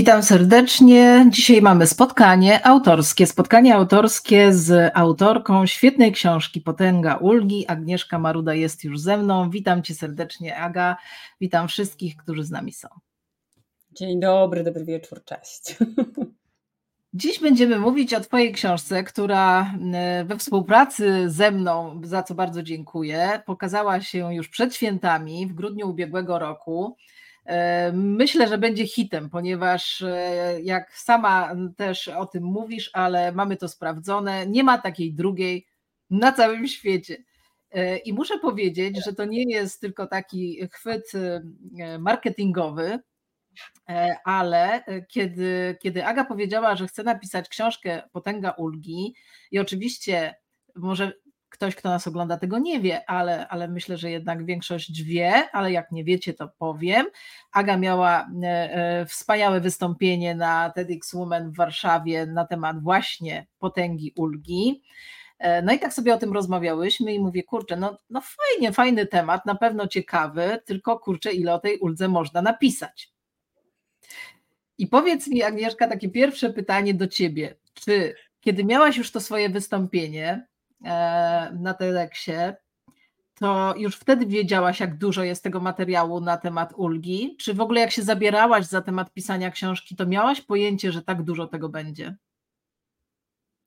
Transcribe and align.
Witam 0.00 0.22
serdecznie. 0.22 1.26
Dzisiaj 1.30 1.62
mamy 1.62 1.86
spotkanie 1.86 2.66
autorskie. 2.66 3.26
Spotkanie 3.26 3.74
autorskie 3.74 4.52
z 4.52 4.92
autorką 4.94 5.66
świetnej 5.66 6.12
książki 6.12 6.60
Potęga 6.60 7.16
Ulgi. 7.16 7.66
Agnieszka 7.68 8.18
Maruda 8.18 8.54
jest 8.54 8.84
już 8.84 9.00
ze 9.00 9.16
mną. 9.16 9.50
Witam 9.50 9.82
cię 9.82 9.94
serdecznie, 9.94 10.56
Aga. 10.56 10.96
Witam 11.40 11.68
wszystkich, 11.68 12.16
którzy 12.16 12.44
z 12.44 12.50
nami 12.50 12.72
są. 12.72 12.88
Dzień 13.92 14.20
dobry, 14.20 14.64
dobry 14.64 14.84
wieczór, 14.84 15.24
cześć. 15.24 15.76
Dziś 17.14 17.40
będziemy 17.40 17.78
mówić 17.78 18.14
o 18.14 18.20
Twojej 18.20 18.52
książce, 18.52 19.04
która 19.04 19.74
e, 19.94 20.24
we 20.24 20.38
współpracy 20.38 21.30
ze 21.30 21.50
mną, 21.50 22.00
za 22.04 22.22
co 22.22 22.34
bardzo 22.34 22.62
dziękuję, 22.62 23.42
pokazała 23.46 24.00
się 24.00 24.34
już 24.34 24.48
przed 24.48 24.74
świętami 24.74 25.46
w 25.46 25.52
grudniu 25.52 25.90
ubiegłego 25.90 26.38
roku. 26.38 26.96
E, 27.46 27.92
myślę, 27.92 28.48
że 28.48 28.58
będzie 28.58 28.86
hitem, 28.86 29.30
ponieważ 29.30 30.02
e, 30.02 30.58
jak 30.62 30.98
sama 30.98 31.54
też 31.76 32.08
o 32.08 32.26
tym 32.26 32.44
mówisz, 32.44 32.90
ale 32.92 33.32
mamy 33.32 33.56
to 33.56 33.68
sprawdzone, 33.68 34.46
nie 34.46 34.64
ma 34.64 34.78
takiej 34.78 35.14
drugiej 35.14 35.66
na 36.10 36.32
całym 36.32 36.68
świecie. 36.68 37.16
E, 37.70 37.96
I 37.96 38.12
muszę 38.12 38.38
powiedzieć, 38.38 39.04
że 39.04 39.12
to 39.12 39.24
nie 39.24 39.42
jest 39.42 39.80
tylko 39.80 40.06
taki 40.06 40.68
chwyt 40.72 41.12
marketingowy, 41.98 42.98
ale 44.24 44.84
kiedy, 45.08 45.76
kiedy 45.80 46.06
Aga 46.06 46.24
powiedziała, 46.24 46.76
że 46.76 46.86
chce 46.86 47.02
napisać 47.02 47.48
książkę 47.48 48.02
Potęga 48.12 48.50
Ulgi, 48.50 49.14
i 49.50 49.58
oczywiście 49.58 50.34
może 50.76 51.12
ktoś, 51.50 51.74
kto 51.74 51.88
nas 51.88 52.06
ogląda, 52.06 52.36
tego 52.36 52.58
nie 52.58 52.80
wie, 52.80 53.10
ale, 53.10 53.48
ale 53.48 53.68
myślę, 53.68 53.96
że 53.96 54.10
jednak 54.10 54.44
większość 54.44 55.02
wie, 55.02 55.50
ale 55.52 55.72
jak 55.72 55.92
nie 55.92 56.04
wiecie, 56.04 56.34
to 56.34 56.48
powiem. 56.58 57.06
Aga 57.52 57.76
miała 57.76 58.28
e, 58.42 58.46
e, 58.46 59.06
wspaniałe 59.06 59.60
wystąpienie 59.60 60.34
na 60.34 60.70
TEDx 60.70 61.14
Women 61.14 61.50
w 61.50 61.56
Warszawie 61.56 62.26
na 62.26 62.44
temat 62.44 62.82
właśnie 62.82 63.46
potęgi 63.58 64.12
ulgi. 64.16 64.82
E, 65.38 65.62
no 65.62 65.72
i 65.72 65.78
tak 65.78 65.92
sobie 65.92 66.14
o 66.14 66.18
tym 66.18 66.32
rozmawiałyśmy 66.32 67.14
i 67.14 67.20
mówię, 67.20 67.42
kurczę, 67.42 67.76
no, 67.76 67.98
no 68.10 68.20
fajnie, 68.20 68.72
fajny 68.72 69.06
temat, 69.06 69.46
na 69.46 69.54
pewno 69.54 69.86
ciekawy, 69.86 70.60
tylko 70.64 70.98
kurczę, 70.98 71.32
ile 71.32 71.54
o 71.54 71.58
tej 71.58 71.78
uldze 71.78 72.08
można 72.08 72.42
napisać. 72.42 73.12
I 74.78 74.86
powiedz 74.86 75.28
mi, 75.28 75.42
Agnieszka, 75.42 75.88
takie 75.88 76.08
pierwsze 76.08 76.50
pytanie 76.50 76.94
do 76.94 77.06
ciebie. 77.06 77.56
Czy 77.74 78.14
kiedy 78.40 78.64
miałaś 78.64 78.96
już 78.96 79.10
to 79.10 79.20
swoje 79.20 79.48
wystąpienie, 79.48 80.46
na 81.52 81.74
TEDxie, 81.78 82.56
to 83.34 83.74
już 83.76 83.96
wtedy 83.96 84.26
wiedziałaś, 84.26 84.80
jak 84.80 84.98
dużo 84.98 85.24
jest 85.24 85.44
tego 85.44 85.60
materiału 85.60 86.20
na 86.20 86.36
temat 86.36 86.72
ulgi? 86.76 87.36
Czy 87.38 87.54
w 87.54 87.60
ogóle 87.60 87.80
jak 87.80 87.90
się 87.90 88.02
zabierałaś 88.02 88.66
za 88.66 88.82
temat 88.82 89.12
pisania 89.12 89.50
książki, 89.50 89.96
to 89.96 90.06
miałaś 90.06 90.40
pojęcie, 90.40 90.92
że 90.92 91.02
tak 91.02 91.22
dużo 91.22 91.46
tego 91.46 91.68
będzie? 91.68 92.16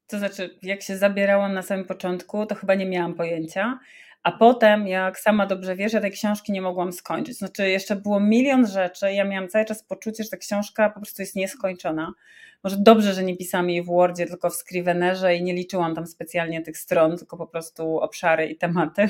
To 0.08 0.20
znaczy, 0.20 0.58
jak 0.62 0.82
się 0.82 0.98
zabierałam 0.98 1.54
na 1.54 1.62
samym 1.62 1.86
początku, 1.86 2.46
to 2.46 2.56
chyba 2.56 2.76
nie 2.76 2.86
miałam 2.86 3.14
pojęcia. 3.14 3.80
A 4.24 4.32
potem, 4.32 4.88
jak 4.88 5.20
sama 5.20 5.46
dobrze 5.46 5.76
wiesz, 5.76 5.94
ja 5.94 6.02
tej 6.02 6.12
książki 6.12 6.52
nie 6.52 6.62
mogłam 6.62 6.94
skończyć. 6.94 7.38
Znaczy, 7.38 7.70
jeszcze 7.70 7.96
było 7.96 8.20
milion 8.20 8.68
rzeczy. 8.68 9.14
Ja 9.14 9.26
miałam 9.26 9.50
cały 9.50 9.66
czas 9.66 9.84
poczucie, 9.84 10.24
że 10.24 10.30
ta 10.30 10.38
książka 10.38 10.90
po 10.90 11.00
prostu 11.00 11.22
jest 11.22 11.36
nieskończona. 11.36 12.14
Może 12.64 12.78
dobrze, 12.80 13.14
że 13.14 13.24
nie 13.24 13.38
pisałam 13.38 13.70
jej 13.70 13.84
w 13.84 13.86
Wordzie, 13.86 14.26
tylko 14.26 14.50
w 14.50 14.56
Scrivenerze 14.56 15.36
i 15.36 15.44
nie 15.44 15.54
liczyłam 15.54 15.96
tam 15.96 16.08
specjalnie 16.08 16.62
tych 16.62 16.78
stron, 16.78 17.18
tylko 17.18 17.38
po 17.38 17.48
prostu 17.48 17.98
obszary 17.98 18.48
i 18.48 18.58
tematy. 18.58 19.10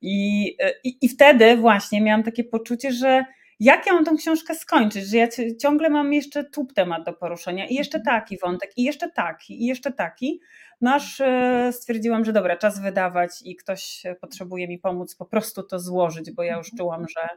I, 0.00 0.46
i, 0.84 0.98
i 1.02 1.08
wtedy 1.08 1.56
właśnie 1.56 2.00
miałam 2.00 2.22
takie 2.22 2.44
poczucie, 2.44 2.92
że 2.92 3.24
jak 3.60 3.86
ja 3.86 3.92
mam 3.92 4.04
tą 4.04 4.16
książkę 4.16 4.54
skończyć, 4.54 5.06
że 5.06 5.16
ja 5.16 5.28
ciągle 5.60 5.90
mam 5.90 6.12
jeszcze 6.12 6.44
tup 6.44 6.72
temat 6.74 7.04
do 7.04 7.12
poruszenia 7.12 7.66
i 7.66 7.74
jeszcze 7.74 7.98
mhm. 7.98 8.20
taki 8.20 8.38
wątek, 8.38 8.70
i 8.76 8.82
jeszcze 8.82 9.10
taki, 9.10 9.62
i 9.62 9.66
jeszcze 9.66 9.92
taki. 9.92 10.40
No 10.80 10.94
aż 10.94 11.20
e, 11.20 11.70
stwierdziłam, 11.72 12.24
że 12.24 12.32
dobra, 12.32 12.56
czas 12.56 12.80
wydawać 12.80 13.30
i 13.44 13.56
ktoś 13.56 14.02
potrzebuje 14.20 14.68
mi 14.68 14.78
pomóc 14.78 15.16
po 15.16 15.24
prostu 15.24 15.62
to 15.62 15.78
złożyć, 15.78 16.30
bo 16.30 16.42
ja 16.42 16.56
już 16.56 16.72
mhm. 16.72 16.78
czułam, 16.78 17.06
że 17.08 17.28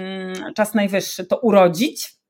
mm, 0.00 0.54
czas 0.54 0.74
najwyższy 0.74 1.26
to 1.26 1.38
urodzić. 1.38 2.21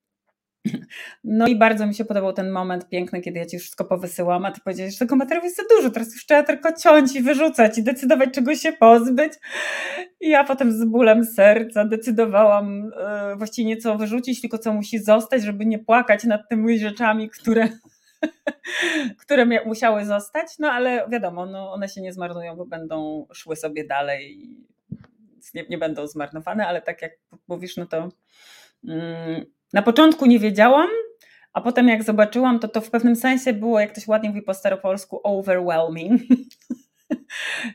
No 1.25 1.47
i 1.47 1.57
bardzo 1.57 1.87
mi 1.87 1.95
się 1.95 2.05
podobał 2.05 2.33
ten 2.33 2.51
moment 2.51 2.89
piękny, 2.89 3.21
kiedy 3.21 3.39
ja 3.39 3.47
ci 3.47 3.59
wszystko 3.59 3.85
powysyłam, 3.85 4.45
a 4.45 4.53
ty 4.53 4.61
powiedziałeś, 4.61 4.93
że 4.93 4.99
tego 4.99 5.17
materiału 5.17 5.45
jest 5.45 5.57
za 5.57 5.63
dużo, 5.77 5.91
teraz 5.91 6.13
już 6.13 6.27
trzeba 6.27 6.43
tylko 6.43 6.73
ciąć 6.73 7.17
i 7.17 7.23
wyrzucać 7.23 7.79
i 7.79 7.83
decydować, 7.83 8.31
czego 8.35 8.55
się 8.55 8.73
pozbyć. 8.73 9.33
I 10.21 10.29
ja 10.29 10.45
potem 10.45 10.73
z 10.73 10.85
bólem 10.85 11.25
serca 11.25 11.85
decydowałam 11.85 12.91
e, 12.97 13.37
właściwie 13.37 13.69
nie 13.69 13.77
co 13.77 13.99
wyrzucić, 13.99 14.41
tylko 14.41 14.59
co 14.59 14.73
musi 14.73 14.99
zostać, 14.99 15.43
żeby 15.43 15.67
nie 15.67 15.79
płakać 15.79 16.25
nad 16.25 16.49
tymi 16.49 16.79
rzeczami, 16.79 17.31
które, 17.31 17.69
które 19.23 19.47
musiały 19.67 20.05
zostać. 20.05 20.49
No 20.59 20.71
ale 20.71 21.09
wiadomo, 21.09 21.47
no, 21.47 21.73
one 21.73 21.89
się 21.89 22.01
nie 22.01 22.13
zmarnują, 22.13 22.57
bo 22.57 22.67
będą 22.67 23.27
szły 23.33 23.57
sobie 23.57 23.87
dalej 23.87 24.49
nie, 25.55 25.65
nie 25.71 25.79
będą 25.79 26.07
zmarnowane, 26.07 26.67
ale 26.67 26.83
tak 26.83 27.03
jak 27.03 27.13
mówisz, 27.49 27.77
no 27.77 27.87
to... 27.87 28.09
Mm, 28.89 29.45
na 29.73 29.83
początku 29.83 30.27
nie 30.27 30.39
wiedziałam, 30.39 30.89
a 31.53 31.61
potem 31.61 31.89
jak 31.89 32.03
zobaczyłam, 32.03 32.59
to 32.59 32.69
to 32.69 32.81
w 32.81 32.91
pewnym 32.91 33.17
sensie 33.17 33.53
było, 33.53 33.81
jak 33.81 33.93
ktoś 33.93 34.07
ładnie 34.07 34.29
mówi 34.29 34.43
po 34.43 34.55
staropolsku, 34.55 35.21
overwhelming. 35.25 36.23
to 37.09 37.17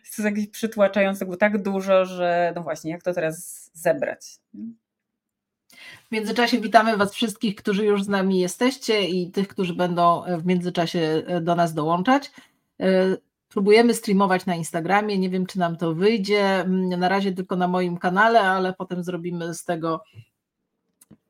jest 0.06 0.20
jakieś 0.20 0.48
przytłaczające, 0.48 1.26
było 1.26 1.38
tak 1.38 1.62
dużo, 1.64 2.06
że 2.06 2.54
no 2.56 2.64
właśnie, 2.64 2.92
jak 2.92 3.04
to 3.04 3.14
teraz 3.14 3.70
zebrać? 3.74 4.40
W 6.08 6.12
międzyczasie 6.12 6.60
witamy 6.60 6.98
Was 6.98 7.14
wszystkich, 7.14 7.56
którzy 7.56 7.86
już 7.86 8.04
z 8.04 8.08
nami 8.08 8.40
jesteście 8.40 9.02
i 9.02 9.32
tych, 9.32 9.48
którzy 9.48 9.74
będą 9.74 10.24
w 10.38 10.46
międzyczasie 10.46 11.24
do 11.42 11.56
nas 11.56 11.74
dołączać. 11.74 12.32
Próbujemy 13.50 13.94
streamować 13.94 14.46
na 14.46 14.56
Instagramie. 14.56 15.18
Nie 15.18 15.30
wiem, 15.30 15.46
czy 15.46 15.60
nam 15.60 15.78
to 15.78 15.94
wyjdzie. 15.94 16.66
Na 16.98 17.10
razie 17.10 17.32
tylko 17.32 17.56
na 17.56 17.68
moim 17.68 17.98
kanale, 17.98 18.42
ale 18.42 18.74
potem 18.74 19.04
zrobimy 19.04 19.54
z 19.54 19.64
tego 19.64 20.04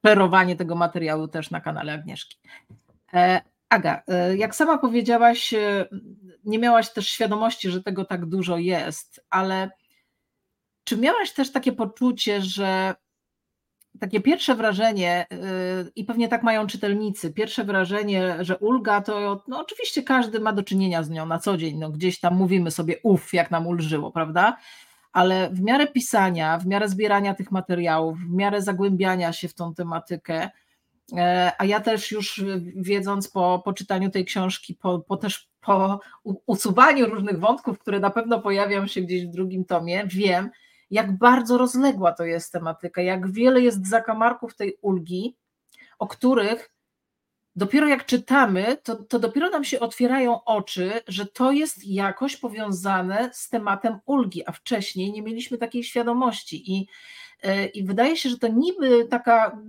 ferowanie 0.01 0.55
tego 0.55 0.75
materiału 0.75 1.27
też 1.27 1.51
na 1.51 1.61
kanale 1.61 1.93
Agnieszki. 1.93 2.37
E, 3.13 3.41
Aga, 3.69 4.03
e, 4.07 4.37
jak 4.37 4.55
sama 4.55 4.77
powiedziałaś, 4.77 5.53
e, 5.53 5.85
nie 6.43 6.59
miałaś 6.59 6.93
też 6.93 7.09
świadomości, 7.09 7.69
że 7.69 7.83
tego 7.83 8.05
tak 8.05 8.25
dużo 8.25 8.57
jest, 8.57 9.25
ale 9.29 9.69
czy 10.83 10.97
miałaś 10.97 11.31
też 11.31 11.51
takie 11.51 11.71
poczucie, 11.71 12.41
że 12.41 12.95
takie 13.99 14.21
pierwsze 14.21 14.55
wrażenie, 14.55 15.27
i 15.95 16.03
pewnie 16.03 16.27
tak 16.27 16.43
mają 16.43 16.67
czytelnicy, 16.67 17.33
pierwsze 17.33 17.63
wrażenie, 17.63 18.37
że 18.39 18.57
ulga 18.57 19.01
to 19.01 19.43
no 19.47 19.59
oczywiście 19.59 20.03
każdy 20.03 20.39
ma 20.39 20.53
do 20.53 20.63
czynienia 20.63 21.03
z 21.03 21.09
nią 21.09 21.25
na 21.25 21.39
co 21.39 21.57
dzień, 21.57 21.77
no 21.77 21.89
gdzieś 21.89 22.19
tam 22.19 22.35
mówimy 22.35 22.71
sobie 22.71 22.95
uff, 23.03 23.33
jak 23.33 23.51
nam 23.51 23.67
ulżyło, 23.67 24.11
prawda? 24.11 24.57
Ale 25.17 25.49
w 25.49 25.61
miarę 25.61 25.87
pisania, 25.87 26.57
w 26.57 26.65
miarę 26.65 26.89
zbierania 26.89 27.33
tych 27.33 27.51
materiałów, 27.51 28.19
w 28.19 28.29
miarę 28.29 28.61
zagłębiania 28.61 29.33
się 29.33 29.47
w 29.47 29.53
tą 29.53 29.73
tematykę, 29.73 30.49
e, 31.17 31.51
a 31.57 31.65
ja 31.65 31.79
też 31.79 32.11
już 32.11 32.43
wiedząc 32.75 33.29
po, 33.29 33.61
po 33.65 33.73
czytaniu 33.73 34.09
tej 34.09 34.25
książki, 34.25 34.75
po, 34.75 34.99
po 34.99 35.17
też 35.17 35.49
po 35.61 35.99
usuwaniu 36.45 37.05
różnych 37.05 37.39
wątków, 37.39 37.79
które 37.79 37.99
na 37.99 38.09
pewno 38.09 38.41
pojawią 38.41 38.87
się 38.87 39.01
gdzieś 39.01 39.25
w 39.25 39.29
drugim 39.29 39.65
tomie, 39.65 40.03
wiem, 40.07 40.49
jak 40.91 41.17
bardzo 41.17 41.57
rozległa 41.57 42.11
to 42.11 42.23
jest 42.25 42.51
tematyka, 42.51 43.01
jak 43.01 43.31
wiele 43.31 43.61
jest 43.61 43.87
zakamarków 43.87 44.55
tej 44.55 44.77
ulgi, 44.81 45.35
o 45.99 46.07
których 46.07 46.76
dopiero 47.57 47.87
jak 47.87 48.05
czytamy, 48.05 48.77
to, 48.83 48.95
to 48.95 49.19
dopiero 49.19 49.49
nam 49.49 49.63
się 49.63 49.79
otwierają 49.79 50.43
oczy, 50.43 50.91
że 51.07 51.25
to 51.25 51.51
jest 51.51 51.87
jakoś 51.87 52.37
powiązane 52.37 53.29
z 53.33 53.49
tematem 53.49 53.99
ulgi, 54.05 54.43
a 54.47 54.51
wcześniej 54.51 55.11
nie 55.11 55.21
mieliśmy 55.21 55.57
takiej 55.57 55.83
świadomości. 55.83 56.73
I, 56.73 56.87
e, 57.43 57.65
i 57.65 57.83
wydaje 57.83 58.17
się, 58.17 58.29
że 58.29 58.37
to 58.37 58.47
niby 58.47 59.05
taka, 59.05 59.59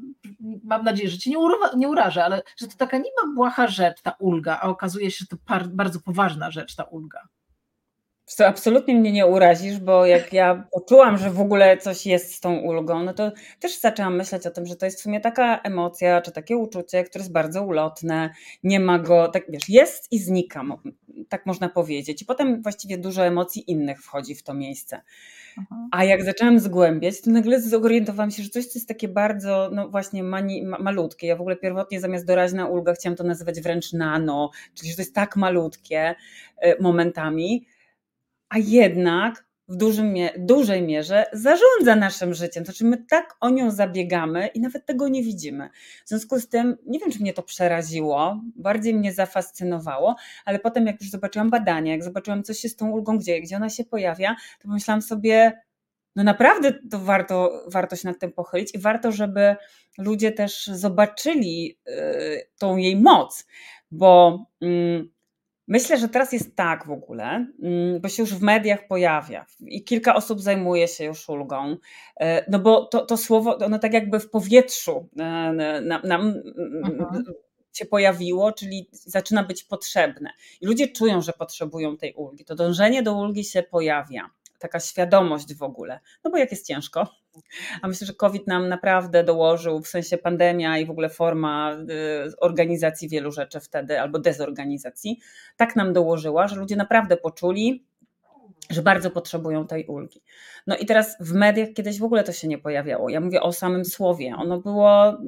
mam 0.65 0.85
nadzieję, 0.85 1.09
że 1.09 1.19
cię 1.19 1.31
nie, 1.31 1.39
ura, 1.39 1.57
nie 1.77 1.89
urażę, 1.89 2.25
ale 2.25 2.43
że 2.57 2.69
to 2.69 2.77
taka 2.77 2.97
niby 2.97 3.35
błaha 3.35 3.67
rzecz, 3.67 4.03
ta 4.03 4.11
ulga, 4.19 4.59
a 4.63 4.69
okazuje 4.69 5.11
się, 5.11 5.25
że 5.31 5.37
to 5.37 5.59
bardzo 5.69 6.01
poważna 6.01 6.51
rzecz, 6.51 6.75
ta 6.75 6.85
ulga. 6.85 7.29
To 8.37 8.47
absolutnie 8.47 8.95
mnie 8.95 9.13
nie 9.13 9.27
urazisz, 9.27 9.79
bo 9.79 10.07
jak 10.07 10.33
ja 10.33 10.67
poczułam, 10.73 11.19
że 11.19 11.31
w 11.31 11.41
ogóle 11.41 11.77
coś 11.77 12.07
jest 12.07 12.35
z 12.35 12.41
tą 12.41 12.57
ulgą, 12.57 13.05
no 13.05 13.15
to 13.15 13.33
też 13.61 13.81
zaczęłam 13.81 14.17
myśleć 14.17 14.47
o 14.47 14.51
tym, 14.51 14.67
że 14.67 14.77
to 14.77 14.87
jest 14.87 14.99
w 14.99 15.03
sumie 15.03 15.21
taka 15.21 15.61
emocja, 15.61 16.21
czy 16.21 16.33
takie 16.33 16.57
uczucie, 16.57 17.05
które 17.05 17.23
jest 17.23 17.33
bardzo 17.33 17.63
ulotne, 17.63 18.31
nie 18.63 18.81
ma 18.81 18.99
go, 18.99 19.29
tak 19.29 19.43
wiesz, 19.49 19.69
jest 19.69 20.13
i 20.13 20.19
znika, 20.19 20.65
tak 21.29 21.47
można 21.47 21.69
powiedzieć. 21.69 22.23
I 22.23 22.25
potem 22.25 22.63
właściwie 22.63 22.99
dużo 22.99 23.27
emocji 23.27 23.71
innych 23.71 24.03
wchodzi 24.03 24.35
w 24.35 24.43
to 24.43 24.55
miejsce. 24.55 25.01
Aha. 25.59 25.89
A 25.91 26.05
jak 26.05 26.25
zaczęłam 26.25 26.59
zgłębiać, 26.59 27.21
to 27.21 27.31
nagle 27.31 27.61
zorientowałam 27.61 28.31
się, 28.31 28.43
że 28.43 28.49
coś, 28.49 28.67
co 28.67 28.79
jest 28.79 28.89
takie 28.89 29.09
bardzo, 29.09 29.71
no 29.73 29.89
właśnie 29.89 30.23
mani, 30.23 30.63
ma, 30.63 30.79
malutkie. 30.79 31.27
Ja 31.27 31.37
w 31.37 31.41
ogóle 31.41 31.57
pierwotnie 31.57 32.01
zamiast 32.01 32.27
doraźna 32.27 32.67
ulga 32.67 32.95
chciałam 32.95 33.17
to 33.17 33.25
nazywać 33.25 33.61
wręcz 33.61 33.93
nano, 33.93 34.51
czyli 34.75 34.91
że 34.91 34.97
to 34.97 35.03
jest 35.03 35.15
tak 35.15 35.37
malutkie 35.37 36.15
y, 36.65 36.77
momentami, 36.81 37.67
a 38.49 38.59
jednak 38.59 39.49
w 39.69 39.77
dużym, 39.77 40.15
dużej 40.39 40.83
mierze 40.83 41.25
zarządza 41.33 41.97
naszym 41.97 42.35
życiem. 42.35 42.65
Znaczy, 42.65 42.85
my 42.85 43.05
tak 43.11 43.37
o 43.41 43.51
nią 43.51 43.71
zabiegamy 43.71 44.47
i 44.47 44.61
nawet 44.61 44.87
tego 44.87 45.09
nie 45.09 45.23
widzimy. 45.23 45.71
W 46.05 46.09
związku 46.09 46.41
z 46.41 46.49
tym, 46.49 46.77
nie 46.87 46.99
wiem, 46.99 47.11
czy 47.11 47.21
mnie 47.21 47.33
to 47.33 47.43
przeraziło, 47.43 48.41
bardziej 48.57 48.95
mnie 48.95 49.13
zafascynowało, 49.13 50.17
ale 50.45 50.59
potem, 50.59 50.87
jak 50.87 51.01
już 51.01 51.11
zobaczyłam 51.11 51.51
badania, 51.51 51.93
jak 51.93 52.05
zobaczyłam, 52.05 52.43
co 52.43 52.55
się 52.55 52.69
z 52.69 52.77
tą 52.77 52.91
ulgą 52.91 53.19
dzieje, 53.19 53.43
gdzie 53.43 53.57
ona 53.57 53.71
się 53.71 53.85
pojawia, 53.85 54.37
to 54.61 54.69
pomyślałam 54.69 55.03
sobie, 55.03 55.63
no 56.17 56.23
naprawdę 56.25 56.73
to 56.91 56.99
warto, 56.99 57.65
warto 57.67 57.97
się 57.97 58.09
nad 58.09 58.19
tym 58.19 58.33
pochylić 58.33 58.75
i 58.75 58.79
warto, 58.79 59.13
żeby 59.13 59.57
ludzie 59.99 60.33
też 60.33 60.67
zobaczyli 60.67 61.79
y, 61.89 62.49
tą 62.59 62.77
jej 62.77 62.97
moc, 62.97 63.47
bo. 63.91 64.45
Mm, 64.61 65.18
Myślę, 65.69 65.99
że 65.99 66.09
teraz 66.09 66.33
jest 66.33 66.57
tak 66.57 66.87
w 66.87 66.91
ogóle, 66.91 67.47
mm, 67.63 68.01
bo 68.01 68.09
się 68.09 68.23
już 68.23 68.35
w 68.35 68.43
mediach 68.43 68.87
pojawia 68.87 69.47
i 69.61 69.85
kilka 69.85 70.15
osób 70.15 70.41
zajmuje 70.41 70.89
się 70.89 71.05
już 71.05 71.29
ulgą, 71.29 71.77
e, 72.21 72.51
no 72.51 72.59
bo 72.59 72.85
to, 72.85 73.07
to 73.07 73.17
słowo, 73.17 73.59
ono 73.59 73.79
tak 73.79 73.93
jakby 73.93 74.21
w 74.21 74.31
powietrzu 74.31 75.09
e, 75.19 75.23
nam, 75.83 76.03
nam 76.05 76.35
mhm. 76.85 77.25
się 77.73 77.87
pojawiło, 77.87 78.53
czyli 78.53 78.89
zaczyna 78.93 79.43
być 79.43 79.65
potrzebne. 79.65 80.31
I 80.61 80.67
ludzie 80.67 80.89
czują, 80.89 81.21
że 81.21 81.33
potrzebują 81.33 81.97
tej 81.97 82.15
ulgi. 82.15 82.45
To 82.45 82.55
dążenie 82.55 83.03
do 83.03 83.15
ulgi 83.15 83.45
się 83.45 83.63
pojawia 83.63 84.31
taka 84.59 84.81
świadomość 84.81 85.55
w 85.55 85.63
ogóle. 85.63 86.01
No 86.25 86.31
bo 86.31 86.37
jak 86.37 86.51
jest 86.51 86.67
ciężko. 86.67 87.09
A 87.83 87.89
myślę, 87.89 88.07
że 88.07 88.15
COVID 88.15 88.47
nam 88.47 88.69
naprawdę 88.69 89.25
dołożył, 89.25 89.81
w 89.81 89.89
sensie 89.89 90.19
pandemia 90.19 90.79
i 90.79 90.87
w 90.87 90.91
ogóle 90.91 91.09
forma 91.09 91.73
y, 91.73 92.37
organizacji 92.41 93.09
wielu 93.09 93.33
rzeczy 93.33 93.61
wtedy, 93.61 94.01
albo 94.01 94.19
dezorganizacji, 94.19 95.21
tak 95.57 95.77
nam 95.77 95.93
dołożyła, 95.93 96.49
że 96.49 96.57
ludzie 96.57 96.77
naprawdę 96.77 97.17
poczuli, 97.17 97.87
że 98.71 98.83
bardzo 98.83 99.11
potrzebują 99.11 99.67
tej 99.67 99.87
ulgi. 99.87 100.23
No 100.67 100.77
i 100.77 100.87
teraz 100.87 101.17
w 101.21 101.33
mediach 101.33 101.69
kiedyś 101.75 101.99
w 101.99 102.05
ogóle 102.05 102.25
to 102.25 102.33
się 102.33 102.49
nie 102.49 102.59
pojawiało. 102.59 103.09
Ja 103.09 103.21
mówię 103.21 103.43
o 103.43 103.53
samym 103.53 103.85
słowie. 103.85 104.35
Ono 104.37 104.61
było 104.61 105.19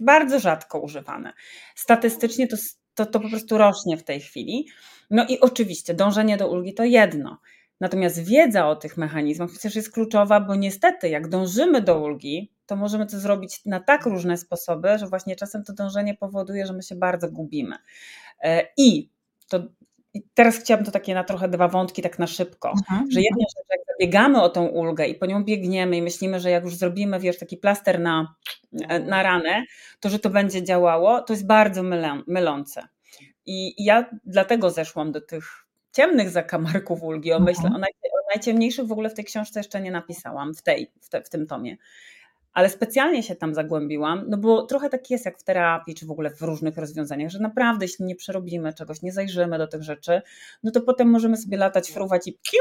bardzo 0.00 0.40
rzadko 0.40 0.80
używane. 0.80 1.32
Statystycznie 1.74 2.48
to, 2.48 2.56
to, 2.94 3.06
to 3.06 3.20
po 3.20 3.28
prostu 3.28 3.58
rośnie 3.58 3.96
w 3.96 4.04
tej 4.04 4.20
chwili. 4.20 4.68
No 5.10 5.26
i 5.28 5.40
oczywiście 5.40 5.94
dążenie 5.94 6.36
do 6.36 6.50
ulgi 6.50 6.74
to 6.74 6.84
jedno. 6.84 7.38
Natomiast 7.80 8.24
wiedza 8.24 8.68
o 8.68 8.76
tych 8.76 8.96
mechanizmach 8.96 9.50
przecież 9.50 9.76
jest 9.76 9.92
kluczowa, 9.92 10.40
bo 10.40 10.54
niestety, 10.54 11.08
jak 11.08 11.28
dążymy 11.28 11.80
do 11.80 12.00
ulgi, 12.00 12.52
to 12.66 12.76
możemy 12.76 13.06
to 13.06 13.18
zrobić 13.18 13.64
na 13.66 13.80
tak 13.80 14.06
różne 14.06 14.36
sposoby, 14.36 14.98
że 14.98 15.06
właśnie 15.06 15.36
czasem 15.36 15.64
to 15.64 15.72
dążenie 15.72 16.14
powoduje, 16.14 16.66
że 16.66 16.72
my 16.72 16.82
się 16.82 16.94
bardzo 16.94 17.30
gubimy. 17.30 17.76
E, 18.42 18.68
I 18.76 19.10
to 19.48 19.62
i 20.14 20.22
teraz 20.34 20.58
chciałabym 20.58 20.86
to 20.86 20.92
takie 20.92 21.14
na 21.14 21.24
trochę 21.24 21.48
dwa 21.48 21.68
wątki, 21.68 22.02
tak 22.02 22.18
na 22.18 22.26
szybko, 22.26 22.70
mhm. 22.70 23.10
że 23.10 23.20
jedna 23.20 23.44
rzecz, 23.56 23.66
jak 23.70 23.80
zabiegamy 23.88 24.42
o 24.42 24.48
tą 24.48 24.66
ulgę 24.66 25.06
i 25.06 25.14
po 25.14 25.26
nią 25.26 25.44
biegniemy 25.44 25.96
i 25.96 26.02
myślimy, 26.02 26.40
że 26.40 26.50
jak 26.50 26.64
już 26.64 26.74
zrobimy, 26.74 27.20
wiesz, 27.20 27.38
taki 27.38 27.56
plaster 27.56 28.00
na, 28.00 28.34
na 29.06 29.22
ranę, 29.22 29.64
to 30.00 30.08
że 30.08 30.18
to 30.18 30.30
będzie 30.30 30.62
działało, 30.62 31.22
to 31.22 31.32
jest 31.32 31.46
bardzo 31.46 31.82
mylę, 31.82 32.22
mylące. 32.26 32.88
I 33.46 33.84
ja 33.84 34.10
dlatego 34.24 34.70
zeszłam 34.70 35.12
do 35.12 35.20
tych 35.20 35.67
ciemnych 35.92 36.30
zakamarków 36.30 37.02
ulgi, 37.02 37.32
o, 37.32 37.40
myślę, 37.40 37.64
mhm. 37.64 37.74
o, 37.74 37.78
naj, 37.78 37.90
o 38.12 38.34
najciemniejszych 38.34 38.86
w 38.86 38.92
ogóle 38.92 39.10
w 39.10 39.14
tej 39.14 39.24
książce 39.24 39.60
jeszcze 39.60 39.80
nie 39.80 39.90
napisałam, 39.90 40.54
w, 40.54 40.62
tej, 40.62 40.92
w, 41.00 41.08
te, 41.08 41.22
w 41.22 41.28
tym 41.28 41.46
tomie. 41.46 41.76
Ale 42.52 42.70
specjalnie 42.70 43.22
się 43.22 43.36
tam 43.36 43.54
zagłębiłam, 43.54 44.24
no 44.28 44.38
bo 44.38 44.66
trochę 44.66 44.90
tak 44.90 45.10
jest 45.10 45.24
jak 45.24 45.38
w 45.38 45.44
terapii, 45.44 45.94
czy 45.94 46.06
w 46.06 46.10
ogóle 46.10 46.30
w 46.30 46.42
różnych 46.42 46.76
rozwiązaniach, 46.76 47.30
że 47.30 47.38
naprawdę 47.38 47.84
jeśli 47.84 48.04
nie 48.04 48.16
przerobimy 48.16 48.74
czegoś, 48.74 49.02
nie 49.02 49.12
zajrzymy 49.12 49.58
do 49.58 49.66
tych 49.66 49.82
rzeczy, 49.82 50.22
no 50.62 50.70
to 50.70 50.80
potem 50.80 51.10
możemy 51.10 51.36
sobie 51.36 51.56
latać, 51.56 51.90
fruwać 51.90 52.26
i 52.26 52.32
piu, 52.32 52.58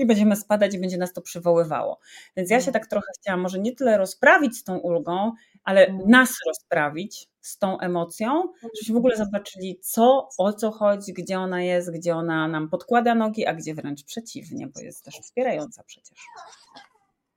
i 0.00 0.06
będziemy 0.06 0.36
spadać 0.36 0.74
i 0.74 0.78
będzie 0.78 0.98
nas 0.98 1.12
to 1.12 1.22
przywoływało. 1.22 1.98
Więc 2.36 2.50
ja 2.50 2.60
się 2.60 2.72
tak 2.72 2.86
trochę 2.86 3.06
chciałam 3.20 3.40
może 3.40 3.58
nie 3.58 3.74
tyle 3.74 3.98
rozprawić 3.98 4.56
z 4.56 4.64
tą 4.64 4.78
ulgą, 4.78 5.32
ale 5.64 5.86
mhm. 5.86 6.10
nas 6.10 6.30
rozprawić 6.46 7.28
z 7.40 7.58
tą 7.58 7.80
emocją, 7.80 8.42
żebyśmy 8.62 8.94
w 8.94 8.98
ogóle 8.98 9.16
zobaczyli, 9.16 9.78
co, 9.80 10.28
o 10.38 10.52
co 10.52 10.70
chodzi, 10.70 11.12
gdzie 11.12 11.38
ona 11.38 11.62
jest, 11.62 11.92
gdzie 11.92 12.16
ona 12.16 12.48
nam 12.48 12.68
podkłada 12.68 13.14
nogi, 13.14 13.46
a 13.46 13.54
gdzie 13.54 13.74
wręcz 13.74 14.04
przeciwnie, 14.04 14.66
bo 14.66 14.80
jest 14.80 15.04
też 15.04 15.14
wspierająca 15.14 15.82
przecież. 15.86 16.18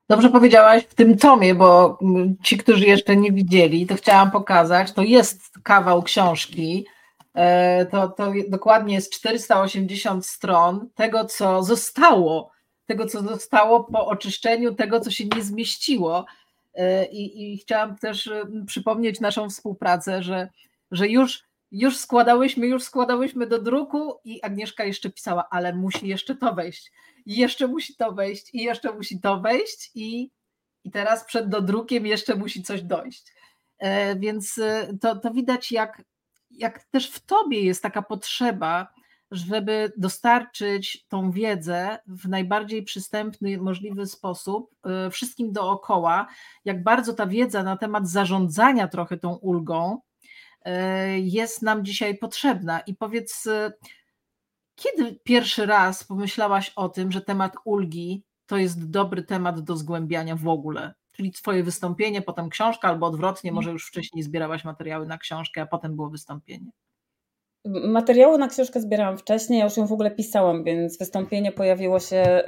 Dobrze 0.09 0.29
powiedziałaś 0.29 0.83
w 0.83 0.95
tym 0.95 1.17
tomie, 1.17 1.55
bo 1.55 1.99
ci, 2.43 2.57
którzy 2.57 2.85
jeszcze 2.85 3.15
nie 3.15 3.31
widzieli, 3.31 3.87
to 3.87 3.95
chciałam 3.95 4.31
pokazać, 4.31 4.91
to 4.91 5.01
jest 5.01 5.59
kawał 5.63 6.03
książki, 6.03 6.85
e, 7.33 7.85
to, 7.85 8.07
to 8.07 8.31
dokładnie 8.49 8.95
jest 8.95 9.13
480 9.13 10.25
stron 10.25 10.89
tego, 10.95 11.25
co 11.25 11.63
zostało, 11.63 12.52
tego, 12.85 13.05
co 13.05 13.21
zostało 13.21 13.83
po 13.83 14.07
oczyszczeniu, 14.07 14.75
tego, 14.75 14.99
co 14.99 15.11
się 15.11 15.25
nie 15.25 15.43
zmieściło. 15.43 16.25
E, 16.73 17.05
I, 17.05 17.53
I, 17.53 17.57
chciałam 17.57 17.97
też 17.97 18.27
e, 18.27 18.45
przypomnieć 18.67 19.19
naszą 19.19 19.49
współpracę, 19.49 20.23
że, 20.23 20.49
że 20.91 21.07
już, 21.07 21.43
już 21.71 21.97
składałyśmy, 21.97 22.67
już 22.67 22.83
składałyśmy 22.83 23.47
do 23.47 23.61
druku 23.61 24.19
i 24.23 24.43
Agnieszka 24.43 24.83
jeszcze 24.83 25.09
pisała, 25.09 25.47
ale 25.49 25.73
musi 25.73 26.07
jeszcze 26.07 26.35
to 26.35 26.53
wejść, 26.53 26.91
i 27.25 27.35
jeszcze 27.35 27.67
musi 27.67 27.95
to 27.95 28.11
wejść, 28.11 28.53
i 28.53 28.63
jeszcze 28.63 28.93
musi 28.93 29.19
to 29.19 29.39
wejść, 29.39 29.91
i, 29.95 30.31
i 30.83 30.91
teraz 30.91 31.25
przed 31.25 31.49
dodrukiem 31.49 32.05
jeszcze 32.05 32.35
musi 32.35 32.63
coś 32.63 32.81
dojść. 32.81 33.33
E, 33.79 34.15
więc 34.15 34.59
to, 35.01 35.15
to 35.15 35.31
widać, 35.31 35.71
jak, 35.71 36.01
jak 36.51 36.83
też 36.83 37.11
w 37.11 37.19
tobie 37.19 37.61
jest 37.61 37.83
taka 37.83 38.01
potrzeba 38.01 38.87
żeby 39.33 39.91
dostarczyć 39.97 41.05
tą 41.07 41.31
wiedzę 41.31 41.99
w 42.07 42.29
najbardziej 42.29 42.83
przystępny 42.83 43.57
możliwy 43.57 44.05
sposób 44.05 44.71
y, 45.07 45.09
wszystkim 45.09 45.51
dookoła, 45.51 46.27
jak 46.65 46.83
bardzo 46.83 47.13
ta 47.13 47.27
wiedza 47.27 47.63
na 47.63 47.77
temat 47.77 48.09
zarządzania 48.09 48.87
trochę 48.87 49.17
tą 49.17 49.33
ulgą 49.35 49.99
y, 50.67 50.71
jest 51.19 51.61
nam 51.61 51.85
dzisiaj 51.85 52.17
potrzebna. 52.17 52.79
I 52.79 52.95
powiedz, 52.95 53.45
y, 53.45 53.73
kiedy 54.75 55.19
pierwszy 55.23 55.65
raz 55.65 56.03
pomyślałaś 56.03 56.69
o 56.75 56.89
tym, 56.89 57.11
że 57.11 57.21
temat 57.21 57.53
ulgi 57.65 58.23
to 58.45 58.57
jest 58.57 58.89
dobry 58.89 59.23
temat 59.23 59.59
do 59.59 59.77
zgłębiania 59.77 60.35
w 60.35 60.47
ogóle? 60.47 60.93
Czyli 61.11 61.31
Twoje 61.31 61.63
wystąpienie, 61.63 62.21
potem 62.21 62.49
książka, 62.49 62.87
albo 62.87 63.05
odwrotnie, 63.05 63.51
może 63.51 63.71
już 63.71 63.87
wcześniej 63.87 64.23
zbierałaś 64.23 64.65
materiały 64.65 65.07
na 65.07 65.17
książkę, 65.17 65.61
a 65.61 65.65
potem 65.65 65.95
było 65.95 66.09
wystąpienie. 66.09 66.71
Materiału 67.65 68.37
na 68.37 68.47
książkę 68.47 68.81
zbierałam 68.81 69.17
wcześniej, 69.17 69.59
ja 69.59 69.65
już 69.65 69.77
ją 69.77 69.87
w 69.87 69.91
ogóle 69.91 70.11
pisałam, 70.11 70.63
więc 70.63 70.97
wystąpienie 70.97 71.51
pojawiło 71.51 71.99
się, 71.99 72.43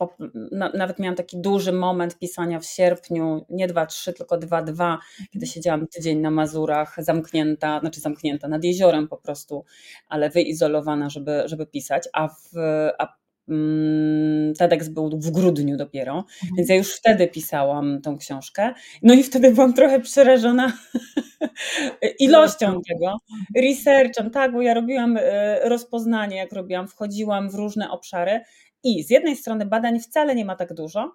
y, 0.00 0.78
nawet 0.78 0.98
miałam 0.98 1.16
taki 1.16 1.40
duży 1.40 1.72
moment 1.72 2.18
pisania 2.18 2.60
w 2.60 2.64
sierpniu, 2.64 3.46
nie 3.50 3.68
2-3, 3.68 4.12
tylko 4.12 4.38
2-2, 4.38 4.98
kiedy 5.32 5.46
siedziałam 5.46 5.86
tydzień 5.86 6.18
na 6.18 6.30
Mazurach, 6.30 6.96
zamknięta, 6.98 7.80
znaczy 7.80 8.00
zamknięta 8.00 8.48
nad 8.48 8.64
jeziorem 8.64 9.08
po 9.08 9.16
prostu, 9.16 9.64
ale 10.08 10.30
wyizolowana, 10.30 11.10
żeby, 11.10 11.42
żeby 11.46 11.66
pisać, 11.66 12.08
a, 12.12 12.28
w, 12.28 12.56
a 12.98 13.19
TEDx 14.58 14.88
był 14.88 15.10
w 15.10 15.30
grudniu 15.30 15.76
dopiero, 15.76 16.12
mhm. 16.12 16.56
więc 16.56 16.68
ja 16.68 16.76
już 16.76 16.94
wtedy 16.94 17.28
pisałam 17.28 18.00
tą 18.02 18.18
książkę. 18.18 18.74
No 19.02 19.14
i 19.14 19.22
wtedy 19.22 19.50
byłam 19.50 19.74
trochę 19.74 20.00
przerażona 20.00 20.72
ilością 22.18 22.80
tego, 22.88 23.16
researchem, 23.56 24.30
tak, 24.30 24.52
bo 24.52 24.62
ja 24.62 24.74
robiłam 24.74 25.16
e, 25.20 25.60
rozpoznanie, 25.68 26.36
jak 26.36 26.52
robiłam, 26.52 26.88
wchodziłam 26.88 27.50
w 27.50 27.54
różne 27.54 27.90
obszary 27.90 28.40
i 28.84 29.04
z 29.04 29.10
jednej 29.10 29.36
strony 29.36 29.66
badań 29.66 30.00
wcale 30.00 30.34
nie 30.34 30.44
ma 30.44 30.56
tak 30.56 30.74
dużo, 30.74 31.12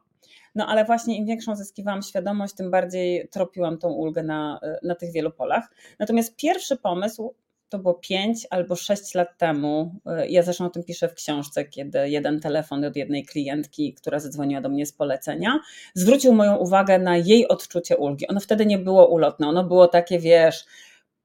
no 0.56 0.68
ale 0.68 0.86
właśnie 0.86 1.18
im 1.18 1.26
większą 1.26 1.56
zyskiwałam 1.56 2.02
świadomość, 2.02 2.56
tym 2.56 2.72
bardziej 2.72 3.28
tropiłam 3.32 3.78
tą 3.78 3.90
ulgę 3.90 4.24
na, 4.24 4.60
e, 4.64 4.80
na 4.84 4.96
tych 4.96 5.12
wielu 5.12 5.32
polach. 5.32 5.70
Natomiast 6.00 6.36
pierwszy 6.36 6.78
pomysł 6.78 7.36
to 7.70 7.80
było 7.80 7.94
5 7.94 8.48
albo 8.50 8.76
6 8.76 9.16
lat 9.16 9.38
temu. 9.38 10.00
Y, 10.24 10.28
ja 10.28 10.44
zresztą 10.44 10.66
o 10.66 10.70
tym 10.70 10.84
piszę 10.84 11.10
w 11.10 11.14
książce, 11.14 11.66
kiedy 11.66 12.10
jeden 12.10 12.40
telefon 12.40 12.86
od 12.86 12.96
jednej 12.96 13.26
klientki, 13.26 13.94
która 13.94 14.20
zadzwoniła 14.20 14.62
do 14.62 14.70
mnie 14.70 14.86
z 14.86 14.94
polecenia, 14.94 15.60
zwrócił 15.94 16.34
moją 16.34 16.56
uwagę 16.56 17.00
na 17.00 17.18
jej 17.18 17.48
odczucie 17.48 17.98
ulgi. 17.98 18.28
Ono 18.28 18.40
wtedy 18.40 18.66
nie 18.66 18.78
było 18.78 19.08
ulotne, 19.08 19.48
ono 19.48 19.64
było 19.64 19.88
takie, 19.88 20.20
wiesz, 20.20 20.66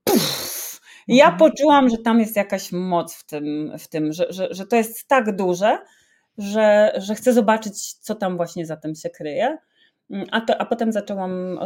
puf. 0.05 0.81
ja 1.09 1.25
mhm. 1.25 1.39
poczułam, 1.39 1.89
że 1.89 1.99
tam 1.99 2.21
jest 2.21 2.37
jakaś 2.37 2.73
moc 2.73 3.15
w 3.15 3.27
tym, 3.27 3.73
w 3.79 3.89
tym 3.89 4.13
że, 4.13 4.27
że, 4.33 4.49
że 4.51 4.67
to 4.67 4.77
jest 4.77 5.09
tak 5.09 5.37
duże, 5.37 5.79
że, 6.39 6.93
że 6.97 7.15
chcę 7.15 7.33
zobaczyć, 7.33 7.93
co 7.93 8.15
tam 8.15 8.37
właśnie 8.37 8.67
za 8.67 8.77
tym 8.77 8.95
się 8.95 9.11
kryje. 9.11 9.59
Mm, 10.11 10.27
a, 10.31 10.41
to, 10.41 10.61
a 10.61 10.67
potem 10.67 10.93
zaczęłam 10.93 11.59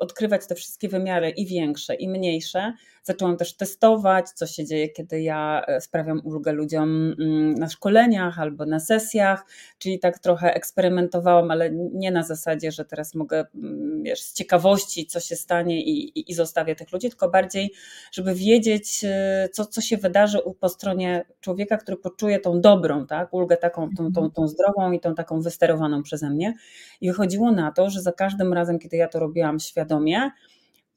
odkrywać 0.00 0.46
te 0.46 0.54
wszystkie 0.54 0.88
wymiary 0.88 1.30
i 1.30 1.46
większe, 1.46 1.94
i 1.94 2.08
mniejsze. 2.08 2.72
Zaczęłam 3.06 3.36
też 3.36 3.56
testować, 3.56 4.30
co 4.30 4.46
się 4.46 4.64
dzieje, 4.64 4.88
kiedy 4.88 5.22
ja 5.22 5.62
e, 5.66 5.80
sprawiam 5.80 6.20
ulgę 6.24 6.52
ludziom 6.52 7.14
mm, 7.20 7.54
na 7.54 7.68
szkoleniach 7.68 8.38
albo 8.38 8.66
na 8.66 8.80
sesjach, 8.80 9.46
czyli 9.78 9.98
tak 9.98 10.18
trochę 10.18 10.54
eksperymentowałam, 10.54 11.50
ale 11.50 11.70
nie 11.72 12.10
na 12.10 12.22
zasadzie, 12.22 12.72
że 12.72 12.84
teraz 12.84 13.14
mogę 13.14 13.44
mm, 13.54 14.02
wiesz, 14.02 14.22
z 14.22 14.32
ciekawości, 14.32 15.06
co 15.06 15.20
się 15.20 15.36
stanie 15.36 15.82
i, 15.82 16.18
i, 16.18 16.30
i 16.30 16.34
zostawię 16.34 16.76
tych 16.76 16.92
ludzi, 16.92 17.08
tylko 17.08 17.28
bardziej, 17.28 17.72
żeby 18.12 18.34
wiedzieć, 18.34 19.04
e, 19.04 19.48
co, 19.52 19.66
co 19.66 19.80
się 19.80 19.96
wydarzy 19.96 20.38
po 20.60 20.68
stronie 20.68 21.24
człowieka, 21.40 21.76
który 21.76 21.96
poczuje 21.96 22.40
tą 22.40 22.60
dobrą, 22.60 23.06
tak, 23.06 23.34
ulgę 23.34 23.56
taką, 23.56 23.88
tą, 23.96 24.12
tą, 24.12 24.30
tą 24.30 24.48
zdrową 24.48 24.92
i 24.92 25.00
tą 25.00 25.14
taką 25.14 25.40
wysterowaną 25.40 26.02
przeze 26.02 26.30
mnie. 26.30 26.54
I 27.00 27.08
wychodziło 27.08 27.52
na 27.52 27.72
to, 27.72 27.90
że 27.90 28.02
za 28.02 28.12
każdym 28.12 28.52
razem, 28.52 28.78
kiedy 28.78 28.96
ja 28.96 29.08
to 29.08 29.18
robiłam 29.18 29.60
świadomie, 29.60 30.30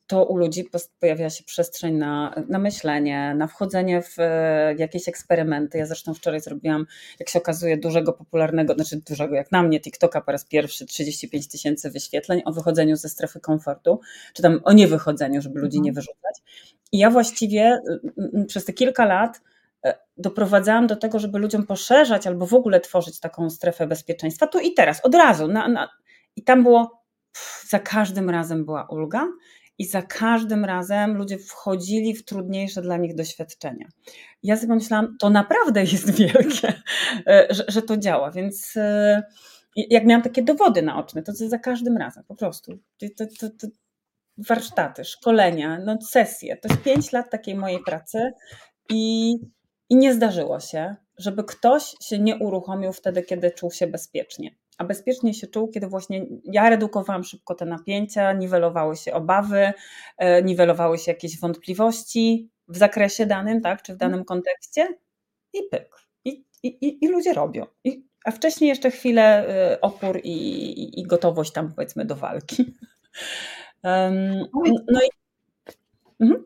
to 0.10 0.26
u 0.26 0.38
ludzi 0.38 0.70
pojawia 1.00 1.30
się 1.30 1.44
przestrzeń 1.44 1.96
na, 1.96 2.44
na 2.48 2.60
myślenie, 2.60 3.36
na 3.38 3.48
wchodzenie 3.48 4.02
w, 4.02 4.16
w 4.76 4.80
jakieś 4.80 5.08
eksperymenty. 5.08 5.78
Ja 5.78 5.86
zresztą 5.86 6.14
wczoraj 6.14 6.42
zrobiłam, 6.42 6.86
jak 7.20 7.30
się 7.30 7.40
okazuje, 7.40 7.78
dużego, 7.78 8.14
popularnego, 8.14 8.74
znaczy 8.74 9.02
dużego 9.10 9.36
jak 9.36 9.52
na 9.52 9.64
mnie, 9.64 9.82
TikToka 9.82 10.22
po 10.22 10.32
raz 10.32 10.46
pierwszy 10.46 10.86
35 10.86 11.48
tysięcy 11.48 11.90
wyświetleń 11.90 12.42
o 12.46 12.52
wychodzeniu 12.52 12.96
ze 12.96 13.10
strefy 13.10 13.40
komfortu, 13.40 14.00
czy 14.34 14.42
tam 14.42 14.60
o 14.64 14.74
niewychodzeniu, 14.74 15.42
żeby 15.42 15.60
ludzi 15.60 15.82
nie 15.82 15.90
mhm. 15.90 15.96
wyrzucać. 15.96 16.36
I 16.92 16.98
ja 16.98 17.10
właściwie 17.10 17.80
przez 18.48 18.66
te 18.66 18.74
kilka 18.74 19.06
lat 19.06 19.42
e, 19.86 19.98
doprowadzałam 20.18 20.88
do 20.88 20.96
tego, 20.96 21.20
żeby 21.20 21.40
ludziom 21.40 21.66
poszerzać 21.66 22.28
albo 22.28 22.46
w 22.46 22.54
ogóle 22.54 22.80
tworzyć 22.80 23.20
taką 23.20 23.50
strefę 23.50 23.88
bezpieczeństwa 23.88 24.48
tu 24.48 24.60
i 24.60 24.74
teraz, 24.74 25.06
od 25.06 25.16
razu. 25.16 25.48
Na, 25.48 25.68
na, 25.68 25.90
I 26.36 26.44
tam 26.44 26.64
było, 26.64 27.04
pff, 27.32 27.70
za 27.70 27.80
każdym 27.80 28.30
razem 28.30 28.66
była 28.66 28.88
ulga 28.90 29.28
i 29.80 29.86
za 29.86 30.02
każdym 30.02 30.66
razem 30.66 31.18
ludzie 31.18 31.38
wchodzili 31.38 32.16
w 32.16 32.26
trudniejsze 32.26 32.82
dla 32.82 32.98
nich 32.98 33.16
doświadczenia. 33.16 33.88
Ja 34.44 34.56
sobie 34.56 34.68
pomyślałam, 34.68 35.18
to 35.20 35.30
naprawdę 35.30 35.82
jest 35.82 36.12
wielkie, 36.20 36.74
e, 37.28 37.48
że, 37.50 37.64
że 37.68 37.82
to 37.82 37.98
działa, 37.98 38.32
więc 38.32 38.78
e, 38.78 39.24
jak 39.76 40.06
miałam 40.06 40.24
takie 40.24 40.44
dowody 40.44 40.82
naoczne, 40.82 41.24
to 41.24 41.32
za 41.34 41.60
każdym 41.60 41.98
razem 41.98 42.24
po 42.28 42.36
prostu. 42.36 42.80
To, 43.18 43.26
to, 43.40 43.50
to, 43.50 43.68
warsztaty, 44.38 45.06
szkolenia, 45.06 45.80
no 45.86 45.98
sesje. 46.02 46.58
To 46.58 46.68
jest 46.70 46.82
pięć 46.82 47.12
lat 47.12 47.30
takiej 47.32 47.56
mojej 47.56 47.80
pracy 47.80 48.32
i, 48.90 49.32
i 49.90 49.96
nie 49.96 50.14
zdarzyło 50.14 50.60
się, 50.60 50.96
żeby 51.18 51.44
ktoś 51.44 51.96
się 52.02 52.20
nie 52.20 52.38
uruchomił 52.38 52.94
wtedy, 52.94 53.24
kiedy 53.24 53.52
czuł 53.52 53.72
się 53.72 53.88
bezpiecznie 53.88 54.56
a 54.80 54.84
bezpiecznie 54.84 55.34
się 55.34 55.48
czuł, 55.48 55.68
kiedy 55.68 55.88
właśnie 55.88 56.26
ja 56.44 56.70
redukowałam 56.70 57.24
szybko 57.24 57.56
te 57.56 57.66
napięcia, 57.66 58.34
niwelowały 58.34 58.96
się 58.96 59.14
obawy, 59.14 59.74
e, 60.18 60.44
niwelowały 60.44 60.98
się 60.98 61.12
jakieś 61.12 61.40
wątpliwości 61.40 62.50
w 62.68 62.78
zakresie 62.78 63.26
danym, 63.26 63.62
tak, 63.62 63.82
czy 63.82 63.94
w 63.94 63.98
danym 63.98 64.26
kontekście 64.26 64.88
i 65.54 65.60
pyk. 65.72 65.90
I, 66.26 66.46
i, 66.64 67.06
i 67.06 67.08
ludzie 67.08 67.34
robią. 67.34 67.66
I, 67.84 68.06
a 68.26 68.32
wcześniej 68.32 68.68
jeszcze 68.68 68.92
chwilę 68.92 69.48
e, 69.48 69.82
opór 69.82 70.20
i, 70.24 71.00
i 71.00 71.04
gotowość 71.04 71.52
tam 71.52 71.74
powiedzmy 71.74 72.06
do 72.06 72.16
walki. 72.16 72.66
Um, 73.84 74.46
no 74.92 75.02
i 75.02 75.10
mhm. 76.20 76.46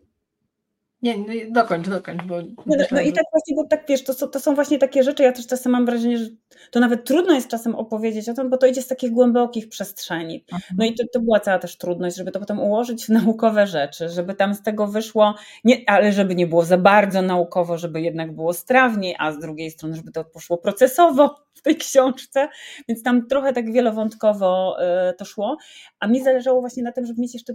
Nie, 1.04 1.18
no 1.18 1.26
dokończ, 1.50 1.90
dokończ. 1.90 2.24
Bo 2.24 2.42
no, 2.42 2.76
no, 2.92 3.02
i 3.02 3.14
tak 3.14 3.26
właśnie, 3.32 3.56
bo 3.56 3.68
tak 3.68 3.84
wiesz, 3.90 4.04
to, 4.04 4.28
to 4.28 4.40
są 4.40 4.56
właśnie 4.56 4.78
takie 4.78 5.04
rzeczy, 5.04 5.24
ja 5.24 5.32
też 5.32 5.48
czasem 5.48 5.72
mam 5.72 5.86
wrażenie, 5.86 6.18
że 6.18 6.26
to 6.72 6.80
nawet 6.80 7.06
trudno 7.06 7.34
jest 7.34 7.48
czasem 7.48 7.76
opowiedzieć 7.76 8.30
o 8.30 8.34
tym, 8.34 8.50
bo 8.50 8.58
to 8.58 8.68
idzie 8.68 8.82
z 8.82 8.88
takich 8.88 9.12
głębokich 9.12 9.70
przestrzeni. 9.70 10.46
No 10.78 10.86
i 10.86 10.94
to, 10.96 11.04
to 11.14 11.20
była 11.20 11.40
cała 11.40 11.60
też 11.60 11.78
trudność, 11.78 12.16
żeby 12.18 12.32
to 12.32 12.40
potem 12.40 12.60
ułożyć 12.60 13.06
w 13.06 13.10
naukowe 13.10 13.68
rzeczy, 13.68 14.10
żeby 14.10 14.34
tam 14.34 14.54
z 14.54 14.62
tego 14.62 14.88
wyszło, 14.88 15.36
nie, 15.64 15.78
ale 15.88 16.12
żeby 16.12 16.36
nie 16.36 16.48
było 16.48 16.66
za 16.66 16.78
bardzo 16.78 17.22
naukowo, 17.22 17.78
żeby 17.78 18.02
jednak 18.02 18.36
było 18.36 18.54
strawniej, 18.54 19.16
a 19.20 19.32
z 19.32 19.40
drugiej 19.40 19.72
strony, 19.72 19.96
żeby 19.96 20.12
to 20.12 20.26
poszło 20.26 20.58
procesowo 20.58 21.36
w 21.54 21.62
tej 21.62 21.76
książce, 21.78 22.50
więc 22.88 23.04
tam 23.04 23.28
trochę 23.28 23.54
tak 23.54 23.74
wielowątkowo 23.74 24.78
y, 25.10 25.14
to 25.14 25.26
szło, 25.26 25.58
a 26.00 26.08
mi 26.08 26.24
zależało 26.24 26.62
właśnie 26.62 26.84
na 26.84 26.92
tym, 26.92 27.06
żeby 27.06 27.22
mieć 27.22 27.34
jeszcze 27.34 27.54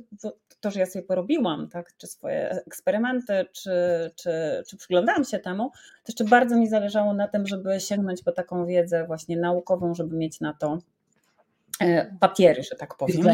to, 0.61 0.71
że 0.71 0.81
ja 0.81 0.87
sobie 0.87 1.05
porobiłam, 1.05 1.69
tak, 1.69 1.97
czy 1.97 2.07
swoje 2.07 2.50
eksperymenty, 2.50 3.47
czy, 3.53 3.71
czy, 4.17 4.31
czy 4.67 4.77
przyglądałam 4.77 5.25
się 5.25 5.38
temu, 5.38 5.71
to 5.71 6.05
jeszcze 6.09 6.25
bardzo 6.25 6.57
mi 6.57 6.69
zależało 6.69 7.15
na 7.15 7.29
tym, 7.29 7.47
żeby 7.47 7.81
sięgnąć 7.81 8.23
po 8.23 8.33
taką 8.33 8.67
wiedzę 8.67 9.07
właśnie 9.07 9.37
naukową, 9.37 9.95
żeby 9.95 10.17
mieć 10.17 10.41
na 10.41 10.53
to 10.53 10.79
e, 11.81 12.17
papiery, 12.21 12.62
że 12.62 12.77
tak 12.77 12.97
powiem. 12.97 13.27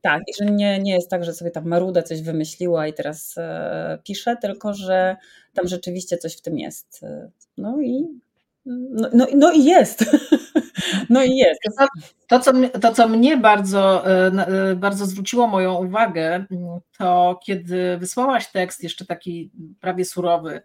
Tak, 0.00 0.22
i 0.28 0.32
że 0.38 0.50
nie, 0.50 0.78
nie 0.78 0.94
jest 0.94 1.10
tak, 1.10 1.24
że 1.24 1.34
sobie 1.34 1.50
tam 1.50 1.68
Maruda 1.68 2.02
coś 2.02 2.22
wymyśliła 2.22 2.86
i 2.86 2.94
teraz 2.94 3.34
e, 3.38 3.98
pisze, 4.04 4.36
tylko 4.36 4.74
że 4.74 5.16
tam 5.54 5.68
rzeczywiście 5.68 6.18
coś 6.18 6.36
w 6.36 6.40
tym 6.40 6.58
jest. 6.58 7.00
No 7.58 7.80
i 7.80 8.20
no, 8.66 9.08
no, 9.12 9.26
no 9.34 9.52
i 9.52 9.64
jest. 9.64 10.04
No 11.10 11.24
i 11.24 11.36
jest. 11.36 11.60
To, 11.78 11.86
to, 12.26 12.40
co, 12.40 12.52
to, 12.80 12.94
co 12.94 13.08
mnie 13.08 13.36
bardzo, 13.36 14.10
e, 14.26 14.76
bardzo 14.76 15.06
zwróciło 15.06 15.46
moją 15.46 15.74
uwagę, 15.74 16.44
to 16.98 17.40
kiedy 17.46 17.98
wysłałaś 17.98 18.46
tekst, 18.46 18.82
jeszcze 18.82 19.06
taki 19.06 19.50
prawie 19.80 20.04
surowy, 20.04 20.62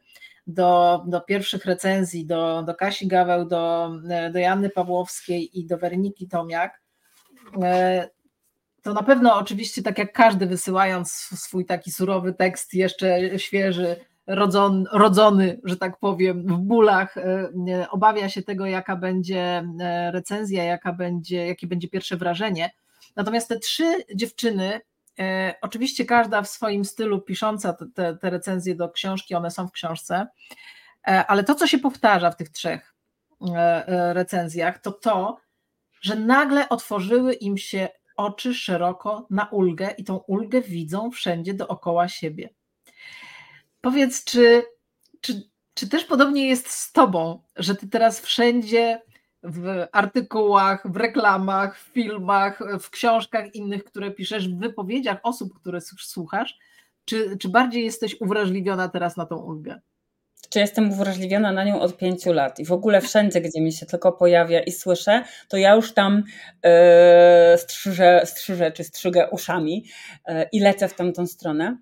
do, 0.48 1.04
do 1.08 1.22
pierwszych 1.22 1.66
recenzji, 1.66 2.26
do, 2.26 2.64
do 2.64 2.76
Kasi 2.76 3.08
Gaweł, 3.08 3.46
do, 3.46 3.92
do 4.34 4.40
Janny 4.40 4.70
Pawłowskiej 4.70 5.60
i 5.60 5.66
do 5.66 5.78
Weroniki 5.78 6.28
Tomiak, 6.28 6.82
e, 7.64 8.10
to 8.86 8.94
na 8.94 9.04
pewno 9.04 9.36
oczywiście, 9.36 9.84
tak 9.84 9.98
jak 9.98 10.14
każdy 10.14 10.46
wysyłając 10.46 11.12
swój 11.12 11.66
taki 11.66 11.92
surowy 11.92 12.34
tekst, 12.34 12.74
jeszcze 12.74 13.40
świeży, 13.40 13.96
rodzon, 14.28 14.86
rodzony, 14.92 15.60
że 15.64 15.78
tak 15.78 16.00
powiem, 16.00 16.48
w 16.48 16.58
bólach, 16.58 17.18
e, 17.18 17.50
obawia 17.90 18.30
się 18.30 18.44
tego, 18.44 18.66
jaka 18.66 18.96
będzie 18.96 19.64
e, 19.80 20.12
recenzja, 20.12 20.64
jaka 20.64 20.94
będzie, 20.94 21.48
jakie 21.48 21.68
będzie 21.68 21.88
pierwsze 21.88 22.18
wrażenie. 22.18 22.72
Natomiast 23.16 23.50
te 23.50 23.60
trzy 23.60 23.94
dziewczyny, 24.16 24.82
e, 25.20 25.56
oczywiście 25.62 26.06
każda 26.06 26.42
w 26.42 26.48
swoim 26.48 26.86
stylu 26.86 27.22
pisząca 27.22 27.74
te, 27.74 28.18
te 28.18 28.30
recenzje 28.30 28.76
do 28.76 28.90
książki, 28.90 29.36
one 29.36 29.52
są 29.52 29.68
w 29.68 29.72
książce, 29.72 30.28
ale 31.04 31.44
to, 31.44 31.56
co 31.56 31.68
się 31.68 31.78
powtarza 31.78 32.32
w 32.32 32.38
tych 32.38 32.50
trzech 32.50 32.96
recenzjach, 33.88 34.80
to 34.80 34.92
to, 34.92 35.38
że 36.02 36.16
nagle 36.16 36.70
otworzyły 36.70 37.34
im 37.34 37.58
się 37.58 37.90
oczy 38.18 38.54
szeroko 38.54 39.28
na 39.30 39.46
ulgę 39.46 39.90
i 39.98 40.04
tą 40.04 40.18
ulgę 40.18 40.62
widzą 40.62 41.12
wszędzie 41.12 41.54
dookoła 41.54 42.08
siebie. 42.08 42.50
Powiedz, 43.86 44.24
czy, 44.24 44.64
czy, 45.22 45.50
czy 45.74 45.90
też 45.90 46.06
podobnie 46.06 46.48
jest 46.48 46.70
z 46.70 46.92
Tobą, 46.92 47.44
że 47.56 47.76
Ty 47.76 47.88
teraz 47.88 48.20
wszędzie 48.20 49.02
w 49.44 49.86
artykułach, 49.92 50.92
w 50.92 50.96
reklamach, 50.96 51.80
w 51.80 51.84
filmach, 51.94 52.60
w 52.80 52.90
książkach 52.90 53.56
innych, 53.56 53.84
które 53.84 54.12
piszesz, 54.12 54.50
w 54.50 54.60
wypowiedziach 54.60 55.18
osób, 55.24 55.60
które 55.60 55.82
słuchasz, 55.82 56.58
czy, 57.06 57.38
czy 57.38 57.50
bardziej 57.50 57.86
jesteś 57.86 58.22
uwrażliwiona 58.22 58.90
teraz 58.90 59.18
na 59.18 59.26
tą 59.26 59.36
ulgę? 59.38 59.80
Czy 60.50 60.60
jestem 60.60 60.92
uwrażliwiona 60.92 61.52
na 61.52 61.64
nią 61.64 61.80
od 61.80 61.98
pięciu 61.98 62.34
lat 62.34 62.60
i 62.60 62.66
w 62.66 62.72
ogóle 62.72 63.02
wszędzie, 63.02 63.42
gdzie 63.42 63.62
mi 63.62 63.74
się 63.74 63.86
tylko 63.86 64.12
pojawia 64.12 64.60
i 64.60 64.72
słyszę, 64.72 65.24
to 65.48 65.58
ja 65.58 65.76
już 65.76 65.94
tam 65.94 66.24
yy, 66.64 67.58
strzyżę, 67.58 68.22
strzyżę 68.26 68.72
czy 68.72 68.84
strzygę 68.84 69.30
uszami 69.30 69.86
yy, 70.28 70.46
i 70.52 70.60
lecę 70.60 70.88
w 70.88 70.94
tamtą 70.94 71.28
stronę 71.28 71.78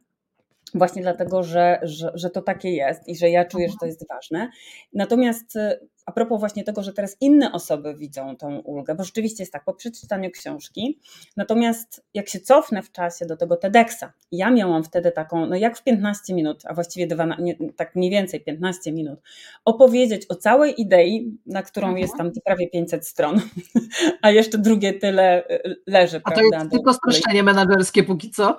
właśnie 0.74 1.02
dlatego, 1.02 1.44
że, 1.44 1.80
że, 1.84 2.12
że 2.16 2.30
to 2.30 2.42
takie 2.42 2.72
jest 2.72 3.08
i 3.08 3.16
że 3.16 3.30
ja 3.30 3.46
czuję, 3.46 3.70
że 3.70 3.76
to 3.80 3.86
jest 3.86 4.08
ważne. 4.10 4.50
Natomiast 4.94 5.56
y, 5.56 5.80
a 6.06 6.12
propos 6.12 6.40
właśnie 6.40 6.64
tego, 6.64 6.84
że 6.84 6.94
teraz 6.94 7.18
inne 7.22 7.52
osoby 7.52 7.96
widzą 7.96 8.38
tą 8.38 8.60
ulgę, 8.60 8.96
bo 8.96 9.04
rzeczywiście 9.04 9.44
jest 9.44 9.54
tak, 9.54 9.64
po 9.64 9.74
przeczytaniu 9.74 10.32
książki, 10.32 11.00
natomiast 11.38 12.06
jak 12.14 12.30
się 12.30 12.40
cofnę 12.40 12.84
w 12.84 12.92
czasie 12.92 13.26
do 13.26 13.38
tego 13.38 13.56
TEDxa, 13.58 14.04
ja 14.32 14.52
miałam 14.52 14.84
wtedy 14.84 15.12
taką, 15.12 15.46
no 15.46 15.56
jak 15.56 15.78
w 15.78 15.84
15 15.84 16.34
minut, 16.34 16.64
a 16.66 16.74
właściwie 16.74 17.08
12, 17.08 17.44
nie, 17.44 17.56
tak 17.76 17.96
mniej 17.96 18.12
więcej 18.12 18.42
15 18.42 18.92
minut, 18.92 19.20
opowiedzieć 19.66 20.26
o 20.30 20.36
całej 20.36 20.82
idei, 20.82 21.38
na 21.46 21.64
którą 21.64 21.88
mhm. 21.88 22.02
jest 22.02 22.18
tam 22.18 22.32
prawie 22.46 22.70
500 22.70 23.08
stron, 23.08 23.42
a 24.22 24.32
jeszcze 24.32 24.58
drugie 24.58 24.94
tyle 24.94 25.50
y, 25.50 25.76
leży. 25.88 26.22
A 26.24 26.32
prawda, 26.32 26.58
to 26.58 26.58
jest 26.58 26.72
tylko 26.72 26.94
streszczenie 26.94 27.44
menedżerskie 27.44 28.04
póki 28.04 28.32
co. 28.32 28.58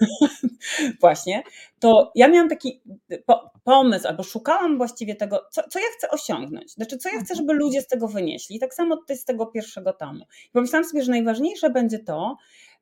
Właśnie, 1.00 1.42
to 1.80 2.12
ja 2.14 2.28
miałam 2.28 2.48
taki 2.48 2.82
po, 3.26 3.50
pomysł, 3.64 4.08
albo 4.08 4.22
szukałam 4.22 4.76
właściwie 4.76 5.14
tego, 5.14 5.46
co, 5.50 5.62
co 5.68 5.78
ja 5.78 5.84
chcę 5.98 6.10
osiągnąć, 6.10 6.72
znaczy 6.72 6.98
co 6.98 7.08
ja 7.08 7.20
chcę, 7.20 7.34
żeby 7.34 7.52
ludzie 7.52 7.82
z 7.82 7.86
tego 7.86 8.08
wynieśli. 8.08 8.56
I 8.56 8.60
tak 8.60 8.74
samo 8.74 8.96
tutaj 8.96 9.16
z 9.16 9.24
tego 9.24 9.46
pierwszego 9.46 9.92
tomu. 9.92 10.24
I 10.48 10.50
pomyślałam 10.52 10.84
sobie, 10.84 11.02
że 11.02 11.10
najważniejsze 11.10 11.70
będzie 11.70 11.98
to, 11.98 12.36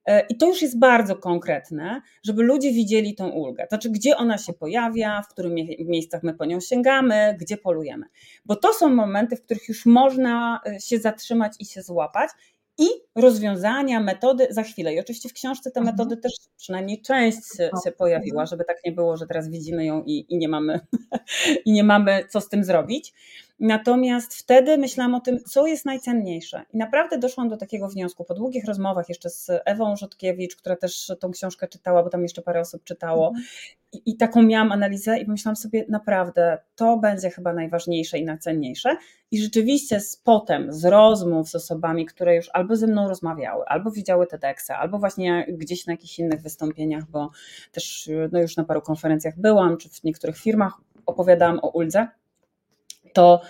e, 0.04 0.26
i 0.28 0.36
to 0.36 0.46
już 0.46 0.62
jest 0.62 0.78
bardzo 0.78 1.16
konkretne, 1.16 2.02
żeby 2.24 2.42
ludzie 2.42 2.72
widzieli 2.72 3.14
tą 3.14 3.28
ulgę. 3.28 3.66
Znaczy, 3.68 3.90
gdzie 3.90 4.16
ona 4.16 4.38
się 4.38 4.52
pojawia, 4.52 5.22
w 5.22 5.28
których 5.28 5.52
miejscach 5.78 6.22
my 6.22 6.34
po 6.34 6.44
nią 6.44 6.60
sięgamy, 6.60 7.36
gdzie 7.40 7.56
polujemy. 7.56 8.06
Bo 8.44 8.56
to 8.56 8.72
są 8.72 8.88
momenty, 8.88 9.36
w 9.36 9.42
których 9.42 9.68
już 9.68 9.86
można 9.86 10.60
e, 10.66 10.80
się 10.80 10.98
zatrzymać 10.98 11.52
i 11.58 11.64
się 11.64 11.82
złapać 11.82 12.30
i 12.78 12.86
rozwiązania, 13.14 14.00
metody 14.00 14.46
za 14.50 14.62
chwilę. 14.62 14.94
I 14.94 15.00
oczywiście 15.00 15.28
w 15.28 15.32
książce 15.32 15.70
te 15.70 15.80
Mhm. 15.80 15.96
metody 15.96 16.16
też 16.16 16.32
przynajmniej 16.56 17.02
część 17.02 17.38
się, 17.56 17.70
się 17.84 17.92
pojawiła, 17.92 18.46
żeby 18.46 18.64
tak 18.64 18.76
nie 18.84 18.92
było, 18.92 19.16
że 19.16 19.26
teraz 19.26 19.48
widzimy 19.48 19.84
ją 19.84 20.02
i, 20.06 20.26
i, 20.28 20.38
nie 20.38 20.48
mamy, 20.48 20.80
i 21.66 21.72
nie 21.72 21.84
mamy 21.84 22.24
co 22.30 22.40
z 22.40 22.48
tym 22.48 22.64
zrobić. 22.64 23.12
Natomiast 23.60 24.34
wtedy 24.34 24.78
myślałam 24.78 25.14
o 25.14 25.20
tym, 25.20 25.38
co 25.44 25.66
jest 25.66 25.84
najcenniejsze. 25.84 26.62
I 26.74 26.76
naprawdę 26.76 27.18
doszłam 27.18 27.48
do 27.48 27.56
takiego 27.56 27.88
wniosku 27.88 28.24
po 28.24 28.34
długich 28.34 28.64
rozmowach 28.64 29.08
jeszcze 29.08 29.30
z 29.30 29.50
Ewą 29.64 29.96
Rzutkiewicz, 29.96 30.56
która 30.56 30.76
też 30.76 31.12
tą 31.20 31.30
książkę 31.30 31.68
czytała, 31.68 32.02
bo 32.02 32.10
tam 32.10 32.22
jeszcze 32.22 32.42
parę 32.42 32.60
osób 32.60 32.84
czytało. 32.84 33.32
I, 33.92 34.02
I 34.06 34.16
taką 34.16 34.42
miałam 34.42 34.72
analizę 34.72 35.18
i 35.18 35.24
pomyślałam 35.24 35.56
sobie, 35.56 35.84
naprawdę 35.88 36.58
to 36.74 36.96
będzie 36.96 37.30
chyba 37.30 37.52
najważniejsze 37.52 38.18
i 38.18 38.24
najcenniejsze. 38.24 38.96
I 39.30 39.42
rzeczywiście 39.42 40.00
z 40.00 40.16
potem, 40.16 40.72
z 40.72 40.84
rozmów 40.84 41.48
z 41.48 41.54
osobami, 41.54 42.06
które 42.06 42.36
już 42.36 42.50
albo 42.52 42.76
ze 42.76 42.86
mną 42.86 43.08
rozmawiały, 43.08 43.64
albo 43.66 43.90
widziały 43.90 44.26
TEDxa, 44.26 44.70
albo 44.70 44.98
właśnie 44.98 45.46
gdzieś 45.48 45.86
na 45.86 45.92
jakichś 45.92 46.18
innych 46.18 46.42
wystąpieniach, 46.42 47.10
bo 47.10 47.30
też 47.72 48.10
no 48.32 48.40
już 48.40 48.56
na 48.56 48.64
paru 48.64 48.82
konferencjach 48.82 49.38
byłam, 49.38 49.76
czy 49.76 49.88
w 49.88 50.04
niektórych 50.04 50.38
firmach 50.38 50.72
opowiadałam 51.06 51.58
o 51.62 51.68
uldze, 51.68 52.08
to, 53.12 53.40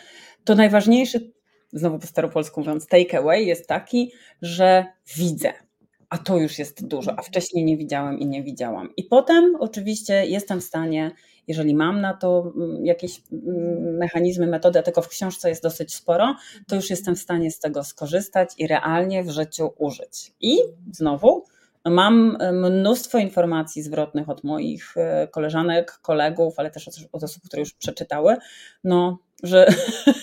to 0.45 0.55
najważniejszy, 0.55 1.33
znowu 1.73 1.99
po 1.99 2.07
staropolsku 2.07 2.61
mówiąc, 2.61 2.87
takeaway 2.87 3.47
jest 3.47 3.69
taki, 3.69 4.13
że 4.43 4.87
widzę. 5.17 5.68
A 6.11 6.19
to 6.19 6.39
już 6.39 6.59
jest 6.59 6.87
dużo, 6.87 7.15
a 7.19 7.23
wcześniej 7.23 7.65
nie 7.65 7.77
widziałem 7.77 8.19
i 8.19 8.27
nie 8.27 8.43
widziałam. 8.43 8.97
I 8.97 9.05
potem 9.05 9.57
oczywiście 9.59 10.27
jestem 10.27 10.61
w 10.61 10.65
stanie, 10.65 11.11
jeżeli 11.49 11.75
mam 11.75 12.01
na 12.01 12.15
to 12.15 12.53
mm, 12.57 12.87
jakieś 12.87 13.23
mm, 13.33 13.97
mechanizmy, 13.97 14.47
metody, 14.47 14.79
a 14.79 14.83
tego 14.83 15.03
w 15.03 15.09
książce 15.09 15.49
jest 15.49 15.63
dosyć 15.63 15.95
sporo, 15.95 16.37
to 16.69 16.77
już 16.77 16.91
jestem 16.91 17.17
w 17.17 17.19
stanie 17.19 17.51
z 17.51 17.59
tego 17.59 17.85
skorzystać 17.85 18.51
i 18.59 18.67
realnie 18.67 19.25
w 19.25 19.31
życiu 19.31 19.71
użyć. 19.79 20.33
I 20.41 20.59
znowu 20.93 21.45
Mam 21.85 22.37
e, 22.41 22.53
mnóstwo 22.53 23.19
informacji 23.19 23.83
zwrotnych 23.83 24.29
od 24.29 24.45
moich 24.45 24.97
e, 24.97 25.29
koleżanek, 25.29 25.99
kolegów, 26.03 26.55
ale 26.57 26.71
też 26.71 26.89
od 27.13 27.23
osób, 27.23 27.43
które 27.43 27.61
już 27.61 27.75
przeczytały, 27.75 28.37
no, 28.85 29.19
że, 29.43 29.69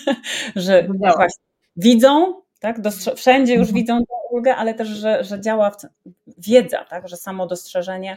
że 0.56 0.88
właśnie, 0.88 1.44
widzą, 1.76 2.42
tak, 2.72 2.92
wszędzie 3.16 3.54
już 3.54 3.68
mhm. 3.68 3.74
widzą 3.74 3.98
tę 3.98 4.14
ulgę, 4.30 4.56
ale 4.56 4.74
też, 4.74 4.88
że, 4.88 5.24
że 5.24 5.40
działa 5.40 5.70
w, 5.70 5.76
wiedza, 6.38 6.84
tak, 6.84 7.08
że 7.08 7.16
samo 7.16 7.46
dostrzeżenie 7.46 8.16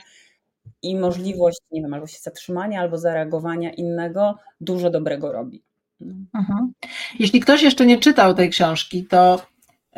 i 0.82 0.96
możliwość, 0.96 1.60
nie 1.72 1.82
wiem, 1.82 1.94
albo 1.94 2.08
się 2.08 2.18
zatrzymania, 2.22 2.82
albo 2.82 2.98
zareagowania 2.98 3.74
innego 3.74 4.38
dużo 4.62 4.90
dobrego 4.90 5.32
robi. 5.32 5.64
No. 6.00 6.14
Mhm. 6.36 6.74
Jeśli 7.20 7.40
ktoś 7.40 7.62
jeszcze 7.62 7.86
nie 7.86 7.98
czytał 7.98 8.34
tej 8.34 8.50
książki, 8.50 9.06
to 9.06 9.40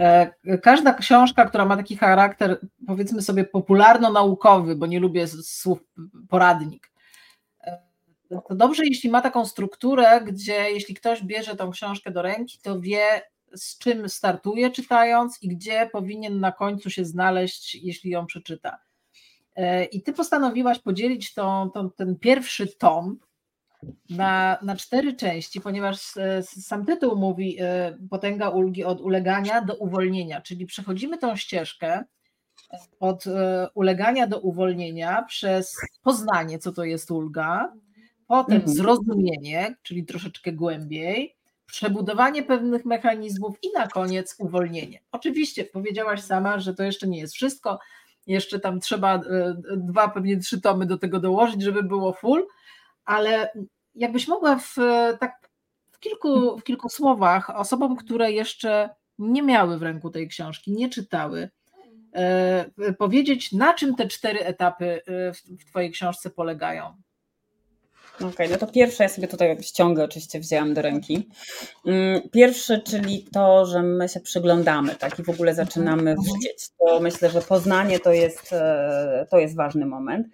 E, 0.01 0.57
każda 0.61 0.93
książka, 0.93 1.45
która 1.45 1.65
ma 1.65 1.77
taki 1.77 1.97
charakter, 1.97 2.59
powiedzmy 2.87 3.21
sobie, 3.21 3.43
popularno-naukowy, 3.43 4.75
bo 4.75 4.85
nie 4.85 4.99
lubię 4.99 5.27
słów 5.27 5.79
poradnik, 6.29 6.91
e, 7.63 7.81
to 8.47 8.55
dobrze, 8.55 8.83
jeśli 8.85 9.09
ma 9.09 9.21
taką 9.21 9.45
strukturę, 9.45 10.21
gdzie 10.21 10.71
jeśli 10.71 10.95
ktoś 10.95 11.23
bierze 11.23 11.55
tą 11.55 11.71
książkę 11.71 12.11
do 12.11 12.21
ręki, 12.21 12.59
to 12.61 12.79
wie, 12.79 13.21
z 13.55 13.77
czym 13.77 14.09
startuje 14.09 14.71
czytając 14.71 15.43
i 15.43 15.47
gdzie 15.47 15.89
powinien 15.91 16.39
na 16.39 16.51
końcu 16.51 16.89
się 16.89 17.05
znaleźć, 17.05 17.75
jeśli 17.75 18.11
ją 18.11 18.25
przeczyta. 18.25 18.79
E, 19.55 19.85
I 19.85 20.01
ty 20.01 20.13
postanowiłaś 20.13 20.79
podzielić 20.79 21.33
tą, 21.33 21.71
tą, 21.71 21.91
ten 21.91 22.19
pierwszy 22.19 22.67
tom 22.67 23.19
na, 24.09 24.57
na 24.61 24.75
cztery 24.75 25.13
części, 25.13 25.61
ponieważ 25.61 26.17
e, 26.17 26.43
sam 26.43 26.85
tytuł 26.85 27.15
mówi 27.15 27.57
e, 27.59 27.97
potęga 28.09 28.49
ulgi 28.49 28.83
od 28.83 29.01
ulegania 29.01 29.61
do 29.61 29.75
uwolnienia, 29.75 30.41
czyli 30.41 30.65
przechodzimy 30.65 31.17
tą 31.17 31.35
ścieżkę 31.35 32.03
od 32.99 33.25
ulegania 33.73 34.27
do 34.27 34.39
uwolnienia 34.39 35.23
przez 35.23 35.77
poznanie, 36.03 36.59
co 36.59 36.71
to 36.71 36.83
jest 36.83 37.11
ulga, 37.11 37.73
potem 38.27 38.55
mhm. 38.55 38.73
zrozumienie, 38.73 39.75
czyli 39.81 40.05
troszeczkę 40.05 40.51
głębiej, 40.51 41.35
przebudowanie 41.71 42.43
pewnych 42.43 42.85
mechanizmów 42.85 43.55
i 43.61 43.71
na 43.71 43.87
koniec 43.87 44.35
uwolnienie. 44.39 44.99
Oczywiście 45.11 45.65
powiedziałaś 45.65 46.21
sama, 46.21 46.59
że 46.59 46.73
to 46.73 46.83
jeszcze 46.83 47.07
nie 47.07 47.19
jest 47.19 47.33
wszystko, 47.33 47.79
jeszcze 48.27 48.59
tam 48.59 48.79
trzeba 48.79 49.21
dwa, 49.77 50.07
pewnie 50.09 50.37
trzy 50.37 50.61
tomy 50.61 50.85
do 50.85 50.97
tego 50.97 51.19
dołożyć, 51.19 51.61
żeby 51.61 51.83
było 51.83 52.13
full, 52.13 52.47
ale 53.05 53.51
jakbyś 53.95 54.27
mogła 54.27 54.59
w, 54.59 54.75
tak 55.19 55.49
w 55.91 55.99
kilku, 55.99 56.57
w 56.57 56.63
kilku 56.63 56.89
słowach 56.89 57.49
osobom, 57.49 57.95
które 57.95 58.31
jeszcze 58.31 58.89
nie 59.19 59.43
miały 59.43 59.77
w 59.77 59.83
ręku 59.83 60.09
tej 60.09 60.27
książki, 60.27 60.71
nie 60.71 60.89
czytały, 60.89 61.49
e, 62.13 62.93
powiedzieć, 62.97 63.51
na 63.51 63.73
czym 63.73 63.95
te 63.95 64.07
cztery 64.07 64.39
etapy 64.39 65.01
e, 65.07 65.33
w 65.33 65.65
Twojej 65.65 65.91
książce 65.91 66.29
polegają. 66.29 67.01
Okej, 68.21 68.33
okay, 68.33 68.49
no 68.49 68.57
to 68.57 68.67
pierwsze 68.67 69.03
ja 69.03 69.09
sobie 69.09 69.27
tutaj 69.27 69.57
ściągę 69.61 70.03
oczywiście 70.03 70.39
wzięłam 70.39 70.73
do 70.73 70.81
ręki. 70.81 71.29
Mm, 71.85 72.29
pierwszy, 72.29 72.79
czyli 72.79 73.27
to, 73.33 73.65
że 73.65 73.83
my 73.83 74.09
się 74.09 74.19
przyglądamy, 74.19 74.95
tak, 74.95 75.19
i 75.19 75.23
w 75.23 75.29
ogóle 75.29 75.55
zaczynamy 75.55 76.11
mhm. 76.11 76.27
widzieć. 76.27 76.69
To 76.79 76.99
myślę, 76.99 77.29
że 77.29 77.41
poznanie 77.41 77.99
to 77.99 78.13
jest, 78.13 78.53
e, 78.53 79.27
to 79.29 79.37
jest 79.39 79.55
ważny 79.55 79.85
moment. 79.85 80.27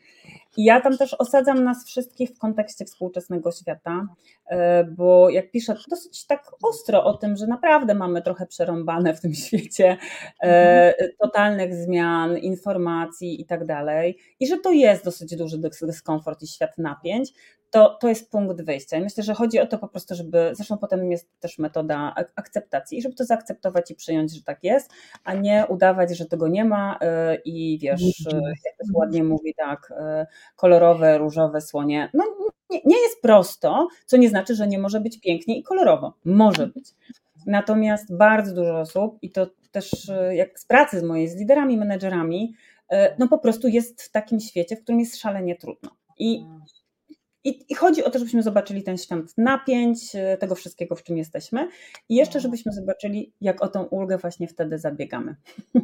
I 0.57 0.63
ja 0.63 0.81
tam 0.81 0.97
też 0.97 1.13
osadzam 1.13 1.63
nas 1.63 1.85
wszystkich 1.85 2.29
w 2.29 2.37
kontekście 2.37 2.85
współczesnego 2.85 3.51
świata, 3.51 4.07
e, 4.45 4.83
bo 4.83 5.29
jak 5.29 5.51
piszę 5.51 5.75
dosyć 5.89 6.25
tak 6.25 6.51
ostro 6.63 7.03
o 7.03 7.13
tym, 7.13 7.37
że 7.37 7.47
naprawdę 7.47 7.95
mamy 7.95 8.21
trochę 8.21 8.45
przerąbane 8.45 9.13
w 9.13 9.21
tym 9.21 9.33
świecie 9.45 9.97
e, 10.43 10.93
mhm. 10.93 11.11
totalnych 11.19 11.75
zmian, 11.75 12.37
informacji 12.37 13.41
i 13.41 13.45
tak 13.45 13.65
dalej, 13.65 14.17
i 14.39 14.47
że 14.47 14.57
to 14.57 14.71
jest 14.71 15.05
dosyć 15.05 15.35
duży 15.35 15.57
dyskomfort 15.81 16.43
i 16.43 16.47
świat 16.47 16.77
napięć, 16.77 17.33
to, 17.71 17.97
to 18.01 18.09
jest 18.09 18.31
punkt 18.31 18.61
wyjścia. 18.61 18.97
I 18.97 19.01
myślę, 19.01 19.23
że 19.23 19.33
chodzi 19.33 19.59
o 19.59 19.67
to 19.67 19.77
po 19.77 19.87
prostu, 19.87 20.15
żeby, 20.15 20.51
zresztą 20.53 20.77
potem 20.77 21.11
jest 21.11 21.39
też 21.39 21.57
metoda 21.57 22.13
akceptacji, 22.35 22.97
i 22.97 23.01
żeby 23.01 23.15
to 23.15 23.25
zaakceptować 23.25 23.91
i 23.91 23.95
przyjąć, 23.95 24.35
że 24.35 24.43
tak 24.43 24.63
jest, 24.63 24.91
a 25.23 25.33
nie 25.33 25.65
udawać, 25.69 26.17
że 26.17 26.25
tego 26.25 26.47
nie 26.47 26.65
ma 26.65 26.99
y, 27.33 27.41
i 27.45 27.79
wiesz, 27.79 28.01
y, 28.01 28.41
jak 28.65 28.75
to 28.77 28.99
ładnie 28.99 29.23
mówi, 29.23 29.53
tak, 29.57 29.93
kolorowe, 30.55 31.17
różowe 31.17 31.61
słonie. 31.61 32.09
No 32.13 32.23
nie, 32.69 32.81
nie 32.85 33.01
jest 33.01 33.21
prosto, 33.21 33.87
co 34.05 34.17
nie 34.17 34.29
znaczy, 34.29 34.55
że 34.55 34.67
nie 34.67 34.79
może 34.79 34.99
być 34.99 35.19
pięknie 35.19 35.57
i 35.57 35.63
kolorowo. 35.63 36.13
Może 36.25 36.67
być. 36.67 36.89
Natomiast 37.45 38.15
bardzo 38.15 38.55
dużo 38.55 38.79
osób, 38.79 39.17
i 39.21 39.31
to 39.31 39.47
też 39.71 40.11
jak 40.31 40.59
z 40.59 40.65
pracy 40.65 40.99
z 40.99 41.03
mojej, 41.03 41.27
z 41.27 41.35
liderami, 41.35 41.77
menedżerami, 41.77 42.53
no 43.19 43.27
po 43.27 43.37
prostu 43.37 43.67
jest 43.67 44.01
w 44.01 44.11
takim 44.11 44.39
świecie, 44.39 44.75
w 44.75 44.83
którym 44.83 44.99
jest 44.99 45.17
szalenie 45.17 45.55
trudno. 45.55 45.89
I 46.19 46.45
i, 47.43 47.65
I, 47.69 47.75
chodzi 47.75 48.03
o 48.03 48.09
to, 48.09 48.19
żebyśmy 48.19 48.43
zobaczyli 48.43 48.83
ten 48.83 48.97
świat 48.97 49.19
napięć, 49.37 50.15
e, 50.15 50.37
tego 50.37 50.55
wszystkiego, 50.55 50.95
w 50.95 51.03
czym 51.03 51.17
jesteśmy, 51.17 51.69
i 52.09 52.15
jeszcze, 52.15 52.39
żebyśmy 52.39 52.71
zobaczyli, 52.71 53.33
jak 53.41 53.63
o 53.63 53.67
tą 53.67 53.83
ulgę 53.83 54.17
właśnie 54.17 54.47
wtedy 54.47 54.79
zabiegamy. 54.79 55.35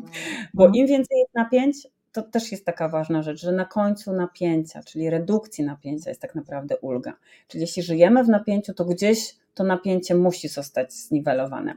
Bo 0.53 0.67
im 0.67 0.87
więcej 0.87 1.19
jest 1.19 1.33
napięć, 1.35 1.87
to 2.13 2.21
też 2.21 2.51
jest 2.51 2.65
taka 2.65 2.89
ważna 2.89 3.23
rzecz, 3.23 3.41
że 3.41 3.51
na 3.51 3.65
końcu 3.65 4.13
napięcia, 4.13 4.83
czyli 4.83 5.09
redukcji 5.09 5.63
napięcia, 5.63 6.09
jest 6.09 6.21
tak 6.21 6.35
naprawdę 6.35 6.77
ulga. 6.77 7.13
Czyli 7.47 7.61
jeśli 7.61 7.83
żyjemy 7.83 8.23
w 8.23 8.29
napięciu, 8.29 8.73
to 8.73 8.85
gdzieś 8.85 9.35
to 9.53 9.63
napięcie 9.63 10.15
musi 10.15 10.47
zostać 10.47 10.93
zniwelowane. 10.93 11.73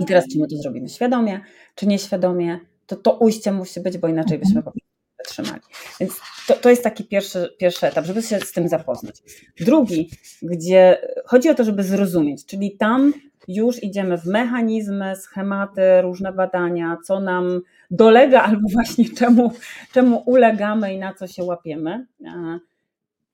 I 0.00 0.04
teraz, 0.04 0.24
czy 0.32 0.38
my 0.38 0.48
to 0.48 0.56
zrobimy 0.56 0.88
świadomie, 0.88 1.40
czy 1.74 1.86
nieświadomie, 1.86 2.60
to 2.86 2.96
to 2.96 3.12
ujście 3.18 3.52
musi 3.52 3.80
być, 3.80 3.98
bo 3.98 4.08
inaczej 4.08 4.38
byśmy 4.38 4.62
po 4.62 4.70
prostu 4.70 4.88
wytrzymali. 5.18 5.62
Więc 6.00 6.20
to, 6.48 6.54
to 6.54 6.70
jest 6.70 6.84
taki 6.84 7.04
pierwszy, 7.04 7.48
pierwszy 7.58 7.86
etap, 7.86 8.04
żeby 8.04 8.22
się 8.22 8.40
z 8.40 8.52
tym 8.52 8.68
zapoznać. 8.68 9.22
Drugi, 9.60 10.10
gdzie 10.42 10.98
chodzi 11.24 11.48
o 11.50 11.54
to, 11.54 11.64
żeby 11.64 11.82
zrozumieć, 11.82 12.46
czyli 12.46 12.76
tam 12.76 13.12
już 13.48 13.82
idziemy 13.82 14.18
w 14.18 14.26
mechanizmy, 14.26 15.16
schematy, 15.16 15.82
różne 16.02 16.32
badania, 16.32 16.96
co 17.04 17.20
nam 17.20 17.60
dolega 17.96 18.42
albo 18.48 18.68
właśnie 18.72 19.04
czemu, 19.04 19.52
czemu 19.92 20.22
ulegamy 20.26 20.94
i 20.94 20.98
na 20.98 21.14
co 21.14 21.26
się 21.26 21.44
łapiemy. 21.44 22.06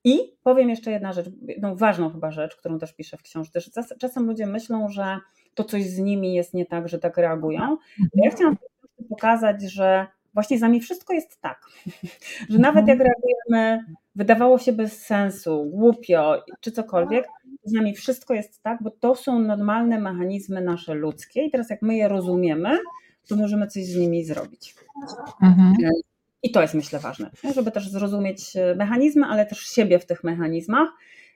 I 0.04 0.18
powiem 0.42 0.70
jeszcze 0.70 0.90
jedna 0.90 1.12
rzecz, 1.12 1.26
jedną 1.42 1.76
ważną 1.76 2.10
chyba 2.10 2.30
rzecz, 2.30 2.56
którą 2.56 2.78
też 2.78 2.94
piszę 2.94 3.16
w 3.16 3.22
książce, 3.22 3.60
że 3.60 3.70
czasem 3.98 4.26
ludzie 4.26 4.46
myślą, 4.46 4.88
że 4.88 5.18
to 5.54 5.64
coś 5.64 5.84
z 5.84 5.98
nimi 5.98 6.34
jest 6.34 6.54
nie 6.54 6.66
tak, 6.66 6.88
że 6.88 6.98
tak 6.98 7.16
reagują. 7.16 7.76
Ja 8.14 8.30
chciałam 8.30 8.56
pokazać, 9.08 9.62
że 9.62 10.06
właśnie 10.34 10.58
z 10.58 10.60
nami 10.60 10.80
wszystko 10.80 11.12
jest 11.12 11.40
tak, 11.40 11.60
że 12.50 12.58
nawet 12.58 12.88
jak 12.88 12.98
reagujemy, 12.98 13.84
wydawało 14.14 14.58
się 14.58 14.72
bez 14.72 15.06
sensu, 15.06 15.64
głupio 15.64 16.42
czy 16.60 16.72
cokolwiek, 16.72 17.26
z 17.64 17.72
nami 17.72 17.94
wszystko 17.94 18.34
jest 18.34 18.62
tak, 18.62 18.82
bo 18.82 18.90
to 18.90 19.14
są 19.14 19.38
normalne 19.38 20.00
mechanizmy 20.00 20.60
nasze 20.60 20.94
ludzkie 20.94 21.44
i 21.44 21.50
teraz 21.50 21.70
jak 21.70 21.82
my 21.82 21.96
je 21.96 22.08
rozumiemy, 22.08 22.78
to 23.28 23.36
możemy 23.36 23.66
coś 23.66 23.84
z 23.84 23.96
nimi 23.96 24.24
zrobić. 24.24 24.74
Mhm. 25.42 25.74
I 26.42 26.50
to 26.50 26.62
jest 26.62 26.74
myślę 26.74 26.98
ważne, 26.98 27.30
żeby 27.54 27.70
też 27.70 27.90
zrozumieć 27.90 28.52
mechanizmy, 28.76 29.26
ale 29.26 29.46
też 29.46 29.58
siebie 29.58 29.98
w 29.98 30.06
tych 30.06 30.24
mechanizmach, 30.24 30.88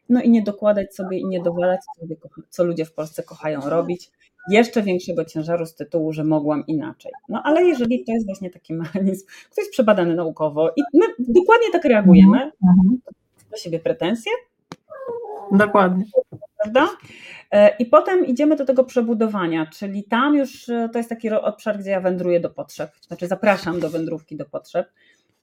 no 0.08 0.22
i 0.22 0.30
nie 0.30 0.42
dokładać 0.42 0.94
sobie 0.94 1.18
i 1.18 1.26
nie 1.26 1.42
dowalać 1.42 1.80
sobie, 2.00 2.16
co 2.50 2.64
ludzie 2.64 2.84
w 2.84 2.92
Polsce 2.92 3.22
kochają 3.22 3.60
robić, 3.60 4.10
jeszcze 4.48 4.82
większego 4.82 5.24
ciężaru 5.24 5.66
z 5.66 5.74
tytułu, 5.74 6.12
że 6.12 6.24
mogłam 6.24 6.66
inaczej. 6.66 7.12
No 7.28 7.42
ale 7.44 7.64
jeżeli 7.64 8.04
to 8.04 8.12
jest 8.12 8.26
właśnie 8.26 8.50
taki 8.50 8.74
mechanizm, 8.82 9.26
który 9.26 9.62
jest 9.62 9.72
przebadany 9.72 10.14
naukowo 10.14 10.70
i 10.76 10.82
my 10.94 11.06
dokładnie 11.18 11.70
tak 11.72 11.84
reagujemy, 11.84 12.38
mhm. 12.38 13.00
do 13.50 13.56
siebie 13.56 13.78
pretensje. 13.78 14.32
Dokładnie. 15.52 16.04
Prawda? 16.64 16.88
E, 17.50 17.76
I 17.76 17.86
potem 17.86 18.26
idziemy 18.26 18.56
do 18.56 18.64
tego 18.64 18.84
przebudowania, 18.84 19.66
czyli 19.66 20.04
tam 20.04 20.34
już 20.34 20.68
e, 20.68 20.88
to 20.92 20.98
jest 20.98 21.08
taki 21.08 21.30
obszar, 21.30 21.78
gdzie 21.78 21.90
ja 21.90 22.00
wędruję 22.00 22.40
do 22.40 22.50
potrzeb, 22.50 22.90
znaczy 23.06 23.26
zapraszam 23.26 23.80
do 23.80 23.90
wędrówki 23.90 24.36
do 24.36 24.44
potrzeb 24.44 24.88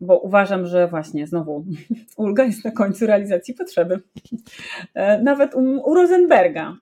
bo 0.04 0.20
uważam, 0.20 0.66
że 0.68 0.88
właśnie 0.88 1.28
znowu 1.28 1.66
ulga 2.18 2.44
jest 2.44 2.66
na 2.66 2.72
końcu 2.72 3.06
realizacji 3.06 3.54
potrzeby. 3.54 4.00
E, 4.94 5.22
nawet 5.22 5.56
u, 5.56 5.94
Rosenberga, 5.94 6.78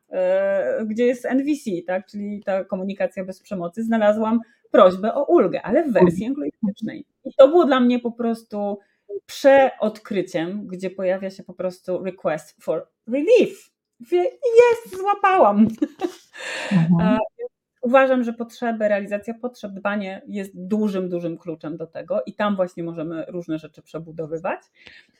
gdzie 0.86 1.06
jest 1.06 1.26
NVC, 1.26 1.72
tak, 1.88 2.06
czyli 2.06 2.44
ta 2.46 2.64
komunikacja 2.64 3.26
bez 3.26 3.42
przemocy, 3.42 3.84
znalazłam 3.84 4.40
prośbę 4.72 5.14
o 5.14 5.26
ulgę, 5.26 5.62
ale 5.62 5.84
w 5.84 5.94
wersji 5.94 6.26
anglojęzycznej. 6.26 7.06
I 7.26 7.34
to 7.38 7.48
było 7.48 7.66
dla 7.66 7.80
mnie 7.80 8.00
po 8.00 8.12
prostu 8.12 8.80
przeodkryciem, 9.26 10.68
gdzie 10.68 10.90
pojawia 10.90 11.30
się 11.30 11.44
po 11.44 11.54
prostu 11.54 12.04
request 12.04 12.64
for 12.64 12.88
relief. 13.08 13.79
Jest, 14.12 14.98
złapałam. 15.00 15.68
Mhm. 16.72 17.02
E, 17.02 17.18
uważam, 17.82 18.24
że 18.24 18.34
potrzeby, 18.34 18.88
realizacja 18.88 19.34
potrzeb, 19.34 19.72
dbanie 19.72 20.22
jest 20.28 20.52
dużym, 20.56 21.10
dużym 21.10 21.38
kluczem 21.38 21.78
do 21.78 21.88
tego 21.88 22.22
i 22.26 22.34
tam 22.34 22.56
właśnie 22.56 22.84
możemy 22.84 23.26
różne 23.28 23.60
rzeczy 23.60 23.82
przebudowywać. 23.82 24.60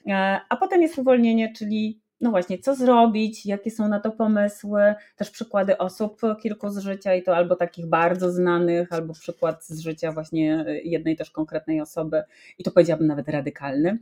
E, 0.08 0.40
a 0.50 0.58
potem 0.58 0.82
jest 0.82 0.98
uwolnienie, 0.98 1.54
czyli 1.54 2.00
no 2.22 2.30
właśnie, 2.30 2.58
co 2.58 2.76
zrobić, 2.76 3.46
jakie 3.46 3.72
są 3.72 3.88
na 3.88 4.00
to 4.00 4.12
pomysły, 4.12 4.96
też 5.16 5.30
przykłady 5.30 5.78
osób 5.78 6.22
kilku 6.42 6.70
z 6.70 6.78
życia 6.78 7.16
i 7.16 7.24
to 7.24 7.36
albo 7.36 7.56
takich 7.56 7.86
bardzo 7.86 8.32
znanych, 8.32 8.94
albo 8.94 9.14
przykład 9.14 9.66
z 9.66 9.80
życia 9.80 10.12
właśnie 10.12 10.66
jednej 10.84 11.16
też 11.16 11.32
konkretnej 11.32 11.82
osoby 11.82 12.24
i 12.58 12.64
to 12.64 12.72
powiedziałabym 12.72 13.08
nawet 13.08 13.30
radykalny. 13.30 13.98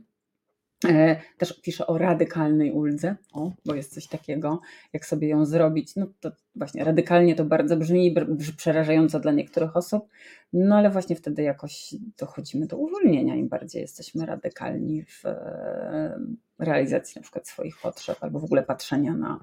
E, 0.84 1.16
też 1.38 1.60
pisze 1.60 1.86
o 1.86 1.98
radykalnej 1.98 2.72
uldze, 2.72 3.16
o, 3.32 3.52
bo 3.66 3.74
jest 3.74 3.94
coś 3.94 4.06
takiego, 4.06 4.60
jak 4.92 5.06
sobie 5.06 5.28
ją 5.28 5.44
zrobić. 5.46 5.96
No 5.96 6.06
to 6.20 6.32
właśnie 6.54 6.84
radykalnie 6.84 7.34
to 7.34 7.44
bardzo 7.44 7.76
brzmi, 7.76 8.14
brzmi 8.14 8.54
przerażająco 8.56 9.20
dla 9.20 9.32
niektórych 9.32 9.76
osób, 9.76 10.08
no 10.52 10.76
ale 10.76 10.90
właśnie 10.90 11.16
wtedy 11.16 11.42
jakoś 11.42 11.94
dochodzimy 12.18 12.66
do 12.66 12.76
uwolnienia, 12.76 13.34
im 13.34 13.48
bardziej 13.48 13.82
jesteśmy 13.82 14.26
radykalni 14.26 15.04
w 15.04 15.26
e, 15.26 16.20
realizacji 16.58 17.12
na 17.18 17.22
przykład 17.22 17.48
swoich 17.48 17.80
potrzeb 17.80 18.18
albo 18.20 18.40
w 18.40 18.44
ogóle 18.44 18.62
patrzenia 18.62 19.14
na, 19.14 19.40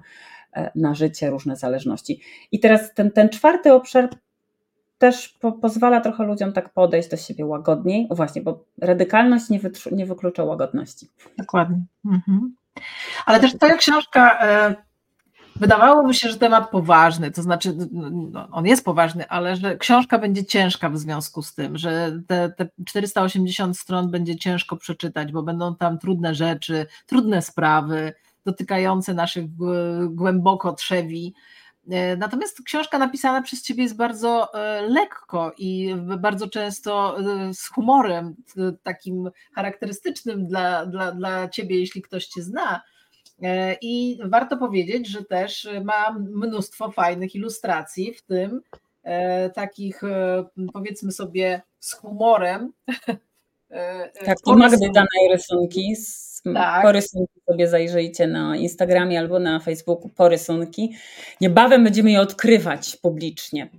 e, 0.52 0.70
na 0.74 0.94
życie, 0.94 1.30
różne 1.30 1.56
zależności. 1.56 2.20
I 2.52 2.60
teraz 2.60 2.94
ten, 2.94 3.10
ten 3.10 3.28
czwarty 3.28 3.72
obszar 3.72 4.08
też 4.98 5.28
po, 5.28 5.52
pozwala 5.52 6.00
trochę 6.00 6.24
ludziom 6.24 6.52
tak 6.52 6.72
podejść 6.72 7.08
do 7.08 7.16
siebie 7.16 7.46
łagodniej. 7.46 8.08
Właśnie, 8.10 8.42
bo 8.42 8.64
radykalność 8.80 9.48
nie, 9.48 9.60
nie 9.92 10.06
wyklucza 10.06 10.44
łagodności. 10.44 11.08
Dokładnie. 11.38 11.84
Mhm. 12.04 12.54
Ale 13.26 13.40
też 13.40 13.54
twoja 13.54 13.76
książka, 13.76 14.38
e, 14.40 14.74
wydawałoby 15.56 16.14
się, 16.14 16.28
że 16.28 16.38
temat 16.38 16.70
poważny, 16.70 17.30
to 17.30 17.42
znaczy 17.42 17.76
no, 18.32 18.48
on 18.50 18.66
jest 18.66 18.84
poważny, 18.84 19.28
ale 19.28 19.56
że 19.56 19.76
książka 19.76 20.18
będzie 20.18 20.44
ciężka 20.44 20.90
w 20.90 20.98
związku 20.98 21.42
z 21.42 21.54
tym, 21.54 21.78
że 21.78 22.12
te, 22.26 22.50
te 22.50 22.68
480 22.86 23.78
stron 23.78 24.10
będzie 24.10 24.36
ciężko 24.36 24.76
przeczytać, 24.76 25.32
bo 25.32 25.42
będą 25.42 25.76
tam 25.76 25.98
trudne 25.98 26.34
rzeczy, 26.34 26.86
trudne 27.06 27.42
sprawy 27.42 28.12
dotykające 28.44 29.14
naszych 29.14 29.44
głęboko 30.08 30.72
trzewi 30.72 31.34
E, 31.34 31.55
natomiast 32.16 32.62
książka 32.62 32.98
napisana 32.98 33.42
przez 33.42 33.62
ciebie 33.62 33.82
jest 33.82 33.96
bardzo 33.96 34.54
e, 34.54 34.82
lekko 34.82 35.52
i 35.58 35.94
bardzo 36.18 36.48
często 36.48 37.18
e, 37.20 37.54
z 37.54 37.66
humorem, 37.66 38.34
takim 38.82 39.30
charakterystycznym 39.54 40.46
dla, 40.46 40.86
dla, 40.86 41.12
dla 41.12 41.48
ciebie, 41.48 41.80
jeśli 41.80 42.02
ktoś 42.02 42.26
cię 42.26 42.42
zna. 42.42 42.82
I 43.82 44.18
warto 44.24 44.56
powiedzieć, 44.56 45.08
że 45.08 45.24
też 45.24 45.68
ma 45.84 46.12
mnóstwo 46.12 46.90
fajnych 46.90 47.34
ilustracji, 47.34 48.14
w 48.14 48.22
tym 48.22 48.60
takich 49.54 50.00
powiedzmy 50.72 51.12
sobie 51.12 51.62
z 51.80 51.92
humorem. 51.92 52.72
Tak, 54.24 54.38
i 54.46 54.52
Magdy 54.52 54.90
danej 54.94 55.28
rysunki 55.32 55.96
z 55.96 56.35
tak. 56.54 56.82
Porysunki 56.82 57.40
sobie 57.50 57.68
zajrzyjcie 57.68 58.26
na 58.26 58.56
Instagramie 58.56 59.18
albo 59.18 59.38
na 59.38 59.60
Facebooku, 59.60 60.08
porysunki. 60.08 60.94
Niebawem 61.40 61.84
będziemy 61.84 62.10
je 62.10 62.20
odkrywać 62.20 62.96
publicznie. 62.96 63.68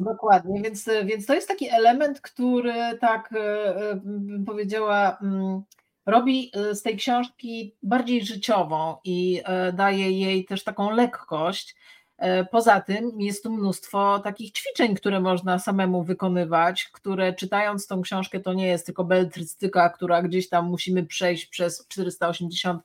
Dokładnie, 0.00 0.62
więc, 0.62 0.88
więc 1.04 1.26
to 1.26 1.34
jest 1.34 1.48
taki 1.48 1.68
element, 1.70 2.20
który 2.20 2.74
tak 3.00 3.32
e, 3.32 3.76
e, 3.90 3.96
bym 4.04 4.44
powiedziała, 4.44 5.18
mm, 5.22 5.62
robi 6.06 6.52
e, 6.54 6.74
z 6.74 6.82
tej 6.82 6.96
książki 6.96 7.76
bardziej 7.82 8.24
życiową 8.24 8.96
i 9.04 9.42
daje 9.72 10.10
jej 10.10 10.44
też 10.44 10.64
taką 10.64 10.90
lekkość. 10.90 11.76
E, 12.18 12.44
poza 12.44 12.80
tym 12.80 13.20
jest 13.20 13.42
tu 13.42 13.52
mnóstwo 13.52 14.18
takich 14.18 14.52
ćwiczeń, 14.52 14.94
które 14.94 15.20
można 15.20 15.58
samemu 15.58 16.04
wykonywać, 16.04 16.84
które 16.84 17.32
czytając 17.32 17.86
tą 17.86 18.02
książkę 18.02 18.40
to 18.40 18.52
nie 18.52 18.66
jest 18.66 18.86
tylko 18.86 19.04
beletrystyka, 19.04 19.90
która 19.90 20.22
gdzieś 20.22 20.48
tam 20.48 20.66
musimy 20.66 21.06
przejść 21.06 21.46
przez 21.46 21.86
480 21.88 22.82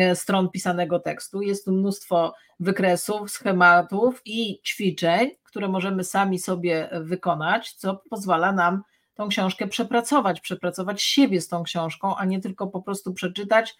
e, 0.00 0.16
stron 0.16 0.50
pisanego 0.50 0.98
tekstu. 1.00 1.42
Jest 1.42 1.64
tu 1.64 1.72
mnóstwo 1.72 2.34
wykresów, 2.60 3.30
schematów 3.30 4.22
i 4.24 4.60
ćwiczeń, 4.66 5.30
które 5.42 5.68
możemy 5.68 6.04
sami 6.04 6.38
sobie 6.38 6.88
wykonać, 6.92 7.72
co 7.72 8.02
pozwala 8.10 8.52
nam 8.52 8.82
tą 9.14 9.28
książkę 9.28 9.66
przepracować, 9.66 10.40
przepracować 10.40 11.02
siebie 11.02 11.40
z 11.40 11.48
tą 11.48 11.62
książką, 11.62 12.16
a 12.16 12.24
nie 12.24 12.40
tylko 12.40 12.66
po 12.66 12.82
prostu 12.82 13.14
przeczytać, 13.14 13.76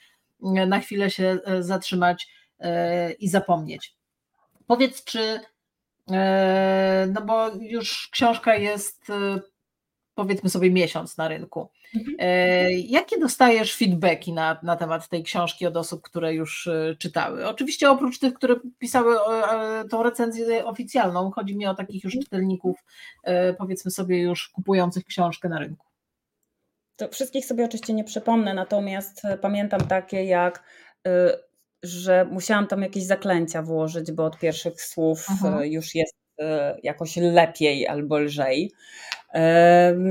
e, 0.56 0.66
na 0.66 0.80
chwilę 0.80 1.10
się 1.10 1.38
zatrzymać 1.60 2.36
i 3.18 3.28
zapomnieć. 3.28 3.96
Powiedz, 4.66 5.04
czy, 5.04 5.40
e, 6.12 7.08
no 7.12 7.22
bo 7.22 7.48
już 7.60 8.08
książka 8.12 8.54
jest 8.54 9.10
e, 9.10 9.40
powiedzmy 10.14 10.50
sobie 10.50 10.70
miesiąc 10.70 11.16
na 11.16 11.28
rynku. 11.28 11.70
Mhm. 11.94 12.16
E, 12.18 12.72
jakie 12.72 13.18
dostajesz 13.18 13.76
feedbacki 13.76 14.32
na, 14.32 14.58
na 14.62 14.76
temat 14.76 15.08
tej 15.08 15.22
książki 15.22 15.66
od 15.66 15.76
osób, 15.76 16.02
które 16.02 16.34
już 16.34 16.68
czytały? 16.98 17.46
Oczywiście 17.48 17.90
oprócz 17.90 18.18
tych, 18.18 18.34
które 18.34 18.56
pisały 18.78 19.16
tą 19.90 20.02
recenzję 20.02 20.64
oficjalną, 20.64 21.30
chodzi 21.30 21.56
mi 21.56 21.66
o 21.66 21.74
takich 21.74 22.04
już 22.04 22.12
czytelników, 22.12 22.84
powiedzmy 23.58 23.90
sobie 23.90 24.22
już 24.22 24.48
kupujących 24.48 25.04
książkę 25.04 25.48
na 25.48 25.58
rynku. 25.58 25.86
To 26.96 27.08
wszystkich 27.08 27.46
sobie 27.46 27.64
oczywiście 27.64 27.92
nie 27.92 28.04
przypomnę, 28.04 28.54
natomiast 28.54 29.22
pamiętam 29.40 29.80
takie 29.80 30.24
jak 30.24 30.62
że 31.82 32.24
musiałam 32.30 32.66
tam 32.66 32.82
jakieś 32.82 33.04
zaklęcia 33.04 33.62
włożyć, 33.62 34.12
bo 34.12 34.24
od 34.24 34.38
pierwszych 34.38 34.82
słów 34.82 35.26
Aha. 35.30 35.58
E, 35.60 35.68
już 35.68 35.94
jest 35.94 36.14
e, 36.40 36.76
jakoś 36.82 37.16
lepiej 37.16 37.86
albo 37.86 38.18
lżej. 38.18 38.72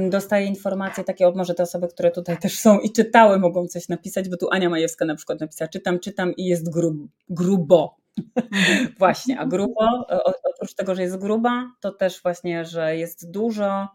Dostaję 0.10 0.46
informacje 0.46 1.04
takie, 1.04 1.32
może 1.32 1.54
te 1.54 1.64
osoby, 1.64 1.88
które 1.88 2.12
tutaj 2.12 2.38
też 2.38 2.60
są 2.60 2.80
i 2.80 2.92
czytały, 2.92 3.40
mogą 3.40 3.68
coś 3.68 3.90
napisać, 3.90 4.30
bo 4.30 4.38
tu 4.38 4.48
Ania 4.52 4.70
Majewska 4.70 5.06
na 5.06 5.16
przykład 5.16 5.40
napisała, 5.40 5.70
czytam, 5.70 6.00
czytam 6.00 6.36
i 6.36 6.46
jest 6.46 6.70
grub, 6.70 6.96
grubo. 7.30 7.98
Mhm. 8.18 8.88
właśnie, 9.00 9.40
a 9.40 9.46
grubo, 9.46 10.06
oprócz 10.44 10.74
tego, 10.74 10.96
że 10.96 11.02
jest 11.02 11.18
gruba, 11.18 11.72
to 11.82 11.92
też 11.92 12.22
właśnie, 12.22 12.66
że 12.66 12.98
jest 12.98 13.32
dużo 13.32 13.88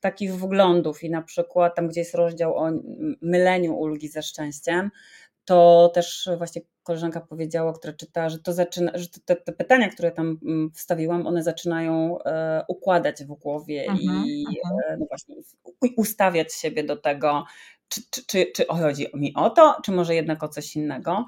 takich 0.00 0.36
wglądów 0.36 1.04
i 1.04 1.10
na 1.10 1.22
przykład 1.22 1.74
tam, 1.76 1.88
gdzie 1.88 2.00
jest 2.00 2.14
rozdział 2.14 2.56
o 2.56 2.70
myleniu 3.22 3.74
ulgi 3.74 4.08
ze 4.08 4.22
szczęściem, 4.22 4.90
to 5.48 5.90
też 5.94 6.28
właśnie 6.38 6.62
koleżanka 6.82 7.20
powiedziała, 7.20 7.72
która 7.72 7.92
czyta, 7.92 8.28
że 8.28 8.38
to 8.38 8.52
zaczyna, 8.52 8.92
że 8.94 9.06
te, 9.24 9.36
te 9.36 9.52
pytania, 9.52 9.88
które 9.88 10.10
tam 10.10 10.38
mm, 10.44 10.70
wstawiłam, 10.74 11.26
one 11.26 11.42
zaczynają 11.42 12.18
e, 12.22 12.64
układać 12.68 13.24
w 13.24 13.26
głowie 13.26 13.86
-huh, 13.90 13.96
i 14.00 14.44
uh 14.48 14.70
-huh. 14.70 14.92
e, 14.92 14.96
no 14.96 15.06
właśnie 15.08 15.34
ustawiać 15.96 16.52
siebie 16.52 16.84
do 16.84 16.96
tego, 16.96 17.44
czy, 17.88 18.02
czy, 18.10 18.26
czy, 18.26 18.46
czy 18.54 18.64
chodzi 18.68 19.06
mi 19.14 19.34
o 19.34 19.50
to, 19.50 19.76
czy 19.84 19.92
może 19.92 20.14
jednak 20.14 20.42
o 20.42 20.48
coś 20.48 20.76
innego. 20.76 21.26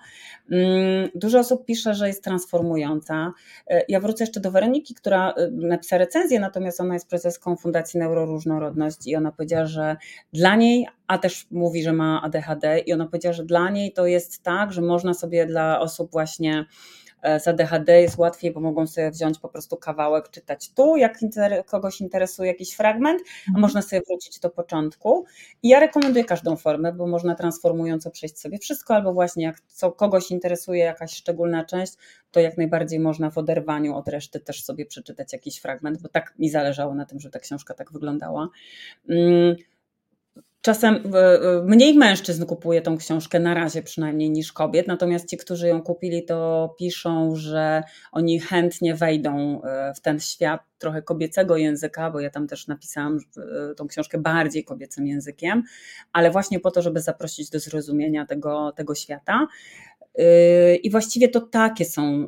Mm, 0.51 1.09
dużo 1.15 1.39
osób 1.39 1.65
pisze, 1.65 1.95
że 1.95 2.09
jest 2.09 2.25
transformująca. 2.25 3.33
E, 3.67 3.85
ja 3.89 4.01
wrócę 4.01 4.25
jeszcze 4.25 4.41
do 4.41 4.51
Weroniki, 4.51 4.95
która 4.95 5.31
e, 5.31 5.51
napisała 5.51 5.99
recenzję, 5.99 6.41
natomiast 6.41 6.81
ona 6.81 6.95
jest 6.95 7.09
prezeską 7.09 7.57
Fundacji 7.57 8.01
Neuroróżnorodność 8.01 9.07
i 9.07 9.17
ona 9.17 9.33
powiedziała, 9.33 9.67
że 9.67 9.97
dla 10.33 10.57
niej, 10.57 10.89
a 11.07 11.19
też 11.19 11.47
mówi, 11.51 11.83
że 11.83 11.93
ma 11.93 12.23
ADHD 12.23 12.79
i 12.79 12.93
ona 12.93 13.07
powiedziała, 13.07 13.33
że 13.33 13.45
dla 13.45 13.71
niej 13.71 13.93
to 13.93 14.07
jest 14.07 14.43
tak, 14.43 14.73
że 14.73 14.83
można 14.83 15.15
sobie 15.15 15.47
dla 15.47 15.81
osób 15.81 16.11
właśnie 16.13 16.67
z 17.41 17.49
ADHD 17.49 18.01
jest 18.01 18.19
łatwiej, 18.19 18.53
bo 18.53 18.61
mogą 18.61 18.87
sobie 18.87 19.11
wziąć 19.11 19.39
po 19.39 19.49
prostu 19.49 19.77
kawałek, 19.77 20.31
czytać 20.31 20.71
tu, 20.75 20.97
jak 20.97 21.19
kogoś 21.67 22.01
interesuje 22.01 22.49
jakiś 22.49 22.73
fragment, 22.73 23.21
a 23.21 23.49
mhm. 23.49 23.61
można 23.61 23.83
sobie 23.83 24.03
wrócić 24.09 24.41
do 24.41 24.51
początku. 24.51 25.25
I 25.63 25.69
ja 25.69 25.81
rekomenduję 25.81 26.25
każdą 26.25 26.57
formę, 26.57 26.93
bo 26.93 27.07
można 27.07 27.35
transformująco 27.35 28.11
przejść 28.11 28.39
sobie 28.39 28.59
wszystko, 28.59 28.95
albo 28.95 29.13
właśnie 29.13 29.45
jak 29.45 29.61
co, 29.61 29.93
kogoś 29.93 30.31
interesuje 30.31 30.85
jakaś 30.85 31.15
szczególna 31.15 31.65
część, 31.65 31.93
to 32.31 32.41
jak 32.41 32.57
najbardziej 32.57 33.01
można 33.01 33.31
w 33.31 33.39
oderwaniu 33.39 33.97
od 33.97 34.09
reszty 34.09 34.41
też 34.41 34.65
sobie 34.65 34.87
przeczytać 34.87 35.33
jakiś 35.33 35.59
fragment, 35.59 36.03
bo 36.03 36.09
tak 36.09 36.35
mi 36.39 36.51
zależało 36.51 36.95
na 36.95 37.07
tym, 37.07 37.21
że 37.21 37.31
ta 37.31 37.39
książka 37.39 37.75
tak 37.75 37.93
wyglądała. 37.93 38.49
Czasem 40.63 41.03
mniej 41.65 41.95
mężczyzn 41.95 42.47
kupuje 42.47 42.83
tą 42.83 42.97
książkę 42.97 43.41
na 43.41 43.55
razie 43.55 43.83
przynajmniej 43.83 44.31
niż 44.31 44.53
kobiet, 44.53 44.87
natomiast 44.87 45.29
ci, 45.29 45.37
którzy 45.37 45.69
ją 45.69 45.83
kupili, 45.83 46.25
to 46.25 46.75
piszą, 46.79 47.37
że 47.37 47.83
oni 48.13 48.41
chętnie 48.41 48.95
wejdą 48.95 49.63
e, 49.63 49.95
w 49.95 50.01
ten 50.01 50.21
świat 50.21 50.61
trochę 50.79 51.03
kobiecego 51.03 51.57
języka, 51.57 52.11
bo 52.11 52.21
ja 52.21 52.31
tam 52.31 52.47
też 52.47 52.67
napisałam 52.67 53.19
e, 53.37 53.75
tą 53.75 53.89
książkę 53.89 54.19
bardziej 54.19 54.65
kobiecym 54.65 55.07
językiem, 55.07 55.63
ale 56.13 56.31
właśnie 56.31 56.61
po 56.61 56.71
to, 56.71 56.83
żeby 56.83 57.01
zaprosić 57.01 57.51
do 57.51 57.61
zrozumienia 57.61 58.27
tego, 58.27 58.73
tego 58.77 58.95
świata. 58.95 59.47
Yy, 60.19 60.77
I 60.77 60.91
właściwie 60.91 61.29
to 61.29 61.41
takie 61.41 61.85
są, 61.85 62.27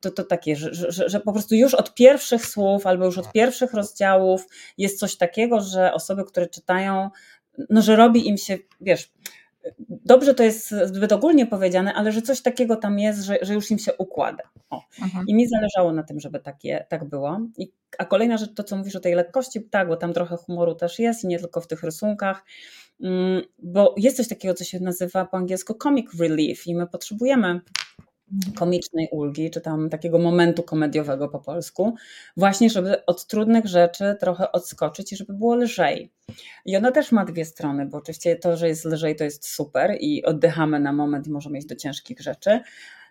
to, 0.00 0.10
to 0.10 0.24
takie, 0.24 0.56
że, 0.56 0.74
że, 0.74 1.08
że, 1.08 1.20
po 1.20 1.32
prostu 1.32 1.54
już 1.54 1.74
od 1.74 1.94
pierwszych 1.94 2.46
słów 2.46 2.86
albo 2.86 3.04
już 3.04 3.18
od 3.18 3.32
pierwszych 3.32 3.74
rozdziałów 3.74 4.46
jest 4.78 4.98
coś 4.98 5.16
takiego, 5.16 5.60
że 5.60 5.92
osoby, 5.92 6.24
które 6.24 6.46
czytają, 6.46 7.10
no 7.70 7.82
że 7.82 7.96
robi 7.96 8.28
im 8.28 8.36
się, 8.36 8.58
wiesz, 8.80 9.12
dobrze 9.88 10.34
to 10.34 10.42
jest 10.42 10.74
zbyt 10.84 11.12
ogólnie 11.12 11.46
powiedziane, 11.46 11.94
ale 11.94 12.12
że 12.12 12.22
coś 12.22 12.42
takiego 12.42 12.76
tam 12.76 12.98
jest, 12.98 13.22
że, 13.22 13.38
że 13.42 13.54
już 13.54 13.70
im 13.70 13.78
się 13.78 13.92
układa. 13.98 14.42
O. 14.70 14.82
Mhm. 15.02 15.26
I 15.28 15.34
mi 15.34 15.48
zależało 15.48 15.92
na 15.92 16.02
tym, 16.02 16.20
żeby 16.20 16.40
takie, 16.40 16.86
tak 16.88 17.04
było. 17.04 17.40
I, 17.58 17.72
a 17.98 18.04
kolejna 18.04 18.36
rzecz, 18.36 18.54
to 18.54 18.64
co 18.64 18.76
mówisz 18.76 18.96
o 18.96 19.00
tej 19.00 19.14
lekkości, 19.14 19.62
tak, 19.62 19.88
bo 19.88 19.96
tam 19.96 20.12
trochę 20.12 20.36
humoru 20.36 20.74
też 20.74 20.98
jest 20.98 21.24
i 21.24 21.26
nie 21.26 21.38
tylko 21.38 21.60
w 21.60 21.66
tych 21.66 21.82
rysunkach. 21.82 22.44
Mm, 23.00 23.42
bo 23.58 23.94
jest 23.96 24.16
coś 24.16 24.28
takiego, 24.28 24.54
co 24.54 24.64
się 24.64 24.80
nazywa 24.80 25.24
po 25.24 25.36
angielsku 25.36 25.74
comic 25.74 26.20
relief 26.20 26.66
i 26.66 26.74
my 26.74 26.86
potrzebujemy. 26.86 27.60
Komicznej 28.54 29.08
ulgi, 29.12 29.50
czy 29.50 29.60
tam 29.60 29.90
takiego 29.90 30.18
momentu 30.18 30.62
komediowego 30.62 31.28
po 31.28 31.38
polsku, 31.38 31.94
właśnie 32.36 32.70
żeby 32.70 33.06
od 33.06 33.26
trudnych 33.26 33.66
rzeczy 33.66 34.16
trochę 34.20 34.52
odskoczyć 34.52 35.12
i 35.12 35.16
żeby 35.16 35.32
było 35.32 35.56
lżej. 35.56 36.12
I 36.64 36.76
ona 36.76 36.92
też 36.92 37.12
ma 37.12 37.24
dwie 37.24 37.44
strony, 37.44 37.86
bo 37.86 37.98
oczywiście 37.98 38.36
to, 38.36 38.56
że 38.56 38.68
jest 38.68 38.84
lżej, 38.84 39.16
to 39.16 39.24
jest 39.24 39.48
super 39.48 39.96
i 40.00 40.24
oddychamy 40.24 40.80
na 40.80 40.92
moment 40.92 41.26
i 41.26 41.30
możemy 41.30 41.58
iść 41.58 41.66
do 41.66 41.76
ciężkich 41.76 42.20
rzeczy, 42.20 42.60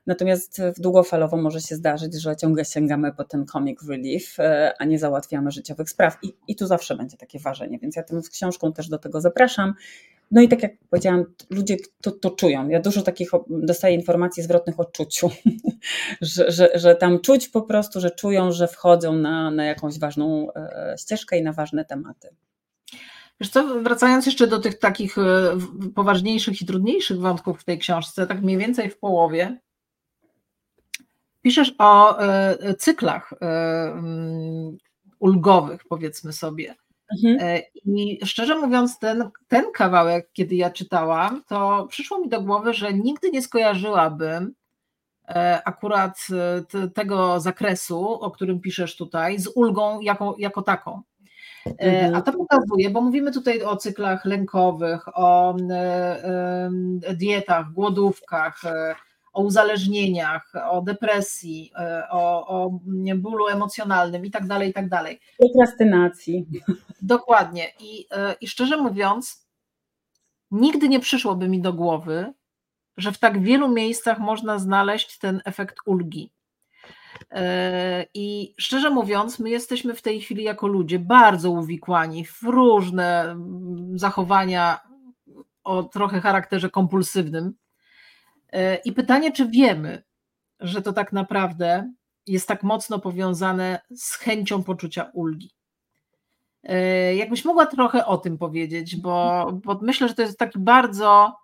Natomiast 0.08 0.62
długofalowo 0.78 1.38
może 1.38 1.62
się 1.62 1.76
zdarzyć, 1.76 2.22
że 2.22 2.36
ciągle 2.36 2.66
sięgamy 2.66 3.14
po 3.14 3.24
ten 3.24 3.46
comic 3.46 3.90
relief, 3.90 4.40
e, 4.40 4.74
a 4.80 4.86
nie 4.86 5.00
załatwiamy 5.00 5.52
życiowych 5.52 5.90
spraw. 5.90 6.18
I, 6.24 6.34
i 6.48 6.56
tu 6.56 6.68
zawsze 6.68 6.96
będzie 6.96 7.18
takie 7.18 7.40
ważenie, 7.40 7.80
więc 7.80 7.96
ja 7.96 8.04
tym 8.04 8.24
z 8.24 8.30
książką 8.30 8.74
też 8.74 8.90
do 8.90 8.98
tego 8.98 9.22
zapraszam. 9.22 9.74
No 10.32 10.42
i 10.42 10.50
tak 10.50 10.64
jak 10.64 10.72
powiedziałam, 10.90 11.26
ludzie 11.50 11.78
to, 12.02 12.12
to 12.12 12.32
czują. 12.32 12.70
Ja 12.70 12.80
dużo 12.80 13.02
takich 13.02 13.32
dostaję 13.50 13.96
informacji 13.96 14.44
zwrotnych 14.44 14.80
o 14.80 14.86
czuciu, 14.86 15.30
że, 16.22 16.52
że, 16.52 16.70
że 16.74 16.96
tam 16.96 17.20
czuć 17.20 17.50
po 17.50 17.62
prostu, 17.62 18.00
że 18.00 18.12
czują, 18.12 18.52
że 18.52 18.68
wchodzą 18.68 19.14
na, 19.14 19.52
na 19.52 19.66
jakąś 19.66 20.00
ważną 20.00 20.54
e, 20.54 20.96
ścieżkę 21.00 21.38
i 21.38 21.44
na 21.44 21.54
ważne 21.54 21.86
tematy. 21.86 22.30
Wiesz 23.40 23.50
co, 23.50 23.82
wracając 23.82 24.26
jeszcze 24.26 24.48
do 24.48 24.60
tych 24.60 24.80
takich 24.80 25.18
e, 25.18 25.58
poważniejszych 25.96 26.62
i 26.62 26.66
trudniejszych 26.66 27.20
wątków 27.20 27.62
w 27.62 27.64
tej 27.64 27.80
książce, 27.80 28.28
tak 28.28 28.42
mniej 28.42 28.58
więcej 28.58 28.90
w 28.90 29.00
połowie, 29.00 29.58
Piszesz 31.42 31.74
o 31.78 32.20
e, 32.20 32.76
cyklach 32.76 33.34
ulgowych, 35.20 35.82
powiedzmy 35.90 36.34
sobie. 36.34 36.76
Mhm. 37.12 37.38
E, 37.42 37.62
I 37.86 38.20
szczerze 38.26 38.56
mówiąc, 38.56 39.00
ten, 39.00 39.30
ten 39.48 39.66
kawałek, 39.74 40.30
kiedy 40.34 40.56
ja 40.56 40.70
czytałam, 40.70 41.44
to 41.48 41.88
przyszło 41.90 42.20
mi 42.20 42.30
do 42.30 42.42
głowy, 42.42 42.74
że 42.74 42.94
nigdy 42.94 43.30
nie 43.32 43.42
skojarzyłabym 43.42 44.54
akurat 45.66 46.28
tego 46.94 47.40
zakresu, 47.40 48.10
o 48.10 48.32
którym 48.32 48.60
piszesz 48.60 48.96
tutaj, 48.96 49.40
z 49.40 49.48
ulgą 49.56 50.02
jako, 50.02 50.36
jako 50.40 50.62
taką. 50.62 51.02
Mhm. 51.66 52.16
A 52.16 52.22
to 52.22 52.34
pokazuje, 52.34 52.90
bo 52.90 53.02
mówimy 53.02 53.32
tutaj 53.32 53.62
o 53.62 53.78
cyklach 53.78 54.26
lękowych, 54.26 55.18
o 55.18 55.56
dietach, 57.14 57.72
głodówkach, 57.72 58.62
o 59.34 59.42
uzależnieniach, 59.42 60.54
o 60.70 60.82
depresji, 60.82 61.72
e, 61.80 62.04
o, 62.10 62.48
o 62.48 62.80
bólu 63.16 63.48
emocjonalnym 63.48 64.26
i 64.26 64.32
tak 64.32 64.48
dalej, 64.48 64.70
i 64.70 64.74
tak 64.74 64.90
dalej. 64.90 65.20
Prokrastynacji. 65.38 66.48
Dokładnie. 67.02 67.68
I, 67.80 68.06
e, 68.12 68.36
I 68.42 68.48
szczerze 68.48 68.78
mówiąc, 68.78 69.48
nigdy 70.52 70.90
nie 70.90 71.00
przyszłoby 71.00 71.50
mi 71.50 71.62
do 71.62 71.74
głowy, 71.74 72.34
że 72.98 73.12
w 73.12 73.18
tak 73.18 73.42
wielu 73.42 73.70
miejscach 73.70 74.20
można 74.20 74.60
znaleźć 74.60 75.18
ten 75.18 75.42
efekt 75.46 75.78
ulgi. 75.86 76.32
E, 77.32 78.06
I 78.14 78.54
szczerze 78.58 78.90
mówiąc, 78.90 79.40
my 79.40 79.50
jesteśmy 79.50 79.94
w 79.94 80.02
tej 80.02 80.22
chwili 80.22 80.44
jako 80.44 80.68
ludzie 80.68 81.00
bardzo 81.00 81.52
uwikłani 81.52 82.26
w 82.26 82.44
różne 82.44 83.36
zachowania 83.96 84.80
o 85.64 85.84
trochę 85.84 86.22
charakterze 86.22 86.70
kompulsywnym, 86.70 87.54
I 88.86 88.92
pytanie, 88.92 89.32
czy 89.32 89.48
wiemy, 89.48 90.04
że 90.60 90.82
to 90.82 90.94
tak 90.94 91.14
naprawdę 91.14 91.94
jest 92.28 92.48
tak 92.48 92.64
mocno 92.64 93.00
powiązane 93.00 93.82
z 93.96 94.14
chęcią 94.14 94.64
poczucia 94.64 95.10
ulgi. 95.14 95.52
E, 96.64 97.16
jakbyś 97.16 97.46
mogła 97.46 97.66
trochę 97.66 98.06
o 98.06 98.18
tym 98.18 98.38
powiedzieć, 98.38 98.96
bo, 98.96 99.48
bo 99.64 99.80
myślę, 99.82 100.08
że 100.08 100.14
to 100.14 100.22
jest 100.22 100.40
taki 100.40 100.60
bardzo, 100.60 101.36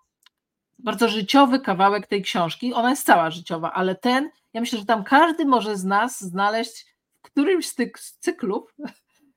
bardzo 0.78 1.08
życiowy 1.08 1.60
kawałek 1.60 2.06
tej 2.06 2.22
książki. 2.22 2.74
Ona 2.74 2.90
jest 2.90 3.06
cała 3.06 3.30
życiowa, 3.30 3.72
ale 3.72 3.94
ten, 3.94 4.30
ja 4.52 4.60
myślę, 4.60 4.78
że 4.78 4.84
tam 4.84 5.04
każdy 5.04 5.44
może 5.44 5.76
z 5.76 5.84
nas 5.84 6.20
znaleźć 6.20 6.86
w 7.18 7.22
którymś 7.22 7.66
z 7.66 7.74
tych 7.74 7.92
cyklów 8.00 8.74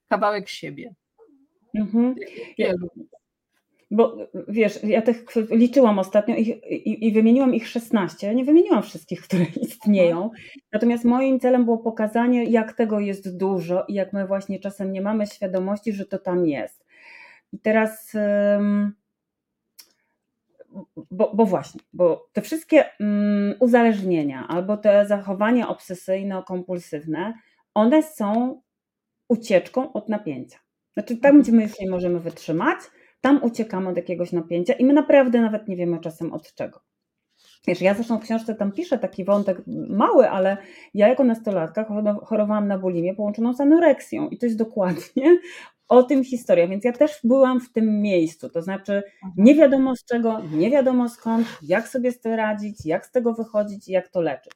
kawałek 0.09 0.49
siebie. 0.49 0.93
Mhm. 1.75 2.15
Ja, 2.57 2.73
bo 3.91 4.17
wiesz, 4.47 4.83
ja 4.83 5.01
tych 5.01 5.25
liczyłam 5.49 5.99
ostatnio 5.99 6.35
i, 6.35 6.41
i, 6.69 7.07
i, 7.07 7.11
wymieniłam 7.11 7.55
ich 7.55 7.67
16. 7.67 8.27
Ja 8.27 8.33
nie 8.33 8.45
wymieniłam 8.45 8.83
wszystkich, 8.83 9.21
które 9.21 9.45
istnieją. 9.61 10.29
Natomiast 10.73 11.05
moim 11.05 11.39
celem 11.39 11.65
było 11.65 11.77
pokazanie, 11.77 12.43
jak 12.43 12.73
tego 12.73 12.99
jest 12.99 13.37
dużo 13.37 13.85
i 13.87 13.93
jak 13.93 14.13
my 14.13 14.27
właśnie 14.27 14.59
czasem 14.59 14.91
nie 14.91 15.01
mamy 15.01 15.27
świadomości, 15.27 15.93
że 15.93 16.05
to 16.05 16.19
tam 16.19 16.45
jest. 16.45 16.85
I 17.53 17.59
teraz. 17.59 18.17
Bo, 21.11 21.31
bo 21.35 21.45
właśnie, 21.45 21.81
bo 21.93 22.29
te 22.33 22.41
wszystkie 22.41 22.85
um, 22.99 23.53
uzależnienia 23.59 24.47
albo 24.47 24.77
te 24.77 25.05
zachowania 25.05 25.67
obsesyjno-kompulsywne, 25.67 27.33
one 27.73 28.03
są 28.03 28.61
ucieczką 29.27 29.93
od 29.93 30.09
napięcia. 30.09 30.59
Znaczy, 30.93 31.17
tam, 31.17 31.41
gdzie 31.41 31.51
my 31.51 31.61
już 31.63 31.79
nie 31.79 31.89
możemy 31.89 32.19
wytrzymać, 32.19 32.79
tam 33.21 33.43
uciekamy 33.43 33.89
od 33.89 33.97
jakiegoś 33.97 34.31
napięcia 34.31 34.73
i 34.73 34.85
my 34.85 34.93
naprawdę 34.93 35.41
nawet 35.41 35.67
nie 35.67 35.75
wiemy 35.75 35.99
czasem 35.99 36.33
od 36.33 36.53
czego. 36.53 36.81
Wiesz, 37.67 37.81
ja 37.81 37.93
zresztą 37.93 38.19
w 38.19 38.23
książce 38.23 38.55
tam 38.55 38.71
piszę 38.71 38.97
taki 38.97 39.25
wątek 39.25 39.61
mały, 39.89 40.29
ale 40.29 40.57
ja 40.93 41.07
jako 41.07 41.23
nastolatka 41.23 41.85
chorowałam 42.23 42.67
na 42.67 42.77
bulimię 42.77 43.15
połączoną 43.15 43.53
z 43.53 43.61
anoreksją 43.61 44.29
i 44.29 44.37
to 44.37 44.45
jest 44.45 44.57
dokładnie 44.57 45.39
o 45.87 46.03
tym 46.03 46.23
historia, 46.23 46.67
więc 46.67 46.83
ja 46.83 46.93
też 46.93 47.19
byłam 47.23 47.61
w 47.61 47.71
tym 47.71 48.01
miejscu, 48.01 48.49
to 48.49 48.61
znaczy 48.61 49.03
nie 49.37 49.55
wiadomo 49.55 49.95
z 49.95 50.05
czego, 50.05 50.41
nie 50.51 50.71
wiadomo 50.71 51.09
skąd, 51.09 51.47
jak 51.61 51.87
sobie 51.87 52.11
z 52.11 52.19
tym 52.19 52.33
radzić, 52.33 52.85
jak 52.85 53.05
z 53.05 53.11
tego 53.11 53.33
wychodzić 53.33 53.87
i 53.87 53.91
jak 53.91 54.07
to 54.07 54.21
leczyć. 54.21 54.53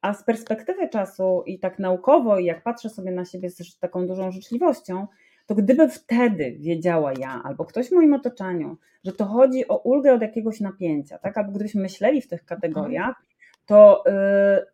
A 0.00 0.14
z 0.14 0.24
perspektywy 0.24 0.88
czasu 0.88 1.42
i 1.46 1.58
tak 1.58 1.78
naukowo, 1.78 2.38
i 2.38 2.44
jak 2.44 2.62
patrzę 2.62 2.90
sobie 2.90 3.10
na 3.10 3.24
siebie 3.24 3.50
z 3.50 3.78
taką 3.78 4.06
dużą 4.06 4.32
życzliwością, 4.32 5.06
to 5.46 5.54
gdyby 5.54 5.88
wtedy 5.88 6.56
wiedziała 6.60 7.12
ja 7.18 7.40
albo 7.44 7.64
ktoś 7.64 7.88
w 7.88 7.92
moim 7.92 8.14
otoczeniu, 8.14 8.76
że 9.04 9.12
to 9.12 9.24
chodzi 9.24 9.68
o 9.68 9.76
ulgę 9.76 10.14
od 10.14 10.22
jakiegoś 10.22 10.60
napięcia, 10.60 11.18
tak? 11.18 11.38
albo 11.38 11.50
gdybyśmy 11.50 11.82
myśleli 11.82 12.22
w 12.22 12.28
tych 12.28 12.44
kategoriach, 12.44 13.26
to, 13.66 14.04
yy, 14.06 14.12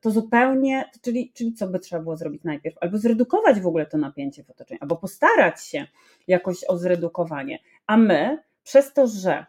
to 0.00 0.10
zupełnie, 0.10 0.84
czyli, 1.02 1.32
czyli 1.34 1.54
co 1.54 1.68
by 1.68 1.78
trzeba 1.78 2.02
było 2.02 2.16
zrobić 2.16 2.44
najpierw? 2.44 2.76
Albo 2.80 2.98
zredukować 2.98 3.60
w 3.60 3.66
ogóle 3.66 3.86
to 3.86 3.98
napięcie 3.98 4.44
w 4.44 4.50
otoczeniu, 4.50 4.78
albo 4.82 4.96
postarać 4.96 5.64
się 5.64 5.86
jakoś 6.26 6.64
o 6.64 6.78
zredukowanie. 6.78 7.58
A 7.86 7.96
my, 7.96 8.38
przez 8.62 8.92
to, 8.92 9.06
że 9.06 9.46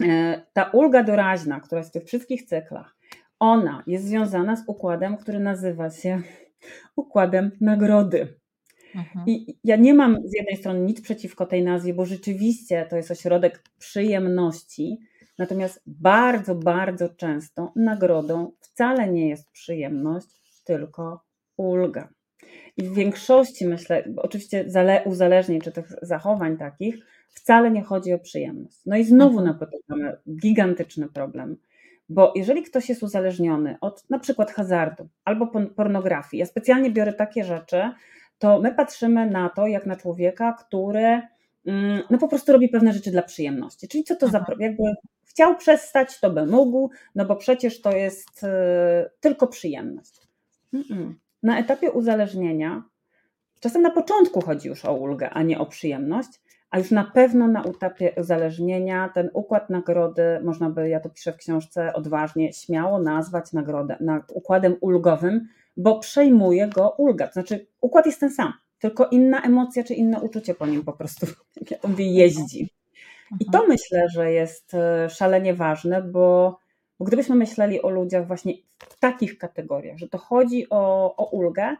yy, 0.00 0.06
ta 0.52 0.64
ulga 0.64 1.02
doraźna, 1.02 1.60
która 1.60 1.78
jest 1.78 1.90
w 1.90 1.92
tych 1.92 2.04
wszystkich 2.04 2.42
cyklach, 2.42 2.96
ona 3.38 3.82
jest 3.86 4.04
związana 4.04 4.56
z 4.56 4.62
układem, 4.66 5.16
który 5.16 5.38
nazywa 5.40 5.90
się 5.90 6.22
układem 6.96 7.50
nagrody. 7.60 8.37
Mhm. 8.98 9.24
I 9.26 9.56
ja 9.64 9.76
nie 9.76 9.94
mam 9.94 10.16
z 10.24 10.34
jednej 10.34 10.56
strony 10.56 10.80
nic 10.80 11.00
przeciwko 11.00 11.46
tej 11.46 11.64
nazwie, 11.64 11.94
bo 11.94 12.06
rzeczywiście 12.06 12.86
to 12.90 12.96
jest 12.96 13.10
ośrodek 13.10 13.62
przyjemności, 13.78 14.98
Natomiast 15.38 15.82
bardzo, 15.86 16.54
bardzo 16.54 17.08
często 17.08 17.72
nagrodą 17.76 18.52
wcale 18.60 19.08
nie 19.08 19.28
jest 19.28 19.50
przyjemność, 19.50 20.28
tylko 20.64 21.24
ulga. 21.56 22.08
I 22.76 22.82
w 22.82 22.94
większości, 22.94 23.66
myślę, 23.66 24.04
oczywiście 24.16 24.64
uzależnień 25.04 25.60
czy 25.60 25.72
tych 25.72 25.92
zachowań 26.02 26.56
takich, 26.56 27.06
wcale 27.28 27.70
nie 27.70 27.82
chodzi 27.82 28.12
o 28.12 28.18
przyjemność. 28.18 28.76
No 28.86 28.96
i 28.96 29.04
znowu 29.04 29.38
mhm. 29.38 29.46
napotykamy 29.46 30.16
gigantyczny 30.40 31.08
problem, 31.08 31.56
bo 32.08 32.32
jeżeli 32.36 32.62
ktoś 32.62 32.88
jest 32.88 33.02
uzależniony 33.02 33.76
od 33.80 34.10
na 34.10 34.18
przykład 34.18 34.50
hazardu 34.50 35.08
albo 35.24 35.46
pornografii, 35.76 36.40
ja 36.40 36.46
specjalnie 36.46 36.90
biorę 36.90 37.12
takie 37.12 37.44
rzeczy, 37.44 37.90
to 38.38 38.60
my 38.60 38.74
patrzymy 38.74 39.30
na 39.30 39.48
to 39.48 39.66
jak 39.66 39.86
na 39.86 39.96
człowieka, 39.96 40.52
który 40.52 41.20
mm, 41.66 42.02
no 42.10 42.18
po 42.18 42.28
prostu 42.28 42.52
robi 42.52 42.68
pewne 42.68 42.92
rzeczy 42.92 43.10
dla 43.10 43.22
przyjemności. 43.22 43.88
Czyli 43.88 44.04
co 44.04 44.16
to 44.16 44.28
za, 44.28 44.44
jakby 44.58 44.82
chciał 45.24 45.56
przestać, 45.56 46.20
to 46.20 46.30
by 46.30 46.46
mógł, 46.46 46.90
no 47.14 47.24
bo 47.24 47.36
przecież 47.36 47.80
to 47.80 47.96
jest 47.96 48.44
y, 48.44 48.46
tylko 49.20 49.46
przyjemność. 49.46 50.20
Na 51.42 51.58
etapie 51.58 51.90
uzależnienia, 51.90 52.82
czasem 53.60 53.82
na 53.82 53.90
początku 53.90 54.40
chodzi 54.40 54.68
już 54.68 54.84
o 54.84 54.94
ulgę, 54.94 55.30
a 55.30 55.42
nie 55.42 55.58
o 55.58 55.66
przyjemność, 55.66 56.40
a 56.70 56.78
już 56.78 56.90
na 56.90 57.04
pewno 57.04 57.48
na 57.48 57.64
etapie 57.64 58.12
uzależnienia 58.16 59.08
ten 59.14 59.30
układ 59.32 59.70
nagrody, 59.70 60.40
można 60.44 60.70
by, 60.70 60.88
ja 60.88 61.00
to 61.00 61.10
piszę 61.10 61.32
w 61.32 61.36
książce 61.36 61.92
odważnie, 61.92 62.52
śmiało 62.52 62.98
nazwać 62.98 63.52
nagrodę 63.52 63.96
na, 64.00 64.22
układem 64.34 64.76
ulgowym, 64.80 65.48
bo 65.78 65.98
przejmuje 65.98 66.68
go 66.68 66.94
ulga. 66.98 67.26
To 67.26 67.32
znaczy, 67.32 67.66
układ 67.80 68.06
jest 68.06 68.20
ten 68.20 68.30
sam, 68.30 68.52
tylko 68.78 69.06
inna 69.06 69.42
emocja 69.42 69.84
czy 69.84 69.94
inne 69.94 70.20
uczucie 70.20 70.54
po 70.54 70.66
nim 70.66 70.84
po 70.84 70.92
prostu, 70.92 71.26
jeździ. 71.98 72.68
I 73.40 73.44
to 73.44 73.58
mhm. 73.58 73.68
myślę, 73.68 74.06
że 74.14 74.32
jest 74.32 74.74
e, 74.74 75.10
szalenie 75.10 75.54
ważne, 75.54 76.02
bo, 76.02 76.58
bo 76.98 77.04
gdybyśmy 77.04 77.36
myśleli 77.36 77.82
o 77.82 77.90
ludziach 77.90 78.26
właśnie 78.26 78.52
w 78.78 78.98
takich 78.98 79.38
kategoriach, 79.38 79.98
że 79.98 80.08
to 80.08 80.18
chodzi 80.18 80.66
o, 80.70 81.14
o 81.16 81.24
ulgę, 81.24 81.76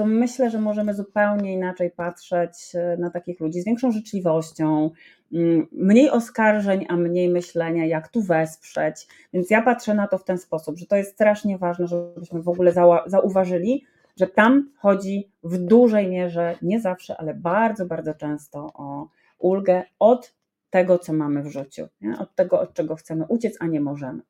to 0.00 0.06
myślę, 0.06 0.50
że 0.50 0.60
możemy 0.60 0.94
zupełnie 0.94 1.52
inaczej 1.52 1.90
patrzeć 1.90 2.52
e, 2.74 2.96
na 2.96 3.10
takich 3.10 3.40
ludzi 3.40 3.60
z 3.60 3.64
większą 3.64 3.92
życzliwością, 3.92 4.90
mm, 5.32 5.66
mniej 5.72 6.10
oskarżeń, 6.10 6.86
a 6.88 6.96
mniej 6.96 7.28
myślenia, 7.28 7.86
jak 7.86 8.08
tu 8.08 8.22
wesprzeć. 8.22 9.06
Więc 9.32 9.50
ja 9.50 9.62
patrzę 9.62 9.94
na 9.94 10.06
to 10.06 10.18
w 10.18 10.24
ten 10.24 10.38
sposób, 10.38 10.78
że 10.78 10.86
to 10.86 10.96
jest 10.96 11.12
strasznie 11.12 11.58
ważne, 11.58 11.86
żebyśmy 11.86 12.42
w 12.42 12.48
ogóle 12.48 12.72
zauważyli, 13.06 13.84
że 14.16 14.26
tam 14.26 14.70
chodzi 14.76 15.30
w 15.42 15.58
dużej 15.58 16.08
mierze, 16.08 16.54
nie 16.62 16.80
zawsze, 16.80 17.16
ale 17.16 17.34
bardzo, 17.34 17.86
bardzo 17.86 18.14
często 18.14 18.70
o 18.74 19.08
ulgę 19.38 19.82
od 19.98 20.34
tego, 20.70 20.98
co 20.98 21.12
mamy 21.12 21.42
w 21.42 21.50
życiu, 21.50 21.86
nie? 22.00 22.18
od 22.18 22.34
tego, 22.34 22.60
od 22.60 22.74
czego 22.74 22.96
chcemy 22.96 23.24
uciec, 23.28 23.56
a 23.60 23.66
nie 23.66 23.80
możemy. 23.80 24.22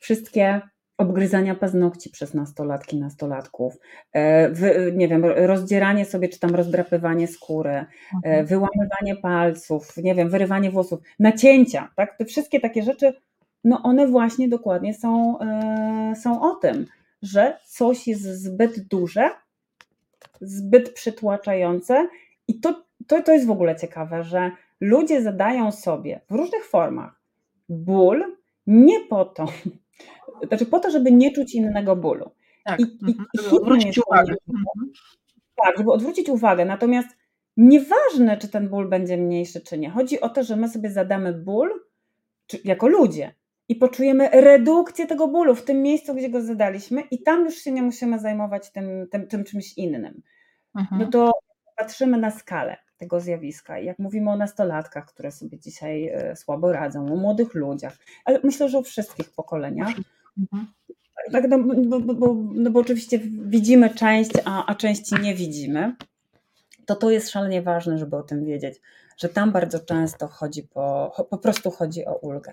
Wszystkie 0.00 0.60
obgryzania 0.98 1.54
paznokci 1.54 2.10
przez 2.10 2.34
nastolatki, 2.34 2.96
nastolatków, 2.96 3.74
e, 4.12 4.50
wy, 4.50 4.92
nie 4.96 5.08
wiem, 5.08 5.24
rozdzieranie 5.24 6.04
sobie, 6.04 6.28
czy 6.28 6.40
tam 6.40 6.54
rozdrapywanie 6.54 7.28
skóry, 7.28 7.70
e, 7.70 7.86
mhm. 8.14 8.46
wyłamywanie 8.46 9.16
palców, 9.22 9.96
nie 9.96 10.14
wiem, 10.14 10.30
wyrywanie 10.30 10.70
włosów, 10.70 11.00
nacięcia, 11.18 11.90
tak? 11.96 12.18
Te 12.18 12.24
wszystkie 12.24 12.60
takie 12.60 12.82
rzeczy, 12.82 13.12
no 13.64 13.82
one 13.82 14.06
właśnie 14.06 14.48
dokładnie 14.48 14.94
są, 14.94 15.40
e, 15.40 16.14
są 16.22 16.42
o 16.42 16.54
tym, 16.54 16.86
że 17.22 17.58
coś 17.66 18.08
jest 18.08 18.22
zbyt 18.22 18.80
duże, 18.80 19.30
zbyt 20.40 20.92
przytłaczające 20.92 22.08
i 22.48 22.60
to, 22.60 22.84
to, 23.06 23.22
to 23.22 23.32
jest 23.32 23.46
w 23.46 23.50
ogóle 23.50 23.76
ciekawe, 23.76 24.24
że 24.24 24.50
ludzie 24.80 25.22
zadają 25.22 25.72
sobie 25.72 26.20
w 26.30 26.34
różnych 26.34 26.64
formach 26.64 27.20
ból 27.68 28.24
nie 28.66 29.00
po 29.00 29.24
to, 29.24 29.46
znaczy 30.48 30.66
po 30.66 30.80
to, 30.80 30.90
żeby 30.90 31.12
nie 31.12 31.32
czuć 31.32 31.54
innego 31.54 31.96
bólu. 31.96 32.30
Tak, 32.64 32.80
I, 32.80 32.82
i, 32.82 33.10
mhm. 33.10 33.26
żeby 33.38 33.56
odwrócić 33.56 33.98
uwagę. 33.98 34.34
Mhm. 34.48 34.92
Tak, 35.54 35.78
żeby 35.78 35.92
odwrócić 35.92 36.28
uwagę. 36.28 36.64
Natomiast 36.64 37.08
nieważne, 37.56 38.36
czy 38.36 38.48
ten 38.48 38.68
ból 38.68 38.88
będzie 38.88 39.16
mniejszy, 39.16 39.60
czy 39.60 39.78
nie. 39.78 39.90
Chodzi 39.90 40.20
o 40.20 40.28
to, 40.28 40.42
że 40.42 40.56
my 40.56 40.68
sobie 40.68 40.90
zadamy 40.90 41.32
ból 41.32 41.70
czy, 42.46 42.58
jako 42.64 42.88
ludzie 42.88 43.34
i 43.68 43.76
poczujemy 43.76 44.28
redukcję 44.28 45.06
tego 45.06 45.28
bólu 45.28 45.54
w 45.54 45.64
tym 45.64 45.82
miejscu, 45.82 46.14
gdzie 46.14 46.30
go 46.30 46.42
zadaliśmy, 46.42 47.00
i 47.00 47.22
tam 47.22 47.44
już 47.44 47.54
się 47.54 47.72
nie 47.72 47.82
musimy 47.82 48.18
zajmować 48.18 48.72
tym, 48.72 49.08
tym, 49.10 49.26
tym 49.26 49.44
czymś 49.44 49.78
innym. 49.78 50.22
Mhm. 50.76 51.00
No 51.00 51.10
to 51.10 51.32
patrzymy 51.76 52.18
na 52.18 52.30
skalę 52.30 52.76
tego 52.96 53.20
zjawiska. 53.20 53.78
I 53.78 53.86
jak 53.86 53.98
mówimy 53.98 54.30
o 54.30 54.36
nastolatkach, 54.36 55.06
które 55.06 55.32
sobie 55.32 55.58
dzisiaj 55.58 56.08
e, 56.08 56.36
słabo 56.36 56.72
radzą, 56.72 57.12
o 57.12 57.16
młodych 57.16 57.54
ludziach, 57.54 57.96
ale 58.24 58.40
myślę, 58.44 58.68
że 58.68 58.78
o 58.78 58.82
wszystkich 58.82 59.30
pokoleniach. 59.30 59.88
Mhm. 60.38 60.66
Tak, 61.32 61.48
no, 61.48 61.58
bo, 61.98 62.14
bo, 62.14 62.34
no 62.54 62.70
bo 62.70 62.80
oczywiście 62.80 63.18
widzimy 63.46 63.94
część, 63.94 64.30
a, 64.44 64.66
a 64.66 64.74
części 64.74 65.14
nie 65.22 65.34
widzimy. 65.34 65.96
To 66.86 66.96
to 66.96 67.10
jest 67.10 67.30
szalenie 67.30 67.62
ważne, 67.62 67.98
żeby 67.98 68.16
o 68.16 68.22
tym 68.22 68.44
wiedzieć, 68.44 68.80
że 69.18 69.28
tam 69.28 69.52
bardzo 69.52 69.80
często 69.80 70.28
chodzi 70.28 70.62
po, 70.62 71.12
po 71.30 71.38
prostu 71.38 71.70
chodzi 71.70 72.06
o 72.06 72.14
ulgę. 72.14 72.52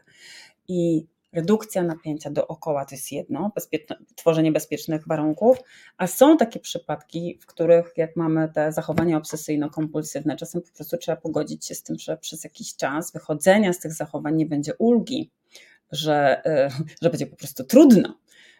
I 0.68 1.06
redukcja 1.34 1.84
napięcia 1.84 2.32
dookoła 2.32 2.86
to 2.86 2.96
jest 2.96 3.12
jedno, 3.12 3.52
bezpieczne, 3.56 3.96
tworzenie 4.16 4.52
bezpiecznych 4.52 5.08
warunków, 5.08 5.58
a 5.98 6.08
są 6.08 6.38
takie 6.38 6.60
przypadki, 6.60 7.38
w 7.42 7.46
których 7.46 7.94
jak 7.98 8.16
mamy 8.16 8.50
te 8.54 8.72
zachowania 8.72 9.18
obsesyjno-kompulsywne, 9.18 10.36
czasem 10.36 10.62
po 10.62 10.72
prostu 10.76 10.98
trzeba 10.98 11.16
pogodzić 11.16 11.66
się 11.66 11.76
z 11.76 11.84
tym, 11.84 12.00
że 12.00 12.18
przez 12.18 12.44
jakiś 12.44 12.76
czas 12.76 13.14
wychodzenia 13.14 13.74
z 13.74 13.80
tych 13.80 13.94
zachowań 13.94 14.36
nie 14.36 14.46
będzie 14.46 14.76
ulgi, 14.76 15.32
że, 15.92 16.46
e, 16.46 16.70
że 17.02 17.10
będzie 17.10 17.28
po 17.28 17.36
prostu 17.36 17.64
trudno, 17.64 18.18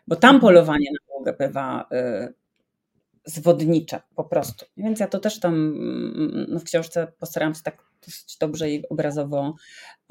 bo 0.08 0.16
tam 0.16 0.36
mhm. 0.36 0.42
polowanie 0.42 0.88
na 0.92 1.16
ulgę 1.16 1.34
bywa 1.34 1.88
e, 1.92 2.34
zwodnicze 3.26 4.02
po 4.16 4.24
prostu. 4.24 4.66
Więc 4.78 5.00
ja 5.00 5.08
to 5.08 5.20
też 5.20 5.40
tam 5.40 5.76
no 6.48 6.60
w 6.60 6.64
książce 6.64 7.08
postarałam 7.20 7.56
się 7.56 7.62
tak 7.64 7.84
dosyć 8.06 8.38
dobrze 8.38 8.72
i 8.72 8.90
obrazowo 8.90 9.56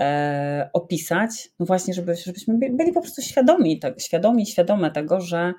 e, 0.00 0.70
opisać, 0.72 1.50
no 1.58 1.66
właśnie, 1.66 1.94
żeby, 1.94 2.16
żebyśmy 2.16 2.58
byli 2.58 2.92
po 2.92 3.00
prostu 3.00 3.22
świadomi, 3.22 3.78
tak, 3.78 4.00
świadomi, 4.00 4.46
świadome 4.46 4.90
tego, 4.90 5.20
że 5.20 5.54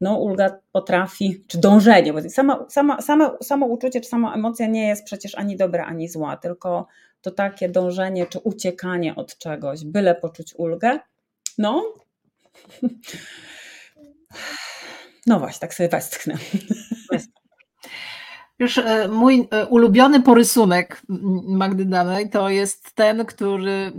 no, 0.00 0.18
ulga 0.18 0.58
potrafi, 0.72 1.44
czy 1.46 1.58
dążenie, 1.58 2.12
bo 2.12 2.30
sama, 2.30 2.66
sama, 2.68 3.00
sama, 3.00 3.36
samo 3.42 3.66
uczucie, 3.66 4.00
czy 4.00 4.08
sama 4.08 4.34
emocja 4.34 4.66
nie 4.66 4.88
jest 4.88 5.04
przecież 5.04 5.34
ani 5.34 5.56
dobra, 5.56 5.84
ani 5.84 6.08
zła, 6.08 6.36
tylko 6.36 6.86
to 7.20 7.30
takie 7.30 7.68
dążenie, 7.68 8.26
czy 8.26 8.38
uciekanie 8.38 9.16
od 9.16 9.38
czegoś, 9.38 9.84
byle 9.84 10.14
poczuć 10.14 10.54
ulgę, 10.56 10.98
no, 11.58 11.94
no 15.26 15.38
właśnie, 15.38 15.60
tak 15.60 15.74
sobie 15.74 15.88
westchnę. 15.88 16.34
Już 18.58 18.78
e, 18.78 19.08
mój 19.08 19.48
e, 19.50 19.66
ulubiony 19.66 20.22
porysunek 20.22 21.02
Magdy 21.48 21.84
Danej 21.84 22.30
to 22.30 22.48
jest 22.48 22.94
ten, 22.94 23.26
który 23.26 23.92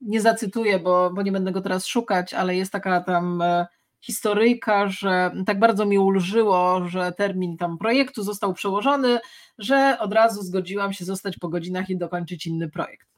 nie 0.00 0.20
zacytuję, 0.20 0.78
bo, 0.78 1.10
bo 1.10 1.22
nie 1.22 1.32
będę 1.32 1.52
go 1.52 1.60
teraz 1.60 1.86
szukać, 1.86 2.34
ale 2.34 2.56
jest 2.56 2.72
taka 2.72 3.00
tam 3.00 3.42
e, 3.42 3.66
historyjka, 4.04 4.88
że 4.88 5.30
tak 5.46 5.58
bardzo 5.58 5.86
mi 5.86 5.98
ulżyło, 5.98 6.88
że 6.88 7.12
termin 7.12 7.56
tam 7.56 7.78
projektu 7.78 8.22
został 8.22 8.54
przełożony, 8.54 9.18
że 9.58 9.96
od 10.00 10.12
razu 10.12 10.42
zgodziłam 10.42 10.92
się 10.92 11.04
zostać 11.04 11.38
po 11.38 11.48
godzinach 11.48 11.90
i 11.90 11.96
dokończyć 11.96 12.46
inny 12.46 12.70
projekt. 12.70 13.08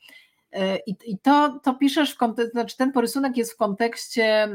E, 0.53 0.79
I, 0.87 0.97
I, 1.07 1.19
to, 1.19 1.61
to 1.63 1.75
piszesz 1.75 2.13
w 2.13 2.17
kontekście, 2.17 2.51
znaczy 2.51 2.77
ten 2.77 2.93
porysunek 2.93 3.37
jest 3.37 3.53
w 3.53 3.57
kontekście 3.57 4.49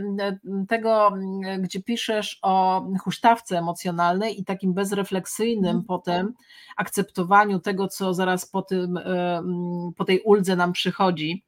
tego, 0.68 1.14
gdzie 1.60 1.84
piszesz 1.84 2.40
o 2.42 2.86
huśtawce 3.04 3.58
emocjonalnej 3.58 4.42
i 4.42 4.46
takim 4.46 4.74
bezrefleksyjnym 4.74 5.72
mm. 5.72 5.84
potem 5.84 6.34
akceptowaniu 6.78 7.60
tego, 7.60 7.88
co 7.88 8.14
zaraz 8.14 8.46
po, 8.46 8.62
tym, 8.62 9.00
po 9.98 10.06
tej 10.06 10.22
uldze 10.22 10.56
nam 10.56 10.74
przychodzi. 10.74 11.44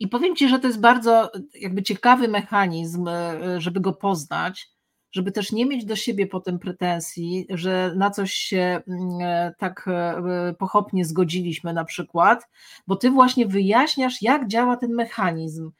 I 0.00 0.08
powiem 0.08 0.36
Ci, 0.36 0.48
że 0.48 0.58
to 0.58 0.66
jest 0.66 0.80
bardzo 0.80 1.30
jakby 1.54 1.82
ciekawy 1.82 2.28
mechanizm, 2.28 3.08
e, 3.08 3.60
żeby 3.60 3.80
go 3.80 3.92
poznać, 3.92 4.76
żeby 5.16 5.32
też 5.32 5.52
nie 5.52 5.66
mieć 5.66 5.84
do 5.84 5.96
siebie 5.96 6.26
potem 6.26 6.58
pretensji, 6.58 7.46
że 7.50 7.92
na 7.96 8.10
coś 8.10 8.32
się 8.32 8.82
mm, 8.88 9.20
e, 9.20 9.54
tak 9.58 9.88
e, 9.88 10.54
pochopnie 10.58 11.04
zgodziliśmy 11.04 11.72
na 11.72 11.84
przykład, 11.84 12.48
bo 12.86 12.96
ty 12.96 13.10
właśnie 13.10 13.46
wyjaśniasz, 13.46 14.22
jak 14.22 14.48
działa 14.48 14.76
ten 14.76 14.92
mechanizm. 14.94 15.70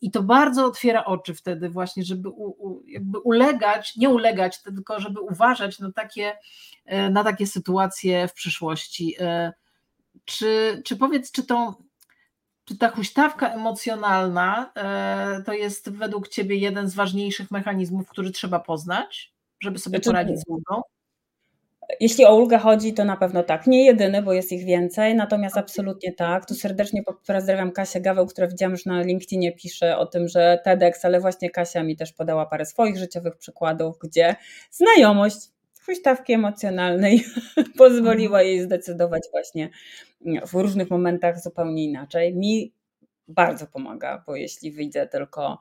I 0.00 0.10
to 0.10 0.22
bardzo 0.22 0.66
otwiera 0.66 1.04
oczy 1.04 1.34
wtedy 1.34 1.68
właśnie, 1.68 2.04
żeby 2.04 2.28
u, 2.28 2.44
u, 2.44 2.82
ulegać, 3.24 3.96
nie 3.96 4.08
ulegać, 4.08 4.62
tylko 4.62 5.00
żeby 5.00 5.20
uważać 5.20 5.78
na 5.78 5.92
takie, 5.92 6.38
e, 6.84 7.10
na 7.10 7.24
takie 7.24 7.46
sytuacje 7.46 8.28
w 8.28 8.32
przyszłości. 8.32 9.16
Czy, 10.24 10.82
czy 10.84 10.96
powiedz, 10.96 11.32
czy 11.32 11.46
tą 11.46 11.74
czy 12.64 12.78
ta 12.78 12.88
huśtawka 12.88 13.54
emocjonalna 13.54 14.72
e, 14.76 15.42
to 15.42 15.52
jest 15.52 15.90
według 15.90 16.28
Ciebie 16.28 16.56
jeden 16.56 16.88
z 16.88 16.94
ważniejszych 16.94 17.50
mechanizmów, 17.50 18.08
który 18.08 18.30
trzeba 18.30 18.60
poznać, 18.60 19.34
żeby 19.60 19.78
sobie 19.78 19.98
znaczy, 19.98 20.10
poradzić 20.10 20.40
z 20.40 20.44
ulgą? 20.48 20.82
Jeśli 22.00 22.24
o 22.24 22.36
ulgę 22.36 22.58
chodzi, 22.58 22.94
to 22.94 23.04
na 23.04 23.16
pewno 23.16 23.42
tak. 23.42 23.66
Nie 23.66 23.84
jedyny, 23.84 24.22
bo 24.22 24.32
jest 24.32 24.52
ich 24.52 24.64
więcej, 24.64 25.14
natomiast 25.14 25.56
absolutnie 25.56 26.12
tak. 26.12 26.46
Tu 26.46 26.54
serdecznie 26.54 27.02
pozdrawiam 27.26 27.72
Kasię 27.72 28.00
Gaweł, 28.00 28.26
która 28.26 28.46
widziałam 28.46 28.72
już 28.72 28.86
na 28.86 29.02
LinkedInie 29.02 29.52
pisze 29.52 29.98
o 29.98 30.06
tym, 30.06 30.28
że 30.28 30.60
TEDx, 30.64 31.04
ale 31.04 31.20
właśnie 31.20 31.50
Kasia 31.50 31.82
mi 31.82 31.96
też 31.96 32.12
podała 32.12 32.46
parę 32.46 32.66
swoich 32.66 32.98
życiowych 32.98 33.36
przykładów, 33.36 33.98
gdzie 33.98 34.36
znajomość 34.70 35.53
huśtawki 35.86 36.32
emocjonalnej 36.32 37.24
pozwoliła 37.78 38.42
jej 38.42 38.60
zdecydować 38.60 39.22
właśnie 39.30 39.70
w 40.46 40.54
różnych 40.54 40.90
momentach 40.90 41.42
zupełnie 41.42 41.84
inaczej. 41.84 42.34
Mi 42.34 42.72
bardzo 43.28 43.66
pomaga, 43.66 44.24
bo 44.26 44.36
jeśli 44.36 44.72
widzę 44.72 45.06
tylko 45.06 45.58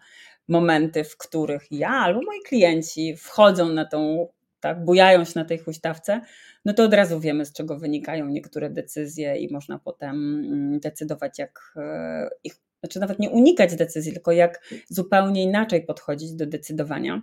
momenty, 0.47 1.03
w 1.03 1.17
których 1.17 1.71
ja 1.71 1.89
albo 1.89 2.21
moi 2.21 2.41
klienci 2.45 3.17
wchodzą 3.17 3.69
na 3.69 3.86
tą 3.86 4.28
tak, 4.59 4.86
bujają 4.86 5.26
się 5.26 5.32
na 5.36 5.45
tej 5.45 5.57
huśtawce, 5.57 6.21
no 6.65 6.74
to 6.74 6.84
od 6.84 6.93
razu 6.93 7.19
wiemy, 7.19 7.45
z 7.45 7.53
czego 7.53 7.80
wynikają 7.80 8.26
niektóre 8.28 8.69
decyzje 8.69 9.38
i 9.38 9.53
można 9.53 9.80
potem 9.80 10.15
mm, 10.45 10.80
decydować, 10.80 11.39
jak 11.39 11.74
e, 11.76 12.30
ich, 12.43 12.53
znaczy 12.80 12.99
nawet 12.99 13.19
nie 13.19 13.30
unikać 13.30 13.76
decyzji, 13.76 14.13
tylko 14.13 14.32
jak 14.32 14.63
zupełnie 14.88 15.43
inaczej 15.43 15.86
podchodzić 15.86 16.34
do 16.34 16.45
decydowania. 16.45 17.21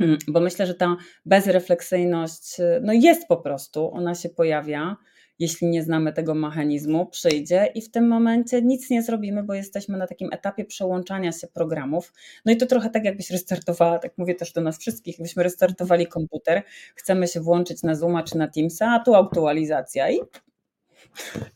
Mm, 0.00 0.18
bo 0.28 0.40
myślę, 0.40 0.66
że 0.66 0.74
ta 0.74 0.96
bezrefleksyjność 1.26 2.60
e, 2.60 2.80
no 2.82 2.92
jest 2.92 3.28
po 3.28 3.36
prostu, 3.36 3.90
ona 3.92 4.14
się 4.14 4.28
pojawia 4.28 4.96
jeśli 5.40 5.66
nie 5.66 5.82
znamy 5.82 6.12
tego 6.12 6.34
mechanizmu, 6.34 7.06
przyjdzie 7.06 7.72
i 7.74 7.82
w 7.82 7.90
tym 7.90 8.08
momencie 8.08 8.62
nic 8.62 8.90
nie 8.90 9.02
zrobimy, 9.02 9.42
bo 9.42 9.54
jesteśmy 9.54 9.98
na 9.98 10.06
takim 10.06 10.28
etapie 10.32 10.64
przełączania 10.64 11.32
się 11.32 11.46
programów. 11.46 12.12
No 12.44 12.52
i 12.52 12.56
to 12.56 12.66
trochę 12.66 12.90
tak, 12.90 13.04
jakbyś 13.04 13.30
restartowała, 13.30 13.98
tak 13.98 14.18
mówię 14.18 14.34
też 14.34 14.52
do 14.52 14.60
nas 14.60 14.78
wszystkich, 14.78 15.18
jakbyśmy 15.18 15.42
restartowali 15.42 16.06
komputer, 16.06 16.62
chcemy 16.94 17.28
się 17.28 17.40
włączyć 17.40 17.82
na 17.82 17.94
Zooma 17.94 18.22
czy 18.22 18.38
na 18.38 18.48
Teamsa, 18.48 18.90
a 18.90 19.04
tu 19.04 19.14
aktualizacja 19.14 20.10
i 20.10 20.20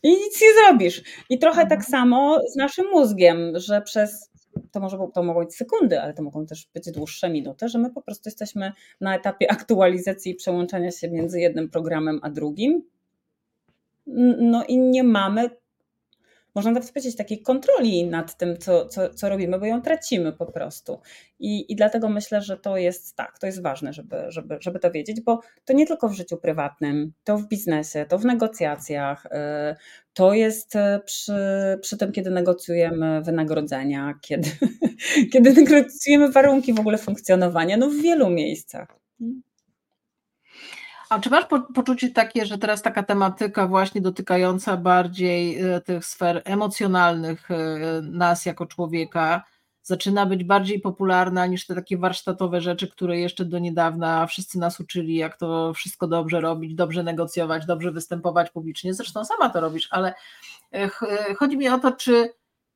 i 0.03 0.09
nic 0.09 0.41
nie 0.41 0.47
zrobisz. 0.53 1.01
I 1.29 1.39
trochę 1.39 1.61
tak 1.61 1.79
mhm. 1.79 1.91
samo 1.91 2.39
z 2.53 2.55
naszym 2.55 2.85
mózgiem, 2.91 3.51
że 3.55 3.81
przez 3.81 4.31
to, 4.75 4.79
może, 4.79 4.97
to 5.13 5.23
mogą 5.23 5.39
być 5.39 5.55
sekundy, 5.55 6.01
ale 6.01 6.13
to 6.13 6.23
mogą 6.23 6.45
też 6.45 6.67
być 6.73 6.91
dłuższe 6.91 7.29
minuty, 7.29 7.69
że 7.69 7.79
my 7.79 7.89
po 7.89 8.01
prostu 8.01 8.29
jesteśmy 8.29 8.71
na 9.01 9.15
etapie 9.15 9.51
aktualizacji 9.51 10.31
i 10.31 10.35
przełączania 10.35 10.91
się 10.91 11.09
między 11.09 11.39
jednym 11.39 11.69
programem 11.69 12.19
a 12.23 12.29
drugim. 12.29 12.83
No 14.37 14.65
i 14.65 14.77
nie 14.77 15.03
mamy, 15.03 15.49
można 16.55 16.71
nawet 16.71 16.89
powiedzieć, 16.89 17.15
takiej 17.15 17.41
kontroli 17.41 18.05
nad 18.05 18.37
tym, 18.37 18.57
co, 18.57 18.87
co, 18.87 19.09
co 19.09 19.29
robimy, 19.29 19.59
bo 19.59 19.65
ją 19.65 19.81
tracimy 19.81 20.33
po 20.33 20.45
prostu. 20.45 20.99
I, 21.39 21.71
I 21.71 21.75
dlatego 21.75 22.09
myślę, 22.09 22.41
że 22.41 22.57
to 22.57 22.77
jest 22.77 23.15
tak, 23.15 23.39
to 23.39 23.47
jest 23.47 23.61
ważne, 23.61 23.93
żeby, 23.93 24.15
żeby, 24.27 24.57
żeby 24.59 24.79
to 24.79 24.91
wiedzieć, 24.91 25.21
bo 25.21 25.39
to 25.65 25.73
nie 25.73 25.87
tylko 25.87 26.09
w 26.09 26.13
życiu 26.13 26.37
prywatnym, 26.37 27.13
to 27.23 27.37
w 27.37 27.47
biznesie, 27.47 28.05
to 28.09 28.17
w 28.17 28.25
negocjacjach, 28.25 29.25
y, 29.25 29.29
to 30.13 30.33
jest 30.33 30.75
y, 30.75 30.79
przy, 31.05 31.33
przy 31.81 31.97
tym, 31.97 32.11
kiedy 32.11 32.31
negocjujemy 32.31 33.21
wynagrodzenia, 33.21 34.13
kiedy, 34.21 34.49
kiedy 35.33 35.53
negocjujemy 35.53 36.31
warunki 36.31 36.73
w 36.73 36.79
ogóle 36.79 36.97
funkcjonowania, 36.97 37.77
no 37.77 37.89
w 37.89 37.95
wielu 37.95 38.29
miejscach. 38.29 38.87
A 41.15 41.19
czy 41.19 41.29
masz 41.29 41.45
poczucie 41.75 42.09
takie, 42.09 42.45
że 42.45 42.57
teraz 42.57 42.81
taka 42.81 43.03
tematyka 43.03 43.67
właśnie 43.67 44.01
dotykająca 44.01 44.77
bardziej 44.77 45.61
e, 45.61 45.81
tych 45.81 46.05
sfer 46.05 46.41
emocjonalnych 46.45 47.51
e, 47.51 47.55
nas 48.01 48.45
jako 48.45 48.65
człowieka 48.65 49.43
zaczyna 49.83 50.25
być 50.25 50.43
bardziej 50.43 50.81
popularna 50.81 51.45
niż 51.45 51.67
te 51.67 51.75
takie 51.75 51.97
warsztatowe 51.97 52.61
rzeczy, 52.61 52.87
które 52.87 53.19
jeszcze 53.19 53.45
do 53.45 53.59
niedawna 53.59 54.27
wszyscy 54.27 54.59
nas 54.59 54.79
uczyli, 54.79 55.15
jak 55.15 55.37
to 55.37 55.73
wszystko 55.73 56.07
dobrze 56.07 56.41
robić, 56.41 56.75
dobrze 56.75 57.03
negocjować, 57.03 57.65
dobrze 57.65 57.91
występować 57.91 58.51
publicznie. 58.51 58.93
Zresztą 58.93 59.25
sama 59.25 59.49
to 59.49 59.61
robisz, 59.61 59.87
ale 59.91 60.13
e, 60.73 60.89
chodzi 61.35 61.57
mi 61.57 61.69
o 61.69 61.79
to, 61.79 61.91
czy 61.91 62.33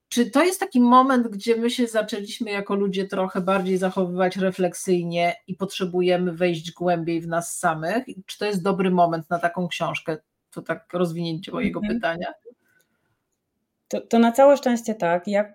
czy 0.09 0.31
to 0.31 0.43
jest 0.43 0.59
taki 0.59 0.81
moment, 0.81 1.27
gdzie 1.27 1.55
my 1.55 1.69
się 1.69 1.87
zaczęliśmy 1.87 2.51
jako 2.51 2.75
ludzie 2.75 3.07
trochę 3.07 3.41
bardziej 3.41 3.77
zachowywać 3.77 4.37
refleksyjnie 4.37 5.35
i 5.47 5.55
potrzebujemy 5.55 6.33
wejść 6.33 6.71
głębiej 6.71 7.21
w 7.21 7.27
nas 7.27 7.57
samych? 7.57 8.05
Czy 8.25 8.37
to 8.37 8.45
jest 8.45 8.63
dobry 8.63 8.91
moment 8.91 9.29
na 9.29 9.39
taką 9.39 9.67
książkę? 9.67 10.17
To 10.51 10.61
tak 10.61 10.93
rozwinięcie 10.93 11.51
mojego 11.51 11.79
mm 11.79 11.91
-hmm. 11.91 11.95
pytania. 11.95 12.27
To, 13.89 14.01
to, 14.01 14.19
na 14.19 14.31
całe 14.31 14.57
szczęście 14.57 14.95
tak. 14.95 15.27
Jak 15.27 15.53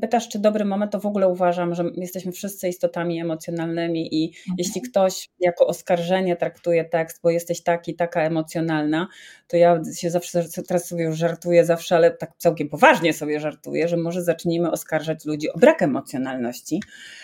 pytasz, 0.00 0.28
czy 0.28 0.38
dobry 0.38 0.64
moment, 0.64 0.92
to 0.92 1.00
w 1.00 1.06
ogóle 1.06 1.28
uważam, 1.28 1.74
że 1.74 1.84
jesteśmy 1.96 2.32
wszyscy 2.32 2.68
istotami 2.68 3.20
emocjonalnymi 3.20 4.14
i 4.14 4.26
mhm. 4.26 4.54
jeśli 4.58 4.82
ktoś 4.82 5.28
jako 5.40 5.66
oskarżenie 5.66 6.36
traktuje 6.36 6.84
tekst, 6.84 7.20
bo 7.22 7.30
jesteś 7.30 7.62
taki, 7.62 7.94
taka 7.94 8.22
emocjonalna, 8.22 9.08
to 9.48 9.56
ja 9.56 9.80
się 9.96 10.10
zawsze, 10.10 10.44
teraz 10.68 10.88
sobie 10.88 11.04
już 11.04 11.16
żartuję 11.18 11.64
zawsze, 11.64 11.96
ale 11.96 12.10
tak 12.10 12.32
całkiem 12.38 12.68
poważnie 12.68 13.12
sobie 13.12 13.40
żartuję, 13.40 13.88
że 13.88 13.96
może 13.96 14.22
zacznijmy 14.22 14.70
oskarżać 14.70 15.24
ludzi 15.24 15.50
o 15.50 15.58
brak 15.58 15.82
emocjonalności, 15.82 16.80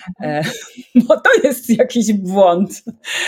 mhm. 0.09 0.45
e, 0.45 0.51
bo 1.09 1.21
to 1.21 1.31
jest 1.45 1.79
jakiś 1.79 2.13
błąd. 2.13 2.83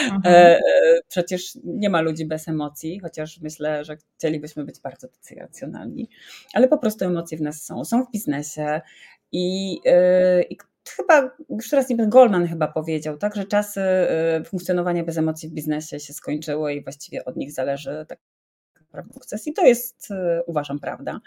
Mhm. 0.05 0.21
E, 0.25 0.61
przecież 1.09 1.59
nie 1.65 1.91
ma 1.91 2.01
ludzi 2.01 2.27
bez 2.27 2.49
emocji, 2.49 3.01
chociaż 3.01 3.41
myślę, 3.41 3.85
że 3.85 3.97
chcielibyśmy 4.17 4.65
być 4.65 4.81
bardzo 4.81 5.09
tacy 5.09 5.35
racjonalni, 5.35 6.09
ale 6.55 6.69
po 6.69 6.79
prostu 6.79 7.02
emocje 7.05 7.39
w 7.39 7.41
nas 7.41 7.65
są, 7.65 7.85
są 7.85 8.05
w 8.05 8.11
biznesie 8.11 8.81
i, 9.33 9.73
yy, 9.85 10.43
i 10.51 10.57
chyba, 10.97 11.31
już 11.51 11.71
teraz 11.71 11.89
nie 11.89 12.09
Goldman 12.09 12.47
chyba 12.47 12.69
powiedział, 12.69 13.19
tak, 13.19 13.35
że 13.35 13.45
czasy 13.45 13.81
yy, 14.39 14.45
funkcjonowania 14.45 15.05
bez 15.05 15.19
emocji 15.19 15.49
w 15.49 15.53
biznesie 15.53 16.01
się 16.01 16.13
skończyły 16.13 16.75
i 16.75 16.85
właściwie 16.85 17.25
od 17.25 17.37
nich 17.37 17.53
zależy 17.53 18.07
tak 18.09 18.19
naprawdę 18.93 19.15
sukces 19.15 19.47
i 19.47 19.53
to 19.53 19.65
jest, 19.65 20.11
yy, 20.11 20.43
uważam, 20.47 20.79
prawda. 20.79 21.21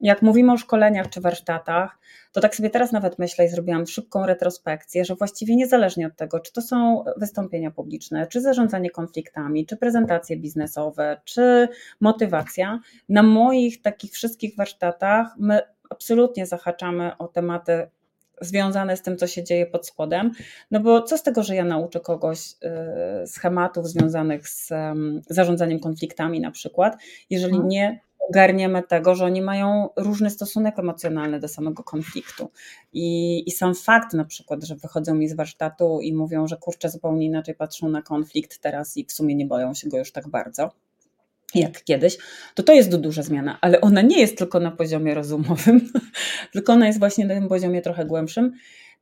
Jak 0.00 0.22
mówimy 0.22 0.52
o 0.52 0.56
szkoleniach 0.56 1.10
czy 1.10 1.20
warsztatach, 1.20 1.98
to 2.32 2.40
tak 2.40 2.56
sobie 2.56 2.70
teraz 2.70 2.92
nawet 2.92 3.18
myślę 3.18 3.44
i 3.44 3.48
zrobiłam 3.48 3.86
szybką 3.86 4.26
retrospekcję, 4.26 5.04
że 5.04 5.14
właściwie 5.14 5.56
niezależnie 5.56 6.06
od 6.06 6.16
tego, 6.16 6.40
czy 6.40 6.52
to 6.52 6.62
są 6.62 7.04
wystąpienia 7.16 7.70
publiczne, 7.70 8.26
czy 8.26 8.40
zarządzanie 8.40 8.90
konfliktami, 8.90 9.66
czy 9.66 9.76
prezentacje 9.76 10.36
biznesowe, 10.36 11.20
czy 11.24 11.68
motywacja, 12.00 12.80
na 13.08 13.22
moich 13.22 13.82
takich 13.82 14.12
wszystkich 14.12 14.56
warsztatach 14.56 15.26
my 15.38 15.60
absolutnie 15.90 16.46
zahaczamy 16.46 17.16
o 17.18 17.28
tematy 17.28 17.90
związane 18.44 18.96
z 18.96 19.02
tym, 19.02 19.16
co 19.16 19.26
się 19.26 19.44
dzieje 19.44 19.66
pod 19.66 19.86
spodem. 19.86 20.30
No 20.70 20.80
bo 20.80 21.02
co 21.02 21.18
z 21.18 21.22
tego, 21.22 21.42
że 21.42 21.54
ja 21.54 21.64
nauczę 21.64 22.00
kogoś 22.00 22.38
y, 23.22 23.26
schematów 23.26 23.88
związanych 23.88 24.48
z 24.48 24.70
zarządzaniem 25.30 25.80
konfliktami 25.80 26.40
na 26.40 26.50
przykład, 26.50 26.96
jeżeli 27.30 27.54
mhm. 27.54 27.68
nie 27.68 28.00
ogarniemy 28.28 28.82
tego, 28.82 29.14
że 29.14 29.24
oni 29.24 29.42
mają 29.42 29.88
różny 29.96 30.30
stosunek 30.30 30.78
emocjonalny 30.78 31.40
do 31.40 31.48
samego 31.48 31.82
konfliktu. 31.82 32.50
I, 32.92 33.42
I 33.48 33.50
sam 33.50 33.74
fakt 33.74 34.14
na 34.14 34.24
przykład, 34.24 34.64
że 34.64 34.76
wychodzą 34.76 35.14
mi 35.14 35.28
z 35.28 35.34
warsztatu 35.34 36.00
i 36.00 36.14
mówią, 36.14 36.46
że 36.46 36.56
kurczę, 36.56 36.90
zupełnie 36.90 37.26
inaczej 37.26 37.54
patrzą 37.54 37.88
na 37.88 38.02
konflikt 38.02 38.60
teraz 38.60 38.96
i 38.96 39.04
w 39.04 39.12
sumie 39.12 39.34
nie 39.34 39.46
boją 39.46 39.74
się 39.74 39.88
go 39.88 39.98
już 39.98 40.12
tak 40.12 40.28
bardzo 40.28 40.70
jak 41.54 41.84
kiedyś, 41.84 42.18
to 42.54 42.62
to 42.62 42.72
jest 42.72 42.96
duża 42.96 43.22
zmiana, 43.22 43.58
ale 43.60 43.80
ona 43.80 44.02
nie 44.02 44.20
jest 44.20 44.38
tylko 44.38 44.60
na 44.60 44.70
poziomie 44.70 45.14
rozumowym, 45.14 45.92
tylko 46.52 46.72
ona 46.72 46.86
jest 46.86 46.98
właśnie 46.98 47.26
na 47.26 47.34
tym 47.34 47.48
poziomie 47.48 47.82
trochę 47.82 48.04
głębszym. 48.04 48.52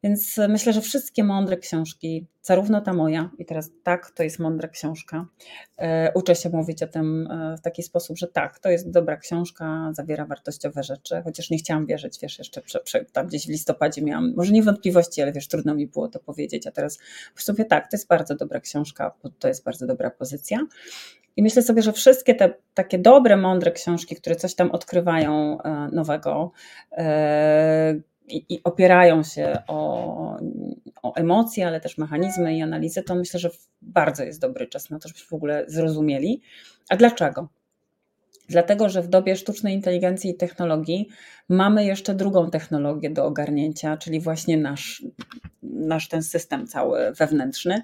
Więc 0.02 0.40
myślę, 0.48 0.72
że 0.72 0.80
wszystkie 0.80 1.24
mądre 1.24 1.56
książki, 1.56 2.26
zarówno 2.42 2.80
ta 2.80 2.92
moja, 2.92 3.30
i 3.38 3.44
teraz 3.44 3.70
tak, 3.82 4.10
to 4.10 4.22
jest 4.22 4.38
mądra 4.38 4.68
książka. 4.68 5.26
E, 5.78 6.12
uczę 6.14 6.34
się 6.34 6.50
mówić 6.50 6.82
o 6.82 6.86
tym 6.86 7.28
e, 7.30 7.56
w 7.56 7.60
taki 7.60 7.82
sposób, 7.82 8.18
że 8.18 8.28
tak, 8.28 8.58
to 8.58 8.70
jest 8.70 8.90
dobra 8.90 9.16
książka, 9.16 9.90
zawiera 9.92 10.26
wartościowe 10.26 10.82
rzeczy, 10.82 11.22
chociaż 11.24 11.50
nie 11.50 11.58
chciałam 11.58 11.86
wierzyć, 11.86 12.18
wiesz, 12.22 12.38
jeszcze 12.38 12.62
prze, 12.62 12.80
prze, 12.80 13.04
tam 13.04 13.26
gdzieś 13.26 13.46
w 13.46 13.48
listopadzie 13.48 14.02
miałam, 14.02 14.34
może 14.36 14.52
nie 14.52 14.62
wątpliwości, 14.62 15.22
ale 15.22 15.32
wiesz, 15.32 15.48
trudno 15.48 15.74
mi 15.74 15.86
było 15.86 16.08
to 16.08 16.18
powiedzieć, 16.18 16.66
a 16.66 16.70
teraz 16.70 16.98
w 17.34 17.42
sumie 17.42 17.64
tak, 17.64 17.90
to 17.90 17.96
jest 17.96 18.08
bardzo 18.08 18.34
dobra 18.34 18.60
książka, 18.60 19.14
to 19.38 19.48
jest 19.48 19.64
bardzo 19.64 19.86
dobra 19.86 20.10
pozycja. 20.10 20.58
I 21.36 21.42
myślę 21.42 21.62
sobie, 21.62 21.82
że 21.82 21.92
wszystkie 21.92 22.34
te 22.34 22.54
takie 22.74 22.98
dobre, 22.98 23.36
mądre 23.36 23.72
książki, 23.72 24.16
które 24.16 24.36
coś 24.36 24.54
tam 24.54 24.70
odkrywają 24.70 25.62
e, 25.62 25.88
nowego, 25.92 26.52
i, 28.30 28.54
i 28.54 28.60
opierają 28.64 29.22
się 29.22 29.58
o, 29.66 30.36
o 31.02 31.14
emocje, 31.14 31.66
ale 31.66 31.80
też 31.80 31.98
mechanizmy 31.98 32.56
i 32.56 32.62
analizy, 32.62 33.02
to 33.02 33.14
myślę, 33.14 33.40
że 33.40 33.50
bardzo 33.82 34.24
jest 34.24 34.40
dobry 34.40 34.66
czas 34.66 34.90
na 34.90 34.98
to, 34.98 35.08
żebyśmy 35.08 35.28
w 35.28 35.32
ogóle 35.32 35.64
zrozumieli. 35.68 36.42
A 36.88 36.96
dlaczego? 36.96 37.48
Dlatego, 38.48 38.88
że 38.88 39.02
w 39.02 39.08
dobie 39.08 39.36
sztucznej 39.36 39.74
inteligencji 39.74 40.30
i 40.30 40.34
technologii 40.34 41.08
mamy 41.48 41.84
jeszcze 41.84 42.14
drugą 42.14 42.50
technologię 42.50 43.10
do 43.10 43.24
ogarnięcia, 43.24 43.96
czyli 43.96 44.20
właśnie 44.20 44.56
nasz, 44.56 45.02
nasz 45.62 46.08
ten 46.08 46.22
system 46.22 46.66
cały 46.66 47.12
wewnętrzny. 47.12 47.82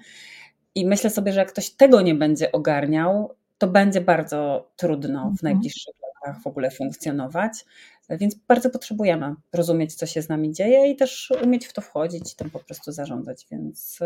I 0.77 0.85
myślę 0.85 1.09
sobie, 1.09 1.33
że 1.33 1.39
jak 1.39 1.51
ktoś 1.51 1.69
tego 1.69 2.01
nie 2.01 2.15
będzie 2.15 2.51
ogarniał, 2.51 3.35
to 3.57 3.67
będzie 3.67 4.01
bardzo 4.01 4.71
trudno 4.75 5.19
w 5.19 5.31
mhm. 5.31 5.37
najbliższych 5.43 5.95
latach 6.01 6.43
w 6.43 6.47
ogóle 6.47 6.71
funkcjonować. 6.71 7.65
Więc 8.09 8.35
bardzo 8.35 8.69
potrzebujemy 8.69 9.35
rozumieć, 9.53 9.95
co 9.95 10.05
się 10.05 10.21
z 10.21 10.29
nami 10.29 10.53
dzieje 10.53 10.91
i 10.91 10.95
też 10.95 11.33
umieć 11.43 11.65
w 11.67 11.73
to 11.73 11.81
wchodzić 11.81 12.33
i 12.33 12.35
tam 12.35 12.49
po 12.49 12.59
prostu 12.59 12.91
zarządzać. 12.91 13.47
Więc 13.51 13.99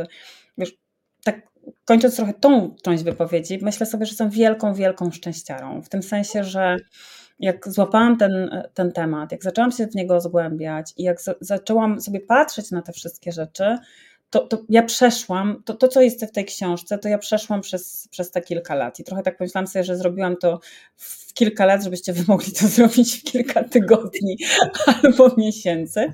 wiesz, 0.57 0.77
tak 1.23 1.41
kończąc 1.85 2.15
trochę 2.15 2.33
tą 2.33 2.75
część 2.83 3.03
wypowiedzi, 3.03 3.59
myślę 3.61 3.85
sobie, 3.85 4.05
że 4.05 4.09
jestem 4.09 4.29
wielką, 4.29 4.73
wielką 4.73 5.11
szczęściarą. 5.11 5.81
W 5.81 5.89
tym 5.89 6.03
sensie, 6.03 6.43
że 6.43 6.77
jak 7.39 7.69
złapałam 7.69 8.17
ten, 8.17 8.49
ten 8.73 8.91
temat, 8.91 9.31
jak 9.31 9.43
zaczęłam 9.43 9.71
się 9.71 9.87
w 9.87 9.95
niego 9.95 10.21
zgłębiać 10.21 10.93
i 10.97 11.03
jak 11.03 11.21
za, 11.21 11.35
zaczęłam 11.41 12.01
sobie 12.01 12.19
patrzeć 12.19 12.71
na 12.71 12.81
te 12.81 12.93
wszystkie 12.93 13.31
rzeczy, 13.31 13.77
to, 14.31 14.39
to 14.47 14.57
ja 14.69 14.83
przeszłam, 14.83 15.63
to, 15.65 15.73
to 15.73 15.87
co 15.87 16.01
jest 16.01 16.25
w 16.25 16.31
tej 16.31 16.45
książce, 16.45 16.97
to 16.97 17.09
ja 17.09 17.17
przeszłam 17.17 17.61
przez, 17.61 18.07
przez 18.11 18.31
te 18.31 18.41
kilka 18.41 18.75
lat 18.75 18.99
i 18.99 19.03
trochę 19.03 19.23
tak 19.23 19.37
pomyślałam 19.37 19.67
sobie, 19.67 19.83
że 19.83 19.97
zrobiłam 19.97 20.37
to 20.37 20.59
w 20.95 21.33
kilka 21.33 21.65
lat, 21.65 21.83
żebyście 21.83 22.13
wy 22.13 22.23
mogli 22.27 22.51
to 22.53 22.67
zrobić 22.77 23.15
w 23.15 23.23
kilka 23.23 23.63
tygodni 23.63 24.37
albo 25.03 25.35
miesięcy. 25.37 26.13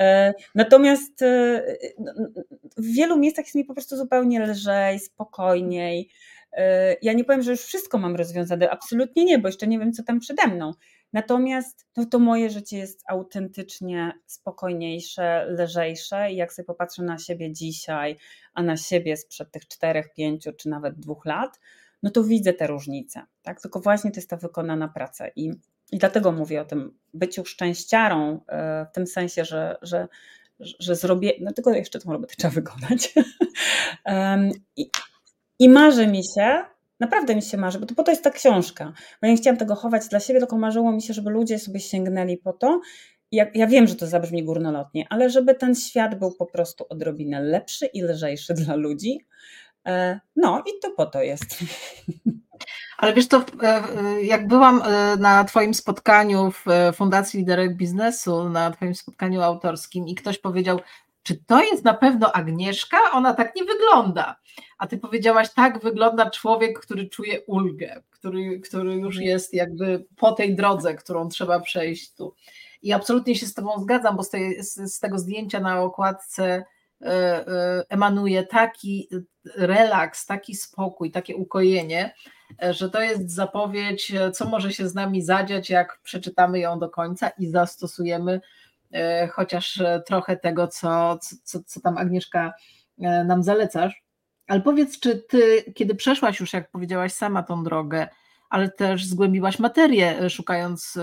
E, 0.00 0.34
natomiast 0.54 1.22
e, 1.22 1.62
w 2.76 2.92
wielu 2.94 3.18
miejscach 3.18 3.44
jest 3.44 3.54
mi 3.54 3.64
po 3.64 3.74
prostu 3.74 3.96
zupełnie 3.96 4.46
lżej, 4.46 4.98
spokojniej. 4.98 6.08
E, 6.52 6.96
ja 7.02 7.12
nie 7.12 7.24
powiem, 7.24 7.42
że 7.42 7.50
już 7.50 7.60
wszystko 7.60 7.98
mam 7.98 8.16
rozwiązane, 8.16 8.70
absolutnie 8.70 9.24
nie, 9.24 9.38
bo 9.38 9.48
jeszcze 9.48 9.66
nie 9.66 9.78
wiem, 9.78 9.92
co 9.92 10.02
tam 10.02 10.20
przede 10.20 10.46
mną. 10.46 10.72
Natomiast 11.12 11.86
no 11.96 12.06
to 12.06 12.18
moje 12.18 12.50
życie 12.50 12.78
jest 12.78 13.02
autentycznie 13.08 14.12
spokojniejsze, 14.26 15.46
lżejsze 15.46 16.32
i 16.32 16.36
jak 16.36 16.52
sobie 16.52 16.66
popatrzę 16.66 17.02
na 17.02 17.18
siebie 17.18 17.52
dzisiaj, 17.52 18.16
a 18.54 18.62
na 18.62 18.76
siebie 18.76 19.16
sprzed 19.16 19.50
tych 19.50 19.68
czterech, 19.68 20.14
pięciu 20.14 20.52
czy 20.52 20.68
nawet 20.68 20.98
dwóch 20.98 21.24
lat, 21.24 21.60
no 22.02 22.10
to 22.10 22.24
widzę 22.24 22.52
te 22.52 22.66
różnice. 22.66 23.22
Tak? 23.42 23.60
Tylko 23.60 23.80
właśnie 23.80 24.10
to 24.10 24.18
jest 24.18 24.30
ta 24.30 24.36
wykonana 24.36 24.88
praca. 24.88 25.28
I, 25.36 25.52
i 25.92 25.98
dlatego 25.98 26.32
mówię 26.32 26.60
o 26.60 26.64
tym 26.64 26.98
byciu 27.14 27.44
szczęściarą, 27.44 28.40
e, 28.48 28.86
w 28.90 28.94
tym 28.94 29.06
sensie, 29.06 29.44
że, 29.44 29.76
że, 29.82 30.08
że 30.60 30.96
zrobię, 30.96 31.32
no 31.40 31.52
tylko 31.52 31.70
jeszcze 31.70 31.98
tą 31.98 32.12
robotę 32.12 32.34
trzeba 32.38 32.54
wykonać. 32.54 33.14
I, 34.76 34.90
I 35.58 35.68
marzy 35.68 36.06
mi 36.06 36.22
się, 36.34 36.64
Naprawdę 37.00 37.34
mi 37.34 37.42
się 37.42 37.56
marzy, 37.56 37.78
bo 37.78 37.86
to 37.86 37.94
po 37.94 38.02
to 38.02 38.10
jest 38.10 38.24
ta 38.24 38.30
książka. 38.30 38.84
Bo 39.20 39.26
ja 39.26 39.28
nie 39.28 39.36
chciałam 39.36 39.56
tego 39.56 39.74
chować 39.74 40.08
dla 40.08 40.20
siebie, 40.20 40.38
tylko 40.40 40.58
marzyło 40.58 40.92
mi 40.92 41.02
się, 41.02 41.14
żeby 41.14 41.30
ludzie 41.30 41.58
sobie 41.58 41.80
sięgnęli 41.80 42.36
po 42.36 42.52
to. 42.52 42.80
Ja, 43.32 43.46
ja 43.54 43.66
wiem, 43.66 43.86
że 43.86 43.94
to 43.94 44.06
zabrzmi 44.06 44.44
górnolotnie, 44.44 45.06
ale 45.10 45.30
żeby 45.30 45.54
ten 45.54 45.74
świat 45.74 46.18
był 46.18 46.32
po 46.32 46.46
prostu 46.46 46.86
odrobinę 46.88 47.40
lepszy 47.40 47.86
i 47.86 48.02
lżejszy 48.02 48.54
dla 48.54 48.74
ludzi. 48.74 49.26
E, 49.86 50.20
no 50.36 50.62
i 50.66 50.70
to 50.82 50.90
po 50.90 51.06
to 51.06 51.22
jest. 51.22 51.58
Ale 52.98 53.14
wiesz, 53.14 53.28
to 53.28 53.44
e, 53.62 53.82
jak 54.22 54.46
byłam 54.46 54.82
e, 54.82 55.16
na 55.16 55.44
Twoim 55.44 55.74
spotkaniu 55.74 56.50
w 56.50 56.64
Fundacji 56.96 57.38
Liderek 57.38 57.76
Biznesu, 57.76 58.48
na 58.48 58.70
Twoim 58.70 58.94
spotkaniu 58.94 59.42
autorskim 59.42 60.08
i 60.08 60.14
ktoś 60.14 60.38
powiedział, 60.38 60.80
czy 61.22 61.44
to 61.46 61.62
jest 61.62 61.84
na 61.84 61.94
pewno 61.94 62.32
Agnieszka? 62.32 62.98
Ona 63.12 63.34
tak 63.34 63.56
nie 63.56 63.64
wygląda. 63.64 64.36
A 64.78 64.86
ty 64.86 64.98
powiedziałaś, 64.98 65.54
tak 65.54 65.82
wygląda 65.82 66.30
człowiek, 66.30 66.80
który 66.80 67.08
czuje 67.08 67.42
ulgę, 67.42 68.02
który, 68.10 68.60
który 68.60 68.94
już 68.94 69.16
mhm. 69.16 69.26
jest 69.26 69.54
jakby 69.54 70.04
po 70.16 70.32
tej 70.32 70.56
drodze, 70.56 70.94
którą 70.94 71.28
trzeba 71.28 71.60
przejść 71.60 72.14
tu. 72.14 72.34
I 72.82 72.92
absolutnie 72.92 73.34
się 73.34 73.46
z 73.46 73.54
Tobą 73.54 73.80
zgadzam, 73.80 74.16
bo 74.16 74.22
z, 74.22 74.30
tej, 74.30 74.62
z, 74.64 74.98
tego 75.00 75.18
zdjęcia 75.18 75.60
na 75.60 75.82
okładce 75.82 76.44
e, 76.44 77.06
e, 77.06 77.84
emanuje 77.88 78.46
taki 78.46 79.08
relaks, 79.56 80.26
taki 80.26 80.54
spokój, 80.54 81.10
takie 81.10 81.36
ukojenie, 81.36 82.14
e, 82.62 82.74
że 82.74 82.90
to 82.90 83.02
jest 83.02 83.30
zapowiedź, 83.30 84.12
co 84.34 84.48
może 84.48 84.72
się 84.72 84.88
z 84.88 84.94
nami 84.94 85.22
zadziać, 85.22 85.70
jak 85.70 86.00
przeczytamy 86.02 86.58
ją 86.58 86.78
do 86.78 86.88
końca 86.88 87.28
i 87.28 87.46
zastosujemy 87.46 88.40
E, 88.40 88.67
chociaż 89.32 89.80
e, 89.80 90.02
trochę 90.06 90.36
tego, 90.36 90.68
co, 90.68 91.18
co, 91.44 91.58
co 91.66 91.80
tam 91.80 91.98
Agnieszka 91.98 92.52
e, 92.98 93.24
nam 93.24 93.42
zalecasz. 93.42 94.02
Ale 94.46 94.60
powiedz, 94.60 95.00
czy 95.00 95.16
ty, 95.16 95.72
kiedy 95.74 95.94
przeszłaś 95.94 96.40
już, 96.40 96.52
jak 96.52 96.70
powiedziałaś 96.70 97.12
sama, 97.12 97.42
tą 97.42 97.64
drogę, 97.64 98.08
ale 98.50 98.70
też 98.70 99.06
zgłębiłaś 99.06 99.58
materię, 99.58 100.30
szukając 100.30 100.98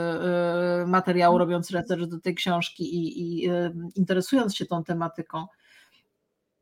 materiału, 0.87 1.37
robiąc 1.37 1.71
research 1.71 2.05
do 2.05 2.19
tej 2.19 2.35
książki 2.35 2.95
i, 2.95 3.43
i 3.43 3.49
interesując 3.95 4.55
się 4.55 4.65
tą 4.65 4.83
tematyką, 4.83 5.45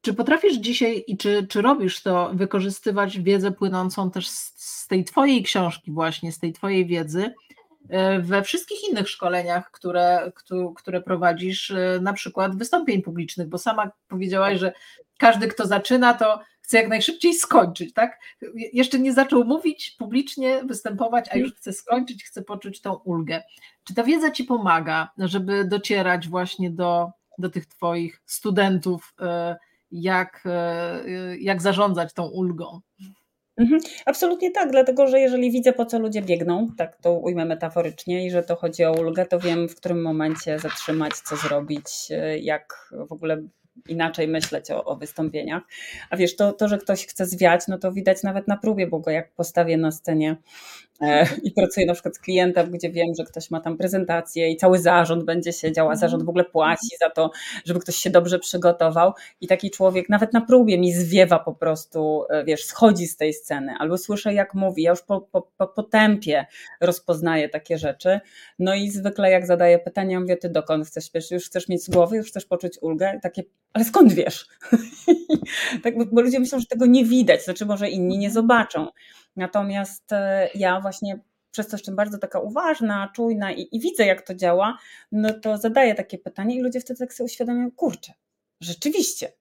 czy 0.01 0.13
potrafisz 0.13 0.57
dzisiaj 0.57 1.03
i 1.07 1.17
czy, 1.17 1.47
czy 1.47 1.61
robisz 1.61 2.01
to, 2.01 2.31
wykorzystywać 2.33 3.19
wiedzę 3.19 3.51
płynącą 3.51 4.11
też 4.11 4.29
z, 4.29 4.53
z 4.55 4.87
tej 4.87 5.03
Twojej 5.03 5.43
książki, 5.43 5.91
właśnie 5.91 6.31
z 6.31 6.39
tej 6.39 6.53
Twojej 6.53 6.85
wiedzy, 6.85 7.33
E, 7.62 7.62
we 8.19 8.43
wszystkich 8.43 8.89
innych 8.89 9.09
szkoleniach, 9.09 9.71
które, 9.71 10.31
które 10.75 11.01
prowadzisz, 11.01 11.71
e, 11.71 11.99
na 12.01 12.13
przykład 12.13 12.57
wystąpień 12.57 13.01
publicznych, 13.01 13.47
bo 13.47 13.57
sama 13.57 13.91
powiedziałaś, 14.07 14.59
że 14.59 14.73
każdy, 15.17 15.47
kto 15.47 15.67
zaczyna, 15.67 16.13
to 16.13 16.39
chce 16.61 16.77
jak 16.77 16.87
najszybciej 16.87 17.33
skończyć, 17.33 17.93
tak? 17.93 18.19
Jeszcze 18.73 18.99
nie 18.99 19.13
zaczął 19.13 19.43
mówić 19.45 19.95
publicznie, 19.99 20.63
występować, 20.63 21.29
a 21.31 21.37
już 21.37 21.55
chce 21.55 21.73
skończyć, 21.73 22.23
chce 22.23 22.41
poczuć 22.41 22.81
tą 22.81 22.93
ulgę. 22.93 23.43
Czy 23.83 23.93
ta 23.93 24.03
wiedza 24.03 24.31
ci 24.31 24.43
pomaga, 24.43 25.09
żeby 25.17 25.65
docierać 25.65 26.27
właśnie 26.27 26.71
do, 26.71 27.09
do 27.37 27.49
tych 27.49 27.65
Twoich 27.65 28.21
studentów, 28.25 29.13
e, 29.21 29.55
jak, 29.91 30.43
jak 31.39 31.61
zarządzać 31.61 32.13
tą 32.13 32.25
ulgą? 32.25 32.81
Mhm. 33.57 33.81
Absolutnie 34.05 34.51
tak, 34.51 34.71
dlatego 34.71 35.07
że 35.07 35.19
jeżeli 35.19 35.51
widzę, 35.51 35.73
po 35.73 35.85
co 35.85 35.99
ludzie 35.99 36.21
biegną, 36.21 36.67
tak 36.77 36.95
to 36.95 37.13
ujmę 37.13 37.45
metaforycznie, 37.45 38.25
i 38.25 38.31
że 38.31 38.43
to 38.43 38.55
chodzi 38.55 38.85
o 38.85 38.91
ulgę, 38.91 39.25
to 39.25 39.39
wiem, 39.39 39.69
w 39.69 39.75
którym 39.75 40.01
momencie 40.01 40.59
zatrzymać, 40.59 41.13
co 41.13 41.35
zrobić, 41.35 41.85
jak 42.41 42.93
w 43.07 43.11
ogóle 43.11 43.41
inaczej 43.87 44.27
myśleć 44.27 44.71
o, 44.71 44.85
o, 44.85 44.95
wystąpieniach. 44.95 45.63
A 46.09 46.17
wiesz, 46.17 46.35
to, 46.35 46.53
to, 46.53 46.67
że 46.67 46.77
ktoś 46.77 47.07
chce 47.07 47.25
zwiać, 47.25 47.61
no 47.67 47.77
to 47.77 47.91
widać 47.91 48.23
nawet 48.23 48.47
na 48.47 48.57
próbie, 48.57 48.87
bo 48.87 48.99
go 48.99 49.11
jak 49.11 49.31
postawię 49.31 49.77
na 49.77 49.91
scenie 49.91 50.31
e, 50.31 50.37
i 51.43 51.51
pracuję 51.51 51.85
na 51.85 51.93
przykład 51.93 52.15
z 52.15 52.19
klientem, 52.19 52.71
gdzie 52.71 52.89
wiem, 52.89 53.07
że 53.17 53.23
ktoś 53.23 53.51
ma 53.51 53.61
tam 53.61 53.77
prezentację 53.77 54.51
i 54.51 54.57
cały 54.57 54.79
zarząd 54.79 55.23
będzie 55.23 55.53
siedział, 55.53 55.89
a 55.89 55.95
zarząd 55.95 56.23
w 56.23 56.29
ogóle 56.29 56.45
płaci 56.45 56.87
za 56.99 57.09
to, 57.09 57.31
żeby 57.65 57.79
ktoś 57.79 57.95
się 57.95 58.09
dobrze 58.09 58.39
przygotował. 58.39 59.13
I 59.41 59.47
taki 59.47 59.71
człowiek 59.71 60.09
nawet 60.09 60.33
na 60.33 60.41
próbie 60.41 60.77
mi 60.77 60.93
zwiewa 60.93 61.39
po 61.39 61.53
prostu, 61.53 62.23
e, 62.29 62.43
wiesz, 62.43 62.65
schodzi 62.65 63.07
z 63.07 63.17
tej 63.17 63.33
sceny, 63.33 63.73
albo 63.79 63.97
słyszę 63.97 64.33
jak 64.33 64.53
mówi, 64.53 64.83
ja 64.83 64.89
już 64.89 65.01
po, 65.01 65.21
po, 65.21 65.41
po, 65.57 65.67
po 65.67 65.83
tempie 65.83 66.45
rozpoznaję 66.81 67.49
takie 67.49 67.77
rzeczy, 67.77 68.19
no 68.59 68.75
i 68.75 68.89
zwykle 68.89 69.31
jak 69.31 69.45
zadaję 69.45 69.79
pytania, 69.79 70.19
mówię, 70.19 70.37
ty 70.37 70.49
dokąd 70.49 70.87
chcesz, 70.87 71.09
wiesz, 71.13 71.31
już 71.31 71.45
chcesz 71.45 71.67
mieć 71.67 71.83
z 71.83 71.89
głowy, 71.89 72.17
już 72.17 72.27
chcesz 72.27 72.45
poczuć 72.45 72.77
ulgę, 72.81 73.19
takie 73.23 73.43
ale 73.73 73.85
skąd 73.85 74.13
wiesz? 74.13 74.47
tak, 75.83 76.13
bo 76.13 76.21
ludzie 76.21 76.39
myślą, 76.39 76.59
że 76.59 76.65
tego 76.65 76.85
nie 76.85 77.05
widać, 77.05 77.43
znaczy 77.43 77.65
może 77.65 77.89
inni 77.89 78.17
nie 78.17 78.31
zobaczą. 78.31 78.87
Natomiast 79.35 80.11
e, 80.11 80.49
ja 80.55 80.81
właśnie 80.81 81.19
przez 81.51 81.67
to 81.67 81.77
jestem 81.77 81.95
bardzo 81.95 82.17
taka 82.17 82.39
uważna, 82.39 83.11
czujna 83.15 83.51
i, 83.51 83.67
i, 83.71 83.79
widzę, 83.79 84.05
jak 84.05 84.21
to 84.21 84.35
działa, 84.35 84.77
no 85.11 85.33
to 85.33 85.57
zadaję 85.57 85.95
takie 85.95 86.17
pytanie 86.17 86.55
i 86.55 86.61
ludzie 86.61 86.79
wtedy 86.79 86.99
tak 86.99 87.13
sobie 87.13 87.25
uświadamiają, 87.25 87.71
kurczę, 87.71 88.13
rzeczywiście, 88.61 89.31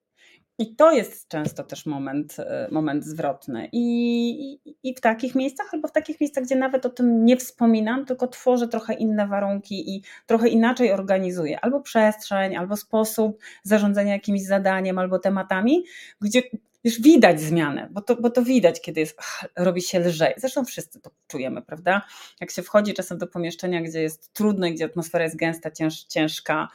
i 0.59 0.77
to 0.77 0.93
jest 0.93 1.29
często 1.29 1.65
też 1.65 1.87
moment, 1.87 2.37
e, 2.39 2.69
moment 2.71 3.05
zwrotny. 3.05 3.69
I, 3.73 4.61
i, 4.65 4.77
I, 4.83 4.95
w 4.95 5.01
takich 5.01 5.35
miejscach, 5.35 5.75
albo 5.75 5.89
w 5.89 5.93
takich 5.93 6.21
miejscach, 6.21 6.45
gdzie 6.45 6.57
nawet 6.57 6.87
o 6.87 6.91
tym 6.91 7.25
nie 7.25 7.37
wspominam, 7.37 8.07
tylko 8.07 8.29
tworzę 8.29 8.69
trochę 8.69 8.95
inne 8.95 9.27
warunki 9.27 9.97
i 9.97 10.03
trochę 10.27 10.49
inaczej 10.49 10.93
organizuję 10.93 11.61
albo 11.61 11.81
przestrzeń, 11.81 12.57
albo 12.57 12.77
sposób 12.77 13.41
zarządzania 13.63 14.13
jakimś 14.13 14.43
zadaniem, 14.43 14.99
albo 14.99 15.19
tematami, 15.19 15.85
gdzie 16.21 16.43
już 16.85 17.01
widać 17.01 17.41
zmianę, 17.41 17.89
bo 17.91 18.01
to, 18.01 18.17
bo 18.17 18.31
to 18.31 18.43
widać, 18.43 18.81
kiedy 18.81 19.01
jest, 19.01 19.17
ach, 19.19 19.45
robi 19.57 19.83
się 19.83 20.01
lżej. 20.01 20.35
Zresztą 20.37 20.65
wszyscy 20.65 21.01
to 21.01 21.11
czujemy, 21.27 21.63
prawda? 21.63 22.03
Jak 22.41 22.51
się 22.51 22.63
wchodzi 22.63 22.95
czasem 22.95 23.19
do 23.19 23.27
pomieszczenia, 23.27 23.83
gdzie 23.83 24.03
jest 24.03 24.33
trudno 24.33 24.67
i 24.67 24.75
gdzie 24.75 24.85
atmosfera 24.85 25.25
jest 25.25 25.37
gęsta, 25.37 25.71
cięż, 25.71 26.05
ciężka, 26.05 26.69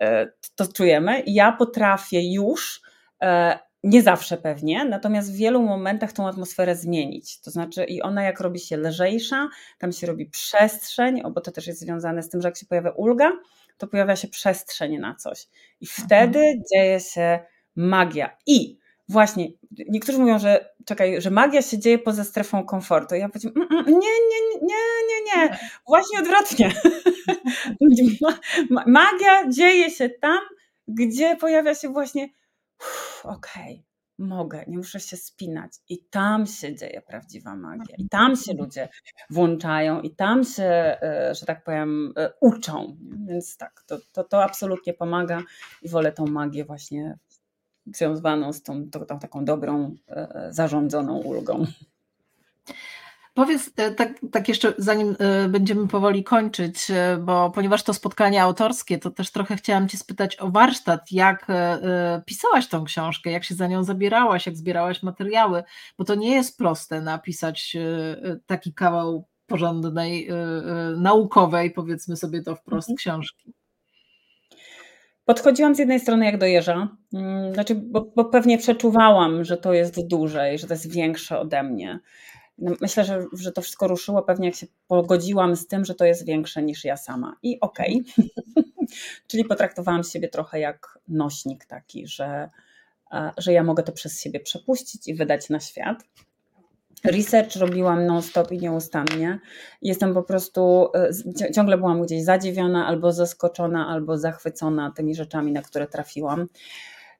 e, 0.00 0.32
to 0.54 0.66
czujemy. 0.66 1.20
I 1.20 1.34
ja 1.34 1.52
potrafię 1.52 2.32
już 2.32 2.82
E, 3.22 3.58
nie 3.84 4.02
zawsze 4.02 4.36
pewnie, 4.36 4.84
natomiast 4.84 5.32
w 5.32 5.36
wielu 5.36 5.62
momentach 5.62 6.12
tą 6.12 6.28
atmosferę 6.28 6.76
zmienić. 6.76 7.40
To 7.40 7.50
znaczy, 7.50 7.84
i 7.84 8.02
ona 8.02 8.22
jak 8.22 8.40
robi 8.40 8.60
się 8.60 8.76
lżejsza, 8.76 9.48
tam 9.78 9.92
się 9.92 10.06
robi 10.06 10.26
przestrzeń, 10.26 11.22
bo 11.34 11.40
to 11.40 11.50
też 11.50 11.66
jest 11.66 11.80
związane 11.80 12.22
z 12.22 12.28
tym, 12.28 12.42
że 12.42 12.48
jak 12.48 12.56
się 12.56 12.66
pojawia 12.66 12.90
ulga, 12.90 13.32
to 13.78 13.86
pojawia 13.86 14.16
się 14.16 14.28
przestrzeń 14.28 14.98
na 14.98 15.14
coś. 15.14 15.46
I 15.80 15.86
mhm. 15.86 16.06
wtedy 16.06 16.38
mhm. 16.38 16.62
dzieje 16.72 17.00
się 17.00 17.40
magia. 17.76 18.36
I 18.46 18.78
właśnie, 19.12 19.48
niektórzy 19.88 20.18
mówią, 20.18 20.38
że 20.38 20.74
czekaj, 20.84 21.22
że 21.22 21.30
magia 21.30 21.62
się 21.62 21.78
dzieje 21.78 21.98
poza 21.98 22.24
strefą 22.24 22.64
komfortu. 22.64 23.14
Ja 23.14 23.28
powiem, 23.28 23.52
mm, 23.56 23.68
mm, 23.72 23.86
nie, 23.86 23.94
nie, 23.94 24.58
nie, 24.62 24.76
nie, 25.08 25.36
nie, 25.36 25.58
właśnie 25.86 26.18
odwrotnie. 26.18 26.72
magia 28.86 29.48
dzieje 29.48 29.90
się 29.90 30.08
tam, 30.08 30.40
gdzie 30.88 31.36
pojawia 31.36 31.74
się 31.74 31.88
właśnie 31.88 32.28
okej, 33.24 33.72
okay, 33.72 33.84
mogę, 34.18 34.64
nie 34.68 34.76
muszę 34.78 35.00
się 35.00 35.16
spinać. 35.16 35.72
I 35.88 36.04
tam 36.10 36.46
się 36.46 36.74
dzieje 36.74 37.02
prawdziwa 37.06 37.56
magia. 37.56 37.94
I 37.98 38.08
tam 38.08 38.36
się 38.36 38.54
ludzie 38.54 38.88
włączają, 39.30 40.00
i 40.00 40.14
tam 40.14 40.44
się, 40.44 40.62
e, 40.62 41.32
że 41.40 41.46
tak 41.46 41.64
powiem, 41.64 42.12
e, 42.16 42.32
uczą. 42.40 42.96
Więc 43.26 43.56
tak, 43.56 43.84
to, 43.86 43.98
to, 44.12 44.24
to 44.24 44.44
absolutnie 44.44 44.94
pomaga 44.94 45.42
i 45.82 45.88
wolę 45.88 46.12
tą 46.12 46.26
magię 46.26 46.64
właśnie 46.64 47.18
związaną 47.86 48.52
z 48.52 48.62
tą, 48.62 48.90
tą, 48.90 49.06
tą 49.06 49.18
taką 49.18 49.44
dobrą, 49.44 49.94
e, 50.08 50.48
zarządzoną 50.50 51.18
ulgą. 51.18 51.66
Powiedz 53.34 53.70
e, 53.76 53.90
tak, 53.90 54.12
tak, 54.32 54.48
jeszcze, 54.48 54.74
zanim 54.78 55.16
e, 55.18 55.48
będziemy 55.48 55.88
powoli 55.88 56.24
kończyć, 56.24 56.86
bo 57.20 57.50
ponieważ 57.50 57.82
to 57.82 57.94
spotkanie 57.94 58.42
autorskie, 58.42 58.98
to 58.98 59.10
też 59.10 59.30
trochę 59.30 59.56
chciałam 59.56 59.88
Cię 59.88 59.98
spytać 59.98 60.40
o 60.40 60.50
warsztat, 60.50 61.12
jak 61.12 61.46
pisałaś 62.26 62.68
tą 62.68 62.84
książkę, 62.84 63.30
jak 63.30 63.44
się 63.44 63.54
za 63.54 63.66
nią 63.66 63.84
zabierałaś, 63.84 64.46
jak 64.46 64.56
zbierałaś 64.56 65.02
materiały, 65.02 65.64
bo 65.98 66.04
to 66.04 66.14
nie 66.14 66.30
jest 66.30 66.58
proste 66.58 67.00
napisać 67.00 67.76
taki 68.46 68.74
kawał 68.74 69.28
porządnej, 69.46 70.28
naukowej, 70.96 71.70
powiedzmy 71.70 72.16
sobie 72.16 72.42
to 72.42 72.56
wprost, 72.56 72.90
mhm. 72.90 72.96
książki. 72.96 73.52
Podchodziłam 75.24 75.74
z 75.74 75.78
jednej 75.78 76.00
strony 76.00 76.24
jak 76.24 76.38
do 76.38 76.46
jeża, 76.46 76.96
mm, 77.14 77.54
znaczy, 77.54 77.74
bo, 77.74 78.12
bo 78.16 78.24
pewnie 78.24 78.58
przeczuwałam, 78.58 79.44
że 79.44 79.56
to 79.56 79.72
jest 79.72 80.06
duże 80.06 80.54
i 80.54 80.58
że 80.58 80.66
to 80.66 80.74
jest 80.74 80.92
większe 80.92 81.38
ode 81.38 81.62
mnie. 81.62 82.00
No, 82.58 82.72
myślę, 82.80 83.04
że, 83.04 83.24
że 83.32 83.52
to 83.52 83.62
wszystko 83.62 83.88
ruszyło 83.88 84.22
pewnie 84.22 84.46
jak 84.46 84.54
się 84.54 84.66
pogodziłam 84.86 85.56
z 85.56 85.66
tym, 85.66 85.84
że 85.84 85.94
to 85.94 86.04
jest 86.04 86.26
większe 86.26 86.62
niż 86.62 86.84
ja 86.84 86.96
sama. 86.96 87.36
I 87.42 87.60
okej. 87.60 88.04
Okay. 88.18 88.64
Czyli 89.28 89.44
potraktowałam 89.44 90.04
siebie 90.04 90.28
trochę 90.28 90.60
jak 90.60 90.98
nośnik 91.08 91.64
taki, 91.64 92.06
że, 92.06 92.50
że 93.38 93.52
ja 93.52 93.62
mogę 93.62 93.82
to 93.82 93.92
przez 93.92 94.20
siebie 94.20 94.40
przepuścić 94.40 95.08
i 95.08 95.14
wydać 95.14 95.50
na 95.50 95.60
świat. 95.60 96.04
Research 97.04 97.56
robiłam 97.56 98.06
non-stop 98.06 98.52
i 98.52 98.58
nieustannie. 98.58 99.40
Jestem 99.82 100.14
po 100.14 100.22
prostu, 100.22 100.88
e, 100.94 101.52
ciągle 101.52 101.78
byłam 101.78 102.02
gdzieś 102.02 102.24
zadziwiona, 102.24 102.86
albo 102.86 103.12
zaskoczona, 103.12 103.88
albo 103.88 104.18
zachwycona 104.18 104.92
tymi 104.96 105.14
rzeczami, 105.14 105.52
na 105.52 105.62
które 105.62 105.86
trafiłam. 105.86 106.46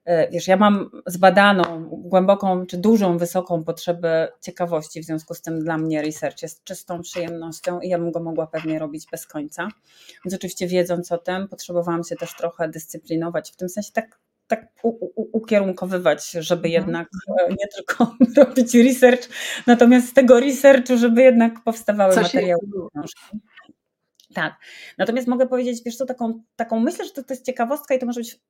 E, 0.04 0.30
wiesz, 0.30 0.48
ja 0.48 0.56
mam 0.56 0.90
zbadaną 1.06 1.88
głęboką 1.90 2.66
czy 2.66 2.78
dużą, 2.78 3.18
wysoką 3.18 3.64
potrzebę 3.64 4.32
ciekawości, 4.40 5.00
w 5.00 5.04
związku 5.04 5.34
z 5.34 5.42
tym 5.42 5.64
dla 5.64 5.78
mnie 5.78 6.02
research 6.02 6.42
jest 6.42 6.64
czystą 6.64 7.02
przyjemnością 7.02 7.80
i 7.80 7.88
ja 7.88 7.98
bym 7.98 8.12
go 8.12 8.20
mogła 8.20 8.46
pewnie 8.46 8.78
robić 8.78 9.06
bez 9.10 9.26
końca. 9.26 9.68
Więc 10.24 10.34
oczywiście 10.34 10.66
wiedząc 10.66 11.12
o 11.12 11.18
tym, 11.18 11.48
potrzebowałam 11.48 12.04
się 12.04 12.16
też 12.16 12.36
trochę 12.36 12.68
dyscyplinować, 12.68 13.52
w 13.52 13.56
tym 13.56 13.68
sensie 13.68 13.92
tak, 13.92 14.18
tak 14.52 14.68
u, 14.82 14.88
u, 14.88 15.28
ukierunkowywać, 15.32 16.30
żeby 16.30 16.68
mhm. 16.68 16.72
jednak 16.72 17.08
e, 17.40 17.48
nie 17.48 17.68
tylko 17.74 18.16
robić 18.44 18.74
research, 18.74 19.28
natomiast 19.66 20.08
z 20.08 20.12
tego 20.12 20.40
researchu, 20.40 20.96
żeby 20.96 21.22
jednak 21.22 21.64
powstawały 21.64 22.14
Coś 22.14 22.22
materiały 22.22 22.60
książki. 22.94 23.38
Tak. 24.34 24.54
Natomiast 24.98 25.28
mogę 25.28 25.46
powiedzieć, 25.46 25.82
wiesz 25.84 25.96
co, 25.96 26.06
taką, 26.06 26.42
taką 26.56 26.80
myślę, 26.80 27.04
że 27.04 27.10
to, 27.10 27.22
to 27.22 27.34
jest 27.34 27.46
ciekawostka 27.46 27.94
i 27.94 27.98
to 27.98 28.06
może 28.06 28.20
być 28.20 28.40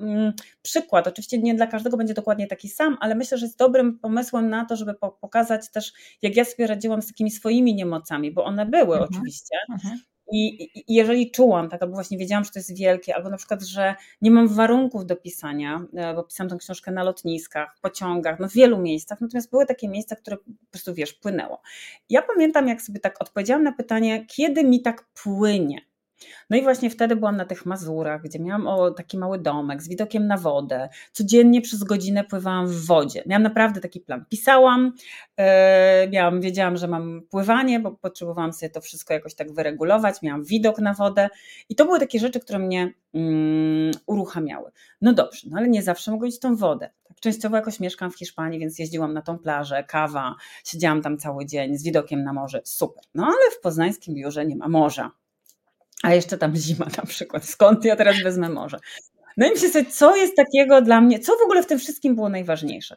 mm, 0.00 0.32
przykład. 0.62 1.08
Oczywiście 1.08 1.38
nie 1.38 1.54
dla 1.54 1.66
każdego 1.66 1.96
będzie 1.96 2.14
dokładnie 2.14 2.46
taki 2.46 2.68
sam, 2.68 2.96
ale 3.00 3.14
myślę, 3.14 3.38
że 3.38 3.46
jest 3.46 3.58
dobrym 3.58 3.98
pomysłem 3.98 4.50
na 4.50 4.64
to, 4.64 4.76
żeby 4.76 4.94
po, 4.94 5.10
pokazać 5.10 5.70
też, 5.70 5.92
jak 6.22 6.36
ja 6.36 6.44
sobie 6.44 6.66
radziłam 6.66 7.02
z 7.02 7.06
takimi 7.06 7.30
swoimi 7.30 7.74
niemocami, 7.74 8.32
bo 8.32 8.44
one 8.44 8.66
były 8.66 8.96
mhm. 8.96 9.10
oczywiście. 9.10 9.56
Mhm. 9.72 9.98
I, 10.32 10.68
jeżeli 10.88 11.30
czułam, 11.30 11.68
tak, 11.68 11.82
albo 11.82 11.94
właśnie 11.94 12.18
wiedziałam, 12.18 12.44
że 12.44 12.50
to 12.50 12.58
jest 12.58 12.78
wielkie, 12.78 13.14
albo 13.16 13.30
na 13.30 13.36
przykład, 13.36 13.62
że 13.62 13.94
nie 14.22 14.30
mam 14.30 14.48
warunków 14.48 15.06
do 15.06 15.16
pisania, 15.16 15.86
e, 15.94 16.14
bo 16.14 16.24
pisałam 16.24 16.50
tę 16.50 16.56
książkę 16.56 16.92
na 16.92 17.04
lotniskach, 17.04 17.76
pociągach, 17.82 18.40
no 18.40 18.48
w 18.48 18.52
wielu 18.52 18.78
miejscach, 18.78 19.20
natomiast 19.20 19.50
były 19.50 19.66
takie 19.66 19.88
miejsca, 19.88 20.16
które 20.16 20.36
po 20.36 20.70
prostu, 20.70 20.94
wiesz, 20.94 21.12
płynęło. 21.12 21.62
Ja 22.10 22.22
pamiętam, 22.22 22.68
jak 22.68 22.82
sobie 22.82 23.00
tak 23.00 23.22
odpowiedziałam 23.22 23.62
na 23.62 23.72
pytanie, 23.72 24.26
kiedy 24.26 24.64
mi 24.64 24.82
tak 24.82 25.04
płynie, 25.22 25.80
no 26.50 26.56
i 26.56 26.62
właśnie 26.62 26.90
wtedy 26.90 27.16
byłam 27.16 27.36
na 27.36 27.44
tych 27.44 27.66
Mazurach, 27.66 28.22
gdzie 28.22 28.38
miałam 28.38 28.66
o, 28.66 28.90
taki 28.90 29.18
mały 29.18 29.38
domek 29.38 29.82
z 29.82 29.88
widokiem 29.88 30.26
na 30.26 30.36
wodę. 30.36 30.88
Codziennie 31.12 31.60
przez 31.60 31.84
godzinę 31.84 32.24
pływałam 32.24 32.68
w 32.68 32.86
wodzie. 32.86 33.22
Miałam 33.26 33.42
naprawdę 33.42 33.80
taki 33.80 34.00
plan. 34.00 34.24
Pisałam, 34.28 34.92
yy, 35.38 35.44
miałam, 36.10 36.40
wiedziałam, 36.40 36.76
że 36.76 36.88
mam 36.88 37.22
pływanie, 37.30 37.80
bo 37.80 37.92
potrzebowałam 37.92 38.52
sobie 38.52 38.70
to 38.70 38.80
wszystko 38.80 39.14
jakoś 39.14 39.34
tak 39.34 39.52
wyregulować. 39.52 40.22
Miałam 40.22 40.44
widok 40.44 40.78
na 40.78 40.94
wodę 40.94 41.28
i 41.68 41.74
to 41.74 41.84
były 41.84 42.00
takie 42.00 42.18
rzeczy, 42.18 42.40
które 42.40 42.58
mnie 42.58 42.92
yy, 43.14 43.90
uruchamiały. 44.06 44.70
No 45.00 45.12
dobrze, 45.12 45.48
no 45.50 45.58
ale 45.58 45.68
nie 45.68 45.82
zawsze 45.82 46.10
mogę 46.10 46.26
mieć 46.26 46.38
tą 46.40 46.56
wodę. 46.56 46.90
Tak, 47.08 47.20
częściowo 47.20 47.56
jakoś 47.56 47.80
mieszkam 47.80 48.10
w 48.10 48.18
Hiszpanii, 48.18 48.60
więc 48.60 48.78
jeździłam 48.78 49.14
na 49.14 49.22
tą 49.22 49.38
plażę, 49.38 49.84
kawa, 49.84 50.34
siedziałam 50.64 51.02
tam 51.02 51.18
cały 51.18 51.46
dzień 51.46 51.76
z 51.76 51.82
widokiem 51.82 52.24
na 52.24 52.32
morze. 52.32 52.60
Super. 52.64 53.04
No 53.14 53.24
ale 53.24 53.50
w 53.58 53.60
poznańskim 53.60 54.14
biurze 54.14 54.46
nie 54.46 54.56
ma 54.56 54.68
morza 54.68 55.10
a 56.04 56.14
jeszcze 56.14 56.38
tam 56.38 56.56
zima 56.56 56.86
na 56.96 57.02
przykład. 57.06 57.44
Skąd 57.44 57.84
ja 57.84 57.96
teraz 57.96 58.22
wezmę 58.22 58.48
morze? 58.48 58.78
No 59.36 59.46
i 59.46 59.50
myślę 59.50 59.68
sobie, 59.68 59.86
co 59.90 60.16
jest 60.16 60.36
takiego 60.36 60.82
dla 60.82 61.00
mnie, 61.00 61.18
co 61.18 61.36
w 61.36 61.42
ogóle 61.42 61.62
w 61.62 61.66
tym 61.66 61.78
wszystkim 61.78 62.14
było 62.14 62.28
najważniejsze. 62.28 62.96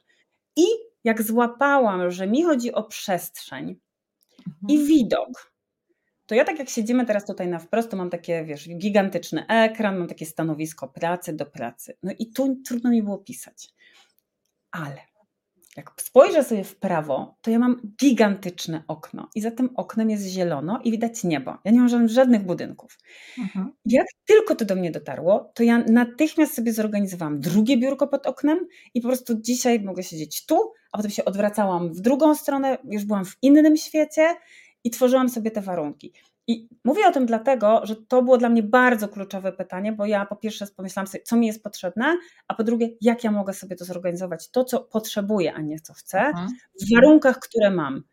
I 0.56 0.66
jak 1.04 1.22
złapałam, 1.22 2.12
że 2.12 2.28
mi 2.28 2.44
chodzi 2.44 2.74
o 2.74 2.84
przestrzeń 2.84 3.80
mhm. 4.48 4.56
i 4.70 4.88
widok, 4.88 5.52
to 6.26 6.36
ja 6.36 6.46
tak 6.46 6.60
jak 6.60 6.70
siedzimy 6.70 7.06
teraz 7.06 7.26
tutaj 7.26 7.48
na 7.48 7.60
wprost, 7.60 7.92
to 7.92 7.98
mam 7.98 8.10
takie, 8.10 8.46
wiesz, 8.46 8.70
gigantyczny 8.70 9.48
ekran, 9.48 9.98
mam 9.98 10.08
takie 10.08 10.26
stanowisko 10.26 10.88
pracy 10.88 11.34
do 11.34 11.46
pracy. 11.46 11.98
No 12.04 12.12
i 12.20 12.32
tu 12.32 12.62
trudno 12.66 12.90
mi 12.90 13.04
było 13.04 13.18
pisać. 13.18 13.70
Ale 14.72 15.02
jak 15.78 15.92
spojrzę 16.02 16.44
sobie 16.44 16.64
w 16.64 16.76
prawo, 16.76 17.38
to 17.42 17.52
ja 17.52 17.60
mam 17.60 17.82
gigantyczne 18.02 18.84
okno 18.88 19.30
i 19.36 19.42
za 19.42 19.52
tym 19.52 19.70
oknem 19.76 20.10
jest 20.10 20.26
zielono 20.26 20.80
i 20.84 20.92
widać 20.92 21.24
niebo. 21.24 21.58
Ja 21.66 21.72
nie 21.72 21.80
mam 21.80 22.08
żadnych 22.08 22.46
budynków. 22.46 22.98
Mhm. 23.38 23.72
Jak 23.86 24.08
tylko 24.26 24.56
to 24.56 24.66
do 24.66 24.76
mnie 24.76 24.92
dotarło, 24.92 25.52
to 25.56 25.64
ja 25.64 25.78
natychmiast 25.78 26.56
sobie 26.56 26.74
zorganizowałam 26.74 27.40
drugie 27.40 27.78
biurko 27.78 28.08
pod 28.08 28.26
oknem 28.26 28.68
i 28.94 29.02
po 29.02 29.08
prostu 29.08 29.42
dzisiaj 29.42 29.80
mogę 29.80 30.04
siedzieć 30.04 30.46
tu, 30.46 30.72
a 30.92 30.98
potem 30.98 31.12
się 31.12 31.26
odwracałam 31.26 31.94
w 31.94 32.02
drugą 32.02 32.36
stronę, 32.36 32.78
już 32.90 33.06
byłam 33.06 33.26
w 33.26 33.38
innym 33.42 33.78
świecie 33.78 34.36
i 34.84 34.90
tworzyłam 34.90 35.30
sobie 35.30 35.52
te 35.52 35.62
warunki. 35.62 36.14
I 36.48 36.68
mówię 36.84 37.08
o 37.08 37.12
tym 37.12 37.26
dlatego, 37.26 37.82
że 37.84 37.96
to 37.96 38.24
było 38.24 38.38
dla 38.38 38.50
mnie 38.50 38.64
bardzo 38.64 39.08
kluczowe 39.08 39.52
pytanie, 39.52 39.92
bo 39.92 40.06
ja 40.06 40.26
po 40.26 40.36
pierwsze 40.36 40.68
pomyślałam 40.76 41.08
sobie, 41.08 41.24
co 41.24 41.36
mi 41.36 41.48
jest 41.48 41.64
potrzebne, 41.64 42.18
a 42.48 42.56
po 42.56 42.64
drugie, 42.64 42.90
jak 43.02 43.24
ja 43.24 43.32
mogę 43.32 43.54
sobie 43.54 43.76
to 43.76 43.86
zorganizować, 43.86 44.52
to 44.52 44.64
co 44.64 44.80
potrzebuję, 44.80 45.54
a 45.54 45.62
nie 45.62 45.80
co 45.80 45.94
chcę, 45.94 46.20
mhm. 46.20 46.48
w 46.82 46.96
warunkach, 46.96 47.40
które 47.40 47.72
mam. 47.72 48.04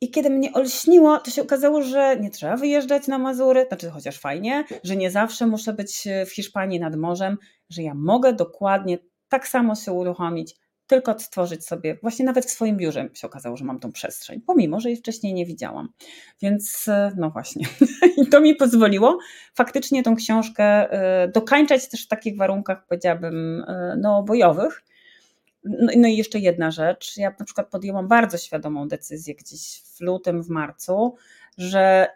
I 0.00 0.10
kiedy 0.10 0.30
mnie 0.30 0.52
olśniło, 0.52 1.18
to 1.18 1.30
się 1.30 1.42
okazało, 1.42 1.82
że 1.82 2.16
nie 2.20 2.30
trzeba 2.30 2.56
wyjeżdżać 2.56 3.06
na 3.06 3.18
Mazury, 3.18 3.64
znaczy 3.68 3.90
chociaż 3.90 4.18
fajnie, 4.18 4.64
że 4.84 4.96
nie 4.96 5.10
zawsze 5.10 5.46
muszę 5.46 5.72
być 5.72 6.08
w 6.26 6.30
Hiszpanii 6.30 6.80
nad 6.80 6.96
morzem, 6.96 7.38
że 7.70 7.82
ja 7.82 7.94
mogę 7.94 8.32
dokładnie 8.32 8.98
tak 9.28 9.48
samo 9.48 9.74
się 9.74 9.92
uruchomić 9.92 10.56
tylko 10.86 11.12
odtworzyć 11.12 11.66
sobie, 11.66 11.98
właśnie 12.02 12.24
nawet 12.24 12.46
w 12.46 12.50
swoim 12.50 12.76
biurze 12.76 13.08
się 13.14 13.26
okazało, 13.26 13.56
że 13.56 13.64
mam 13.64 13.80
tą 13.80 13.92
przestrzeń, 13.92 14.40
pomimo, 14.40 14.80
że 14.80 14.88
jej 14.88 14.98
wcześniej 14.98 15.34
nie 15.34 15.46
widziałam. 15.46 15.88
Więc 16.42 16.88
e, 16.88 17.12
no 17.16 17.30
właśnie, 17.30 17.66
i 18.22 18.26
to 18.26 18.40
mi 18.40 18.54
pozwoliło 18.54 19.18
faktycznie 19.54 20.02
tą 20.02 20.16
książkę 20.16 20.64
e, 20.64 21.28
dokańczać 21.28 21.88
też 21.88 22.04
w 22.04 22.08
takich 22.08 22.36
warunkach, 22.36 22.86
powiedziałabym, 22.86 23.64
e, 23.68 23.96
no 24.00 24.22
bojowych. 24.22 24.84
No, 25.64 25.92
no 25.96 26.08
i 26.08 26.16
jeszcze 26.16 26.38
jedna 26.38 26.70
rzecz, 26.70 27.16
ja 27.16 27.34
na 27.38 27.44
przykład 27.44 27.70
podjęłam 27.70 28.08
bardzo 28.08 28.38
świadomą 28.38 28.88
decyzję 28.88 29.34
gdzieś 29.34 29.82
w 29.82 30.00
lutym, 30.00 30.42
w 30.42 30.48
marcu, 30.48 31.14
że 31.58 32.08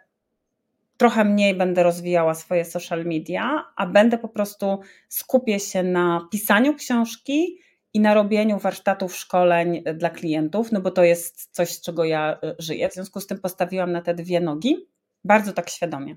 trochę 0.97 1.25
mniej 1.25 1.55
będę 1.55 1.83
rozwijała 1.83 2.33
swoje 2.33 2.65
social 2.65 3.05
media, 3.05 3.65
a 3.75 3.87
będę 3.87 4.17
po 4.17 4.29
prostu 4.29 4.79
skupię 5.09 5.59
się 5.59 5.83
na 5.83 6.27
pisaniu 6.31 6.75
książki, 6.75 7.57
i 7.93 7.99
na 7.99 8.13
robieniu 8.13 8.59
warsztatów, 8.59 9.15
szkoleń 9.15 9.83
dla 9.95 10.09
klientów, 10.09 10.71
no 10.71 10.81
bo 10.81 10.91
to 10.91 11.03
jest 11.03 11.55
coś, 11.55 11.69
z 11.69 11.81
czego 11.81 12.05
ja 12.05 12.39
e, 12.43 12.55
żyję. 12.59 12.89
W 12.89 12.93
związku 12.93 13.19
z 13.19 13.27
tym 13.27 13.39
postawiłam 13.39 13.91
na 13.91 14.01
te 14.01 14.13
dwie 14.13 14.39
nogi, 14.39 14.87
bardzo 15.23 15.53
tak 15.53 15.69
świadomie, 15.69 16.15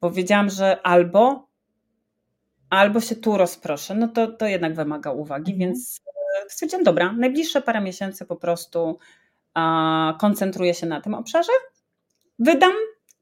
bo 0.00 0.10
wiedziałam, 0.10 0.50
że 0.50 0.82
albo, 0.82 1.48
albo 2.70 3.00
się 3.00 3.16
tu 3.16 3.36
rozproszę, 3.36 3.94
no 3.94 4.08
to, 4.08 4.26
to 4.26 4.46
jednak 4.46 4.74
wymaga 4.74 5.12
uwagi, 5.12 5.52
mhm. 5.52 5.68
więc 5.68 6.00
e, 6.44 6.50
stwierdziłam, 6.50 6.84
dobra, 6.84 7.12
najbliższe 7.12 7.62
parę 7.62 7.80
miesięcy 7.80 8.26
po 8.26 8.36
prostu 8.36 8.98
a, 9.54 10.14
koncentruję 10.20 10.74
się 10.74 10.86
na 10.86 11.00
tym 11.00 11.14
obszarze, 11.14 11.52
wydam 12.38 12.72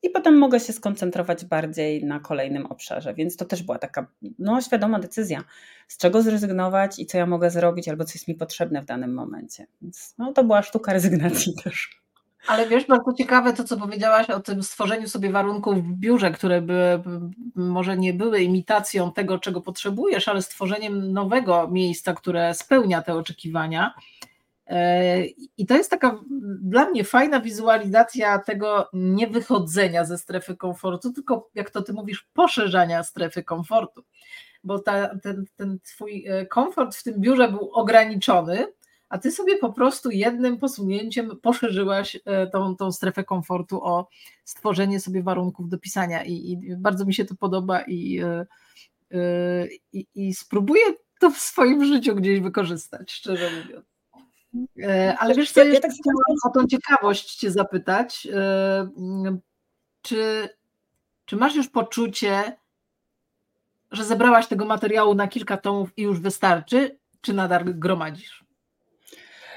i 0.06 0.10
potem 0.10 0.38
mogę 0.38 0.60
się 0.60 0.72
skoncentrować 0.72 1.44
bardziej 1.44 2.04
na 2.04 2.20
kolejnym 2.20 2.66
obszarze. 2.66 3.14
Więc 3.14 3.36
to 3.36 3.44
też 3.44 3.62
była 3.62 3.78
taka 3.78 4.06
no, 4.38 4.60
świadoma 4.60 4.98
decyzja, 4.98 5.44
z 5.88 5.96
czego 5.96 6.22
zrezygnować 6.22 6.98
i 6.98 7.06
co 7.06 7.18
ja 7.18 7.26
mogę 7.26 7.50
zrobić, 7.50 7.88
albo 7.88 8.04
co 8.04 8.12
jest 8.14 8.28
mi 8.28 8.34
potrzebne 8.34 8.82
w 8.82 8.84
danym 8.84 9.14
momencie. 9.14 9.66
Więc 9.82 10.14
no, 10.18 10.32
to 10.32 10.44
była 10.44 10.62
sztuka 10.62 10.92
rezygnacji 10.92 11.54
też. 11.64 12.00
Ale 12.46 12.68
wiesz, 12.68 12.86
bardzo 12.86 13.12
ciekawe 13.12 13.52
to, 13.52 13.64
co 13.64 13.76
powiedziałaś 13.76 14.30
o 14.30 14.40
tym 14.40 14.62
stworzeniu 14.62 15.08
sobie 15.08 15.30
warunków 15.30 15.84
w 15.84 15.92
biurze, 15.92 16.30
które 16.30 16.62
by 16.62 17.02
może 17.54 17.96
nie 17.96 18.14
były 18.14 18.42
imitacją 18.42 19.12
tego, 19.12 19.38
czego 19.38 19.60
potrzebujesz, 19.60 20.28
ale 20.28 20.42
stworzeniem 20.42 21.12
nowego 21.12 21.68
miejsca, 21.68 22.14
które 22.14 22.54
spełnia 22.54 23.02
te 23.02 23.14
oczekiwania. 23.14 23.94
E, 24.66 25.24
I 25.56 25.66
to 25.66 25.76
jest 25.76 25.90
taka 25.90 26.20
dla 26.62 26.90
mnie 26.90 27.04
fajna 27.04 27.40
wizualizacja 27.40 28.38
tego 28.38 28.88
niewychodzenia 28.92 30.04
ze 30.04 30.18
strefy 30.18 30.56
komfortu, 30.56 31.12
tylko 31.12 31.50
jak 31.54 31.70
to 31.70 31.82
ty 31.82 31.92
mówisz, 31.92 32.28
poszerzania 32.32 33.02
strefy 33.02 33.42
komfortu. 33.42 34.04
bo 34.64 34.78
ta, 34.78 35.18
ten, 35.18 35.44
ten 35.56 35.78
twój 35.80 36.26
e, 36.26 36.46
komfort 36.46 36.96
w 36.96 37.02
tym 37.02 37.20
biurze 37.20 37.48
był 37.48 37.70
ograniczony, 37.72 38.66
a 39.08 39.18
ty 39.18 39.32
sobie 39.32 39.58
po 39.58 39.72
prostu 39.72 40.10
jednym 40.10 40.58
posunięciem 40.58 41.30
poszerzyłaś 41.42 42.20
e, 42.24 42.46
tą, 42.46 42.76
tą 42.76 42.92
strefę 42.92 43.24
komfortu 43.24 43.84
o 43.84 44.08
stworzenie 44.44 45.00
sobie 45.00 45.22
warunków 45.22 45.68
do 45.68 45.78
pisania 45.78 46.24
i, 46.24 46.32
i 46.32 46.76
bardzo 46.76 47.04
mi 47.04 47.14
się 47.14 47.24
to 47.24 47.34
podoba 47.34 47.82
i, 47.82 48.22
i, 49.92 50.06
i 50.14 50.34
spróbuję 50.34 50.84
to 51.20 51.30
w 51.30 51.38
swoim 51.38 51.84
życiu 51.84 52.14
gdzieś 52.14 52.40
wykorzystać, 52.40 53.12
szczerze 53.12 53.50
mówiąc. 53.50 53.95
Ale 55.18 55.34
wiesz 55.34 55.52
co, 55.52 55.64
jeszcze 55.64 55.88
chciałam 55.88 56.36
o 56.44 56.50
tą 56.50 56.66
ciekawość 56.66 57.34
cię 57.34 57.50
zapytać, 57.50 58.28
czy, 60.02 60.48
czy 61.24 61.36
masz 61.36 61.54
już 61.54 61.68
poczucie, 61.68 62.56
że 63.90 64.04
zebrałaś 64.04 64.46
tego 64.46 64.64
materiału 64.64 65.14
na 65.14 65.28
kilka 65.28 65.56
tomów 65.56 65.90
i 65.96 66.02
już 66.02 66.20
wystarczy, 66.20 66.98
czy 67.20 67.32
nadal 67.32 67.64
gromadzisz? 67.64 68.44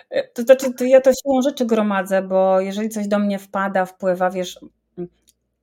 E, 0.10 0.28
to 0.28 0.41
znaczy, 0.41 0.74
to 0.74 0.84
ja 0.84 1.02
to 1.02 1.12
siłą 1.14 1.41
rzeczy 1.41 1.66
gromadzę, 1.66 2.22
bo 2.22 2.60
jeżeli 2.60 2.89
coś 2.89 3.08
do 3.08 3.20
mnie 3.20 3.39
wpada, 3.39 3.86
wpływa, 3.86 4.30
wiesz, 4.30 4.60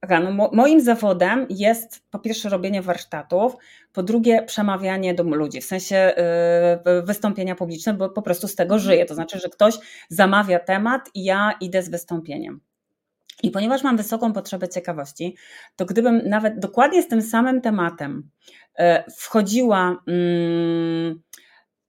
No 0.09 0.31
mo 0.31 0.51
moim 0.53 0.81
zawodem 0.81 1.47
jest 1.51 2.03
po 2.11 2.19
pierwsze 2.19 2.49
robienie 2.49 2.83
warsztatów, 2.83 3.57
po 3.93 4.03
drugie 4.03 4.43
przemawianie 4.43 5.15
do 5.15 5.23
ludzi, 5.23 5.61
w 5.61 5.65
sensie 5.65 6.15
yy, 6.85 7.03
wystąpienia 7.03 7.55
publiczne, 7.55 7.95
bo 7.95 8.09
po 8.09 8.23
prostu 8.23 8.49
z 8.49 8.55
tego 8.55 8.79
żyję. 8.79 9.07
To 9.07 9.15
znaczy, 9.15 9.39
że 9.39 9.49
ktoś 9.49 9.75
zamawia 10.09 10.59
temat 10.59 11.11
i 11.15 11.25
ja 11.25 11.53
idę 11.61 11.83
z 11.83 11.89
wystąpieniem. 11.89 12.61
I 13.43 13.51
ponieważ 13.51 13.83
mam 13.83 13.97
wysoką 13.97 14.33
potrzebę 14.33 14.69
ciekawości, 14.69 15.37
to 15.77 15.85
gdybym 15.85 16.29
nawet 16.29 16.59
dokładnie 16.59 17.03
z 17.03 17.09
tym 17.09 17.23
samym 17.23 17.61
tematem 17.61 18.31
e, 18.79 19.05
wchodziła, 19.17 20.03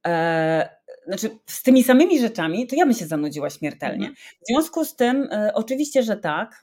e, 0.07 0.69
znaczy 1.07 1.29
z 1.45 1.63
tymi 1.63 1.83
samymi 1.83 2.19
rzeczami, 2.19 2.67
to 2.67 2.75
ja 2.75 2.85
bym 2.85 2.93
się 2.93 3.05
zanudziła 3.05 3.49
śmiertelnie. 3.49 4.07
Mhm. 4.07 4.15
W 4.15 4.47
związku 4.47 4.85
z 4.85 4.95
tym, 4.95 5.27
e, 5.31 5.51
oczywiście, 5.53 6.03
że 6.03 6.17
tak. 6.17 6.61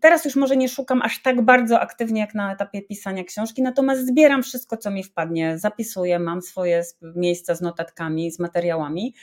Teraz 0.00 0.24
już 0.24 0.36
może 0.36 0.56
nie 0.56 0.68
szukam 0.68 1.02
aż 1.02 1.22
tak 1.22 1.42
bardzo 1.42 1.80
aktywnie 1.80 2.20
jak 2.20 2.34
na 2.34 2.52
etapie 2.52 2.82
pisania 2.82 3.24
książki, 3.24 3.62
natomiast 3.62 4.06
zbieram 4.06 4.42
wszystko, 4.42 4.76
co 4.76 4.90
mi 4.90 5.04
wpadnie, 5.04 5.58
zapisuję, 5.58 6.18
mam 6.18 6.42
swoje 6.42 6.82
miejsca 7.02 7.54
z 7.54 7.60
notatkami, 7.60 8.30
z 8.30 8.38
materiałami. 8.38 9.14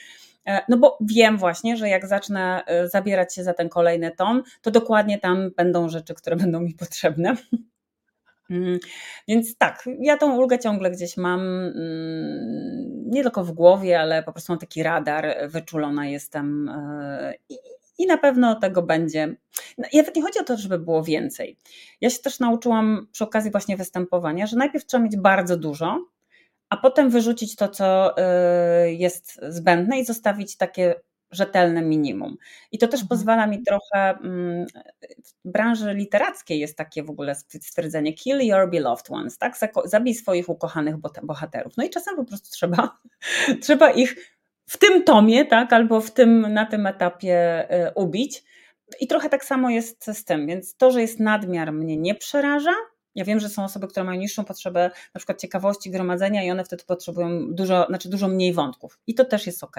E, 0.46 0.62
no 0.68 0.76
bo 0.76 0.98
wiem 1.00 1.38
właśnie, 1.38 1.76
że 1.76 1.88
jak 1.88 2.06
zacznę 2.06 2.62
e, 2.66 2.88
zabierać 2.88 3.34
się 3.34 3.44
za 3.44 3.54
ten 3.54 3.68
kolejny 3.68 4.10
tom, 4.10 4.42
to 4.62 4.70
dokładnie 4.70 5.18
tam 5.18 5.50
będą 5.56 5.88
rzeczy, 5.88 6.14
które 6.14 6.36
będą 6.36 6.60
mi 6.60 6.74
potrzebne. 6.74 7.36
Mm, 8.50 8.78
więc 9.28 9.56
tak, 9.58 9.88
ja 10.00 10.16
tą 10.16 10.36
ulgę 10.36 10.58
ciągle 10.58 10.90
gdzieś 10.90 11.16
mam, 11.16 11.40
mm, 11.40 13.10
nie 13.10 13.22
tylko 13.22 13.44
w 13.44 13.52
głowie, 13.52 14.00
ale 14.00 14.22
po 14.22 14.32
prostu 14.32 14.52
mam 14.52 14.58
taki 14.58 14.82
radar, 14.82 15.36
wyczulona 15.48 16.06
jestem 16.06 16.68
e, 16.68 17.34
i 17.98 18.06
na 18.06 18.18
pewno 18.18 18.54
tego 18.54 18.82
będzie. 18.82 19.36
No, 19.78 19.88
nawet 19.94 20.16
nie 20.16 20.22
chodzi 20.22 20.38
o 20.38 20.44
to, 20.44 20.56
żeby 20.56 20.78
było 20.78 21.02
więcej. 21.02 21.56
Ja 22.00 22.10
się 22.10 22.18
też 22.18 22.40
nauczyłam 22.40 23.08
przy 23.12 23.24
okazji 23.24 23.50
właśnie 23.50 23.76
występowania, 23.76 24.46
że 24.46 24.56
najpierw 24.56 24.86
trzeba 24.86 25.04
mieć 25.04 25.16
bardzo 25.16 25.56
dużo, 25.56 26.04
a 26.68 26.76
potem 26.76 27.10
wyrzucić 27.10 27.56
to, 27.56 27.68
co 27.68 28.16
y, 28.16 28.92
jest 28.92 29.40
zbędne 29.48 29.98
i 29.98 30.04
zostawić 30.04 30.56
takie 30.56 30.94
rzetelne 31.32 31.82
minimum. 31.82 32.36
I 32.72 32.78
to 32.78 32.86
też 32.86 33.00
mhm. 33.00 33.08
pozwala 33.08 33.46
mi 33.46 33.62
trochę, 33.62 34.18
mm, 34.18 34.66
w 35.24 35.50
branży 35.50 35.94
literackiej 35.94 36.60
jest 36.60 36.76
takie 36.76 37.02
w 37.02 37.10
ogóle 37.10 37.34
stwierdzenie 37.34 38.12
kill 38.12 38.38
your 38.40 38.70
beloved 38.70 39.10
ones, 39.10 39.38
tak? 39.38 39.56
Zabij 39.84 40.14
swoich 40.14 40.48
ukochanych 40.48 40.96
bohaterów. 41.22 41.72
No 41.76 41.84
i 41.84 41.90
czasem 41.90 42.16
po 42.16 42.24
prostu 42.24 42.50
trzeba, 42.50 42.98
trzeba 43.62 43.90
ich 43.90 44.36
w 44.72 44.78
tym 44.78 45.04
tomie, 45.04 45.44
tak, 45.44 45.72
albo 45.72 46.00
w 46.00 46.10
tym, 46.10 46.40
na 46.40 46.66
tym 46.66 46.86
etapie 46.86 47.68
y, 47.88 47.94
ubić. 47.94 48.44
I 49.00 49.06
trochę 49.06 49.28
tak 49.28 49.44
samo 49.44 49.70
jest 49.70 50.06
z 50.06 50.24
tym, 50.24 50.46
więc 50.46 50.76
to, 50.76 50.90
że 50.90 51.00
jest 51.00 51.20
nadmiar 51.20 51.72
mnie 51.72 51.96
nie 51.96 52.14
przeraża, 52.14 52.74
ja 53.14 53.24
wiem, 53.24 53.40
że 53.40 53.48
są 53.48 53.64
osoby, 53.64 53.88
które 53.88 54.04
mają 54.04 54.20
niższą 54.20 54.44
potrzebę 54.44 54.90
na 55.14 55.18
przykład 55.18 55.40
ciekawości 55.40 55.90
gromadzenia 55.90 56.44
i 56.44 56.50
one 56.50 56.64
wtedy 56.64 56.84
potrzebują 56.84 57.54
dużo, 57.54 57.86
znaczy 57.88 58.08
dużo 58.08 58.28
mniej 58.28 58.52
wątków 58.52 58.98
i 59.06 59.14
to 59.14 59.24
też 59.24 59.46
jest 59.46 59.64
ok. 59.64 59.76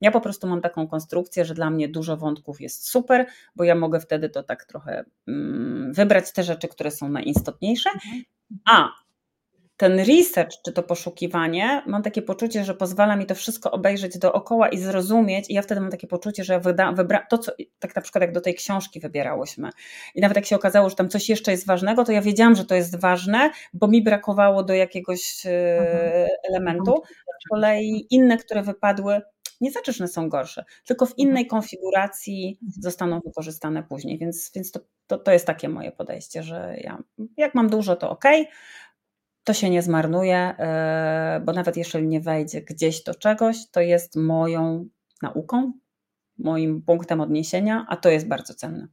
Ja 0.00 0.10
po 0.10 0.20
prostu 0.20 0.46
mam 0.46 0.60
taką 0.60 0.88
konstrukcję, 0.88 1.44
że 1.44 1.54
dla 1.54 1.70
mnie 1.70 1.88
dużo 1.88 2.16
wątków 2.16 2.60
jest 2.60 2.88
super, 2.88 3.26
bo 3.56 3.64
ja 3.64 3.74
mogę 3.74 4.00
wtedy 4.00 4.28
to 4.28 4.42
tak 4.42 4.64
trochę 4.64 5.04
mm, 5.28 5.92
wybrać 5.92 6.32
te 6.32 6.42
rzeczy, 6.42 6.68
które 6.68 6.90
są 6.90 7.08
najistotniejsze, 7.08 7.90
mhm. 7.90 8.24
a 8.70 8.88
ten 9.80 9.98
research, 9.98 10.62
czy 10.64 10.72
to 10.72 10.82
poszukiwanie, 10.82 11.82
mam 11.86 12.02
takie 12.02 12.22
poczucie, 12.22 12.64
że 12.64 12.74
pozwala 12.74 13.16
mi 13.16 13.26
to 13.26 13.34
wszystko 13.34 13.70
obejrzeć 13.70 14.18
dookoła 14.18 14.68
i 14.68 14.78
zrozumieć, 14.78 15.50
i 15.50 15.54
ja 15.54 15.62
wtedy 15.62 15.80
mam 15.80 15.90
takie 15.90 16.06
poczucie, 16.06 16.44
że 16.44 16.60
wyda, 16.60 16.92
wybra, 16.92 17.26
to, 17.30 17.38
co 17.38 17.52
tak 17.78 17.96
na 17.96 18.02
przykład 18.02 18.22
jak 18.22 18.32
do 18.32 18.40
tej 18.40 18.54
książki 18.54 19.00
wybierałyśmy, 19.00 19.70
i 20.14 20.20
nawet 20.20 20.36
jak 20.36 20.46
się 20.46 20.56
okazało, 20.56 20.88
że 20.88 20.96
tam 20.96 21.08
coś 21.08 21.28
jeszcze 21.28 21.50
jest 21.50 21.66
ważnego, 21.66 22.04
to 22.04 22.12
ja 22.12 22.22
wiedziałam, 22.22 22.54
że 22.54 22.64
to 22.64 22.74
jest 22.74 23.00
ważne, 23.00 23.50
bo 23.72 23.88
mi 23.88 24.02
brakowało 24.02 24.62
do 24.62 24.74
jakiegoś 24.74 25.46
e, 25.46 25.78
mhm. 25.78 26.28
elementu. 26.48 27.02
Z 27.44 27.48
kolei 27.48 28.06
inne, 28.10 28.36
które 28.36 28.62
wypadły, 28.62 29.20
nie 29.60 29.70
znaczy, 29.70 29.92
że 29.92 30.08
są 30.08 30.28
gorsze, 30.28 30.64
tylko 30.84 31.06
w 31.06 31.18
innej 31.18 31.42
mhm. 31.42 31.48
konfiguracji 31.48 32.58
zostaną 32.80 33.20
wykorzystane 33.20 33.82
później. 33.82 34.18
Więc, 34.18 34.50
więc 34.54 34.70
to, 34.70 34.80
to, 35.06 35.18
to 35.18 35.32
jest 35.32 35.46
takie 35.46 35.68
moje 35.68 35.92
podejście, 35.92 36.42
że 36.42 36.76
ja, 36.80 36.98
jak 37.36 37.54
mam 37.54 37.70
dużo, 37.70 37.96
to 37.96 38.10
ok, 38.10 38.24
to 39.50 39.54
się 39.54 39.70
nie 39.70 39.82
zmarnuje, 39.82 40.36
e, 40.36 41.42
bo 41.44 41.52
nawet 41.52 41.76
jeżeli 41.76 42.08
nie 42.08 42.20
wejdzie 42.20 42.62
gdzieś 42.62 43.02
do 43.02 43.14
czegoś, 43.14 43.56
to 43.70 43.80
jest 43.80 44.16
moją 44.16 44.88
nauką, 45.22 45.72
moim 46.38 46.82
punktem 46.82 47.20
odniesienia, 47.20 47.86
a 47.88 47.96
to 47.96 48.08
jest 48.08 48.28
bardzo 48.28 48.54
cenne. 48.54 48.88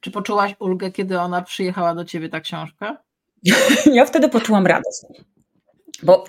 Czy 0.00 0.10
poczułaś 0.10 0.54
ulgę, 0.58 0.92
kiedy 0.92 1.20
ona 1.20 1.42
przyjechała 1.42 1.94
do 1.94 2.04
ciebie, 2.04 2.28
ta 2.28 2.40
książka? 2.40 3.02
ja 3.92 4.04
wtedy 4.04 4.28
poczułam 4.28 4.66
radość, 4.66 5.02
bo 6.02 6.24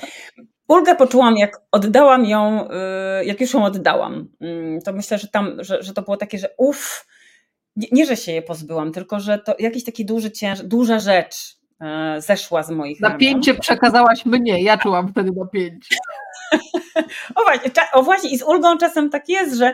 ulgę 0.67 0.95
poczułam, 0.95 1.38
jak 1.38 1.61
oddałam 1.72 2.26
ją, 2.26 2.70
y, 3.22 3.26
jak 3.26 3.41
już 3.41 3.53
ją 3.53 3.65
oddałam. 3.65 4.28
Mm, 4.41 4.82
to 4.82 4.93
myślę, 4.93 5.17
że 5.17 5.28
tam, 5.28 5.63
że, 5.63 5.84
że 5.84 5.93
to 5.93 6.01
było 6.01 6.17
takie, 6.17 6.38
że 6.38 6.49
uff, 6.57 7.07
nie, 7.76 7.88
nie, 7.91 8.05
że 8.05 8.17
się 8.17 8.32
je 8.32 8.41
pozbyłam, 8.41 8.91
tylko 8.91 9.20
że 9.20 9.39
to 9.39 9.55
jakiś 9.59 9.84
taki 9.84 10.05
duży 10.05 10.32
ciężar, 10.32 10.65
duża 10.65 10.99
rzecz, 10.99 11.59
zeszła 12.17 12.63
z 12.63 12.71
moich 12.71 12.99
Napięcie 12.99 13.53
przekazałaś 13.53 14.25
mnie, 14.25 14.63
ja 14.63 14.77
czułam 14.77 15.07
wtedy 15.07 15.32
napięcie. 15.32 15.95
O 17.36 17.43
właśnie, 17.43 17.71
o 17.93 18.03
właśnie, 18.03 18.30
i 18.30 18.38
z 18.38 18.43
ulgą 18.43 18.77
czasem 18.77 19.09
tak 19.09 19.30
jest, 19.30 19.55
że 19.55 19.73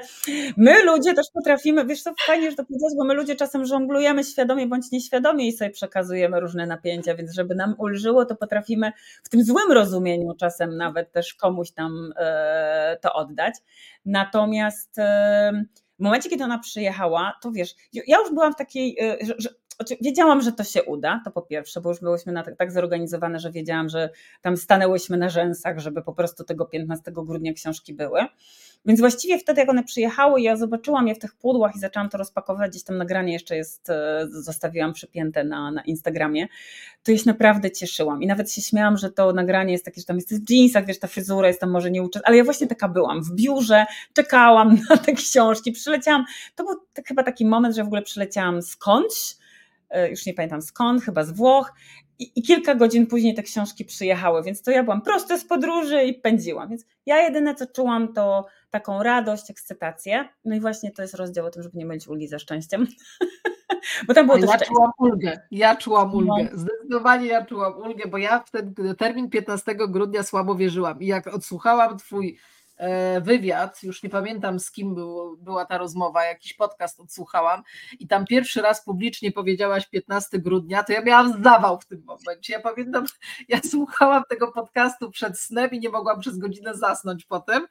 my 0.57 0.83
ludzie 0.83 1.13
też 1.13 1.25
potrafimy, 1.33 1.85
wiesz 1.85 2.01
co, 2.01 2.13
fajnie, 2.27 2.51
że 2.51 2.57
to 2.57 2.65
powiedziałeś, 2.65 2.93
bo 2.97 3.03
my 3.03 3.13
ludzie 3.13 3.35
czasem 3.35 3.65
żonglujemy 3.65 4.23
świadomie 4.23 4.67
bądź 4.67 4.91
nieświadomie 4.91 5.47
i 5.47 5.51
sobie 5.51 5.69
przekazujemy 5.69 6.39
różne 6.39 6.67
napięcia, 6.67 7.15
więc 7.15 7.33
żeby 7.33 7.55
nam 7.55 7.75
ulżyło, 7.77 8.25
to 8.25 8.35
potrafimy 8.35 8.91
w 9.23 9.29
tym 9.29 9.43
złym 9.43 9.71
rozumieniu 9.71 10.33
czasem 10.39 10.77
nawet 10.77 11.11
też 11.11 11.33
komuś 11.33 11.71
tam 11.71 12.13
e, 12.17 12.97
to 13.01 13.13
oddać. 13.13 13.53
Natomiast 14.05 14.99
e, 14.99 15.65
w 15.99 16.03
momencie, 16.03 16.29
kiedy 16.29 16.43
ona 16.43 16.59
przyjechała, 16.59 17.33
to 17.41 17.51
wiesz, 17.51 17.75
ja 17.93 18.17
już 18.17 18.33
byłam 18.33 18.53
w 18.53 18.55
takiej, 18.55 18.97
e, 18.99 19.25
że, 19.25 19.33
że 19.37 19.49
wiedziałam, 20.01 20.41
że 20.41 20.51
to 20.51 20.63
się 20.63 20.83
uda, 20.83 21.21
to 21.25 21.31
po 21.31 21.41
pierwsze, 21.41 21.81
bo 21.81 21.89
już 21.89 21.99
byłyśmy 21.99 22.31
na, 22.31 22.43
tak, 22.43 22.55
tak 22.55 22.71
zorganizowane, 22.71 23.39
że 23.39 23.51
wiedziałam, 23.51 23.89
że 23.89 24.09
tam 24.41 24.57
stanęłyśmy 24.57 25.17
na 25.17 25.29
rzęsach, 25.29 25.79
żeby 25.79 26.01
po 26.01 26.13
prostu 26.13 26.43
tego 26.43 26.65
15 26.65 27.11
grudnia 27.11 27.53
książki 27.53 27.93
były. 27.93 28.19
Więc 28.85 28.99
właściwie 28.99 29.39
wtedy, 29.39 29.61
jak 29.61 29.69
one 29.69 29.83
przyjechały, 29.83 30.41
ja 30.41 30.57
zobaczyłam 30.57 31.07
je 31.07 31.15
w 31.15 31.19
tych 31.19 31.35
pudłach 31.35 31.75
i 31.75 31.79
zaczęłam 31.79 32.09
to 32.09 32.17
rozpakować, 32.17 32.71
gdzieś 32.71 32.83
tam 32.83 32.97
nagranie 32.97 33.33
jeszcze 33.33 33.55
jest, 33.55 33.89
e, 33.89 34.27
zostawiłam 34.29 34.93
przypięte 34.93 35.43
na, 35.43 35.71
na 35.71 35.81
Instagramie, 35.81 36.47
to 37.03 37.11
ja 37.11 37.17
się 37.17 37.23
naprawdę 37.25 37.71
cieszyłam 37.71 38.23
i 38.23 38.27
nawet 38.27 38.51
się 38.51 38.61
śmiałam, 38.61 38.97
że 38.97 39.11
to 39.11 39.33
nagranie 39.33 39.71
jest 39.73 39.85
takie, 39.85 40.01
że 40.01 40.05
tam 40.05 40.15
jest 40.15 40.45
w 40.45 40.49
jeansach, 40.49 40.85
wiesz, 40.85 40.99
ta 40.99 41.07
fryzura 41.07 41.47
jest 41.47 41.59
tam 41.59 41.69
może 41.69 41.91
nie 41.91 42.07
ale 42.23 42.37
ja 42.37 42.43
właśnie 42.43 42.67
taka 42.67 42.89
byłam, 42.89 43.23
w 43.23 43.31
biurze, 43.31 43.85
czekałam 44.13 44.77
na 44.89 44.97
te 44.97 45.13
książki, 45.13 45.71
przyleciałam, 45.71 46.25
to 46.55 46.63
był 46.63 46.75
chyba 47.07 47.23
taki 47.23 47.45
moment, 47.45 47.75
że 47.75 47.83
w 47.83 47.87
ogóle 47.87 48.01
przyleciałam 48.01 48.61
skądś, 48.61 49.35
już 50.09 50.25
nie 50.25 50.33
pamiętam 50.33 50.61
skąd, 50.61 51.03
chyba 51.03 51.23
z 51.23 51.31
Włoch. 51.31 51.73
I, 52.19 52.31
I, 52.35 52.41
kilka 52.41 52.75
godzin 52.75 53.07
później 53.07 53.33
te 53.33 53.43
książki 53.43 53.85
przyjechały, 53.85 54.43
więc 54.43 54.61
to 54.61 54.71
ja 54.71 54.83
byłam 54.83 55.01
prosto 55.01 55.37
z 55.37 55.45
podróży 55.45 56.03
i 56.03 56.13
pędziłam. 56.13 56.69
Więc 56.69 56.85
ja 57.05 57.21
jedyne 57.21 57.55
co 57.55 57.65
czułam 57.67 58.13
to 58.13 58.45
taką 58.69 59.03
radość, 59.03 59.51
ekscytację. 59.51 60.29
No 60.45 60.55
i 60.55 60.59
właśnie 60.59 60.91
to 60.91 61.01
jest 61.01 61.13
rozdział 61.13 61.45
o 61.45 61.49
tym, 61.49 61.63
żeby 61.63 61.77
nie 61.77 61.85
mylić 61.85 62.07
ulgi 62.07 62.27
ze 62.27 62.39
szczęściem. 62.39 62.87
bo 64.07 64.13
tam 64.13 64.25
było 64.25 64.37
ja 64.37 64.57
czułam 64.57 64.91
ulgę, 64.99 65.39
ja 65.51 65.75
czułam 65.75 66.07
no. 66.07 66.17
ulgę, 66.17 66.49
no. 66.51 66.59
zdecydowanie 66.59 67.27
ja 67.27 67.45
czułam 67.45 67.77
ulgę, 67.77 68.09
bo 68.09 68.17
ja 68.17 68.39
w 68.39 68.51
ten 68.51 68.73
termin 68.97 69.29
15 69.29 69.75
grudnia 69.75 70.23
słabo 70.23 70.55
wierzyłam 70.55 71.01
i 71.01 71.07
jak 71.07 71.27
odsłuchałam 71.27 71.97
twój 71.97 72.27
e, 72.29 72.54
wywiad, 73.21 73.83
już 73.83 74.03
nie 74.03 74.09
pamiętam 74.09 74.59
z 74.59 74.71
kim 74.71 74.95
był, 74.95 75.37
była 75.37 75.65
ta 75.65 75.77
rozmowa, 75.77 76.25
jakiś 76.25 76.53
podcast 76.53 76.99
odsłuchałam 76.99 77.63
i 77.99 78.07
tam 78.07 78.25
pierwszy 78.25 78.61
raz 78.61 78.83
publicznie 78.83 79.31
powiedziałaś 79.31 79.85
15 79.89 80.39
grudnia, 80.39 80.83
to 80.83 80.93
ja 80.93 81.01
miałam 81.01 81.43
zawał 81.43 81.79
w 81.79 81.85
tym 81.85 82.03
momencie. 82.05 82.53
Ja 82.53 82.59
pamiętam, 82.59 83.05
ja 83.47 83.59
słuchałam 83.71 84.23
tego 84.29 84.51
podcastu 84.51 85.11
przed 85.11 85.39
snem 85.39 85.69
i 85.71 85.79
nie 85.79 85.89
mogłam 85.89 86.19
przez 86.19 86.37
godzinę 86.37 86.75
zasnąć 86.75 87.25
potem, 87.25 87.67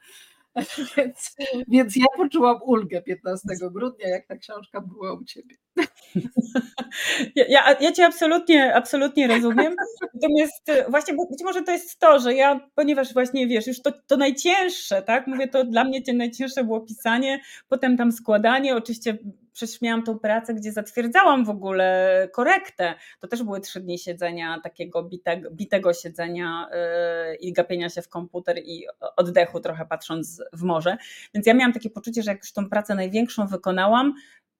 Więc, 0.97 1.35
więc 1.67 1.95
ja 1.95 2.05
poczułam 2.17 2.59
ulgę 2.63 3.01
15 3.01 3.47
grudnia, 3.71 4.07
jak 4.07 4.27
ta 4.27 4.35
książka 4.35 4.81
była 4.81 5.13
u 5.13 5.23
ciebie. 5.23 5.55
Ja, 7.35 7.45
ja, 7.47 7.75
ja 7.79 7.91
cię 7.91 8.05
absolutnie, 8.05 8.75
absolutnie 8.75 9.27
rozumiem. 9.27 9.75
Natomiast 10.13 10.69
e, 10.69 10.89
właśnie 10.89 11.13
być 11.13 11.43
może 11.43 11.61
to 11.61 11.71
jest 11.71 11.99
to, 11.99 12.19
że 12.19 12.33
ja, 12.33 12.69
ponieważ 12.75 13.13
właśnie 13.13 13.47
wiesz, 13.47 13.67
już 13.67 13.81
to, 13.81 13.91
to 14.07 14.17
najcięższe, 14.17 15.01
tak? 15.01 15.27
Mówię, 15.27 15.47
to 15.47 15.63
dla 15.63 15.83
mnie 15.83 16.01
najcięższe 16.13 16.63
było 16.63 16.81
pisanie, 16.81 17.39
potem 17.67 17.97
tam 17.97 18.11
składanie. 18.11 18.75
Oczywiście 18.75 19.17
przecież 19.55 19.81
miałam 19.81 20.03
tą 20.03 20.19
pracę, 20.19 20.53
gdzie 20.53 20.71
zatwierdzałam 20.71 21.45
w 21.45 21.49
ogóle 21.49 22.29
korektę. 22.33 22.93
To 23.19 23.27
też 23.27 23.43
były 23.43 23.61
trzy 23.61 23.81
dni 23.81 23.99
siedzenia, 23.99 24.59
takiego 24.63 25.03
bitego, 25.03 25.51
bitego 25.51 25.93
siedzenia 25.93 26.69
yy, 27.29 27.35
i 27.35 27.53
gapienia 27.53 27.89
się 27.89 28.01
w 28.01 28.09
komputer 28.09 28.57
i 28.57 28.85
oddechu 29.17 29.59
trochę 29.59 29.85
patrząc 29.85 30.43
w 30.53 30.63
morze. 30.63 30.97
Więc 31.33 31.47
ja 31.47 31.53
miałam 31.53 31.73
takie 31.73 31.89
poczucie, 31.89 32.23
że 32.23 32.31
jak 32.31 32.39
już 32.39 32.53
tą 32.53 32.69
pracę 32.69 32.95
największą 32.95 33.47
wykonałam, 33.47 34.13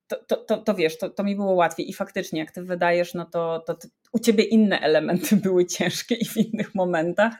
to, 0.07 0.15
to, 0.27 0.35
to, 0.35 0.57
to, 0.57 0.73
wiesz, 0.75 0.97
to, 0.97 1.09
to 1.09 1.23
mi 1.23 1.35
było 1.35 1.53
łatwiej. 1.53 1.89
I 1.89 1.93
faktycznie, 1.93 2.39
jak 2.39 2.51
ty 2.51 2.63
wydajesz, 2.63 3.13
no 3.13 3.25
to, 3.25 3.63
to, 3.67 3.73
to 3.73 3.87
u 4.11 4.19
ciebie 4.19 4.43
inne 4.43 4.79
elementy 4.79 5.35
były 5.45 5.65
ciężkie 5.65 6.15
i 6.15 6.25
w 6.25 6.37
innych 6.37 6.75
momentach. 6.75 7.33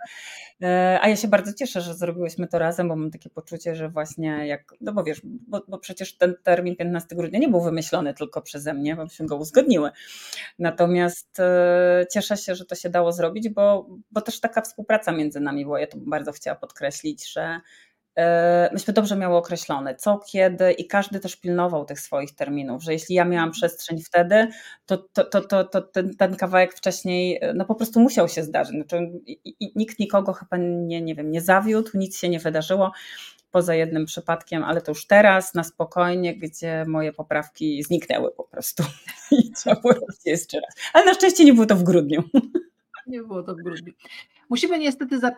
E, 0.62 1.00
a 1.02 1.10
ja 1.10 1.16
się 1.16 1.28
bardzo 1.28 1.54
cieszę, 1.54 1.82
że 1.82 1.94
zrobiłyśmy 1.94 2.48
to 2.48 2.60
razem, 2.60 2.88
bo 2.88 2.96
mam 2.96 3.12
takie 3.12 3.30
poczucie, 3.30 3.76
że 3.76 3.90
właśnie 3.90 4.48
jak, 4.48 4.74
no 4.82 4.94
bo 4.94 5.04
wiesz, 5.04 5.22
bo, 5.24 5.62
bo 5.68 5.78
przecież 5.78 6.18
ten 6.18 6.36
termin 6.44 6.76
15 6.76 7.16
grudnia 7.16 7.40
nie 7.40 7.50
był 7.50 7.62
wymyślony 7.62 8.14
tylko 8.14 8.42
przeze 8.42 8.74
mnie, 8.74 8.96
bo 8.96 9.04
myśmy 9.04 9.26
go 9.26 9.36
uzgodniły. 9.36 9.92
Natomiast 10.60 11.40
e, 11.40 12.06
cieszę 12.14 12.38
się, 12.38 12.56
że 12.56 12.66
to 12.66 12.76
się 12.76 12.90
dało 12.90 13.12
zrobić, 13.12 13.50
bo, 13.50 13.90
bo 14.12 14.22
też 14.22 14.40
taka 14.40 14.62
współpraca 14.62 15.12
między 15.12 15.40
nami 15.40 15.64
była. 15.66 15.80
Ja 15.80 15.88
to 15.88 15.98
bardzo 15.98 16.32
chciała 16.32 16.56
podkreślić, 16.56 17.32
że 17.32 17.60
myśmy 18.72 18.94
dobrze 18.94 19.16
miały 19.16 19.36
określone, 19.36 19.96
co, 19.96 20.20
kiedy 20.32 20.72
i 20.72 20.88
każdy 20.88 21.20
też 21.20 21.36
pilnował 21.36 21.86
tych 21.86 22.00
swoich 22.00 22.36
terminów, 22.36 22.84
że 22.84 22.94
jeśli 22.94 23.16
ja 23.16 23.26
miałam 23.26 23.52
przestrzeń 23.52 24.02
wtedy, 24.02 24.48
to, 24.86 24.98
to, 24.98 25.24
to, 25.24 25.42
to, 25.42 25.64
to 25.64 25.82
ten, 25.82 26.16
ten, 26.16 26.36
kawałek 26.36 26.74
wcześniej 26.74 27.40
e, 27.42 27.54
no 27.54 27.66
po 27.66 27.76
prostu 27.76 28.00
musiał 28.00 28.30
się 28.30 28.44
zdarzyć. 28.44 28.76
Znaczy, 28.76 29.12
nikt 29.76 30.00
nikogo 30.00 30.34
chyba 30.34 30.58
nie, 30.58 31.02
nie 31.02 31.16
wiem, 31.16 31.32
nie 31.32 31.42
zawiódł, 31.42 31.90
nic 31.94 32.18
się 32.18 32.30
nie 32.30 32.40
wydarzyło 32.40 32.92
poza 33.52 33.76
jednym 33.76 34.06
przypadkiem, 34.06 34.64
ale 34.64 34.82
to 34.82 34.92
już 34.92 35.08
teraz 35.08 35.54
na 35.54 35.64
spokojnie, 35.64 36.38
gdzie 36.38 36.86
moje 36.88 37.14
poprawki 37.14 37.84
zniknęły 37.84 38.32
po 38.32 38.44
prostu 38.44 38.84
i 39.32 39.52
trzeba 39.52 39.82
było 39.82 39.94
jeszcze 40.26 40.60
raz. 40.60 40.76
Ale 40.94 41.06
na 41.06 41.14
szczęście 41.14 41.46
nie 41.46 41.54
było 41.54 41.66
to 41.66 41.76
w 41.76 41.84
grudniu. 41.84 42.24
Nie 43.08 43.22
było 43.22 43.44
to 43.44 43.56
w 43.56 43.58
grudniu. 43.58 43.94
Musimy 44.50 44.80
niestety 44.80 45.20
za, 45.20 45.32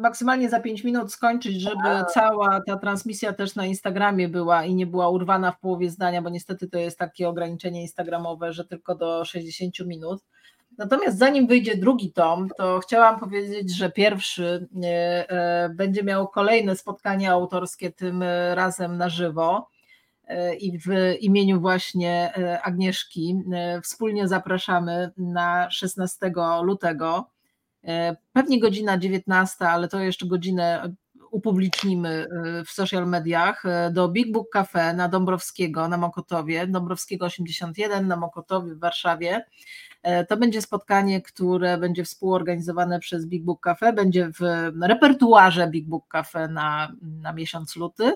maksymalnie 0.00 0.50
za 0.50 0.60
5 0.60 0.84
minut 0.84 1.12
skończyć, 1.12 1.60
żeby 1.60 2.04
cała 2.14 2.60
ta 2.60 2.76
transmisja 2.76 3.32
też 3.32 3.54
na 3.54 3.66
Instagramie 3.66 4.28
była 4.28 4.64
i 4.64 4.74
nie 4.74 4.86
była 4.86 5.08
urwana 5.08 5.52
w 5.52 5.60
połowie 5.60 5.90
zdania, 5.90 6.22
bo 6.22 6.30
niestety 6.30 6.68
to 6.68 6.78
jest 6.78 6.98
takie 6.98 7.28
ograniczenie 7.28 7.82
instagramowe, 7.82 8.52
że 8.52 8.64
tylko 8.64 8.94
do 8.94 9.24
60 9.24 9.78
minut. 9.86 10.22
Natomiast 10.78 11.18
zanim 11.18 11.46
wyjdzie 11.46 11.76
drugi 11.76 12.12
tom, 12.12 12.48
to 12.56 12.80
chciałam 12.80 13.20
powiedzieć, 13.20 13.76
że 13.76 13.90
pierwszy 13.90 14.68
e, 14.84 15.30
e, 15.30 15.68
będzie 15.68 16.02
miał 16.02 16.28
kolejne 16.28 16.76
spotkanie 16.76 17.30
autorskie, 17.30 17.92
tym 17.92 18.22
razem 18.54 18.96
na 18.96 19.08
żywo 19.08 19.68
e, 20.26 20.54
i 20.54 20.78
w 20.78 20.88
imieniu 21.20 21.60
właśnie 21.60 22.32
Agnieszki. 22.62 23.42
Wspólnie 23.82 24.28
zapraszamy 24.28 25.10
na 25.16 25.70
16 25.70 26.32
lutego 26.62 27.26
pewnie 28.32 28.60
godzina 28.60 28.98
19, 28.98 29.68
ale 29.68 29.88
to 29.88 30.00
jeszcze 30.00 30.26
godzinę 30.26 30.94
upublicznimy 31.30 32.08
e, 32.08 32.64
w 32.64 32.70
social 32.70 33.08
mediach 33.08 33.66
e, 33.66 33.90
do 33.90 34.08
Big 34.08 34.32
Book 34.32 34.48
Cafe 34.52 34.94
na 34.94 35.08
Dąbrowskiego 35.08 35.88
na 35.88 35.96
Mokotowie, 35.96 36.66
Dąbrowskiego 36.66 37.26
81 37.26 38.06
na 38.06 38.16
Mokotowie 38.16 38.74
w 38.74 38.78
Warszawie. 38.78 39.44
To 40.28 40.36
będzie 40.36 40.62
spotkanie, 40.62 41.22
które 41.22 41.78
będzie 41.78 42.04
współorganizowane 42.04 43.00
przez 43.00 43.26
Big 43.26 43.44
Book 43.44 43.60
Cafe, 43.60 43.92
będzie 43.92 44.30
w 44.40 44.40
repertuarze 44.82 45.68
Big 45.70 45.88
Book 45.88 46.08
Cafe 46.08 46.48
na, 46.48 46.92
na 47.02 47.32
miesiąc 47.32 47.76
luty. 47.76 48.12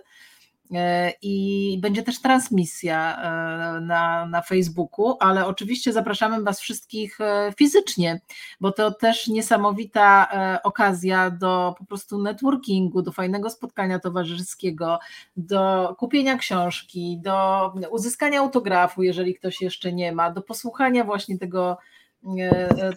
E, 0.76 1.12
i 1.22 1.78
będzie 1.82 2.02
też 2.02 2.20
transmisja 2.20 3.16
e, 3.16 3.80
na, 3.80 4.26
na 4.26 4.42
Facebooku, 4.42 5.16
ale 5.20 5.46
oczywiście 5.46 5.92
zapraszamy 5.92 6.42
Was 6.42 6.60
wszystkich 6.60 7.20
e, 7.20 7.52
fizycznie, 7.56 8.20
bo 8.60 8.72
to 8.72 8.90
też 8.90 9.28
niesamowita 9.28 10.28
okazja 10.64 11.30
do 11.30 11.74
po 11.78 11.84
prostu 11.84 12.22
networkingu, 12.22 13.02
do 13.02 13.12
fajnego 13.12 13.50
spotkania 13.50 13.98
towarzyskiego, 13.98 14.98
do 15.36 15.94
kupienia 15.98 16.36
książki, 16.38 17.20
do 17.22 17.72
uzyskania 17.90 18.40
autografu, 18.40 19.02
jeżeli 19.02 19.34
ktoś 19.34 19.60
jeszcze 19.60 19.92
nie 19.92 20.12
ma, 20.12 20.30
do 20.30 20.42
posłuchania 20.42 21.04
właśnie 21.04 21.38
tego 21.38 21.78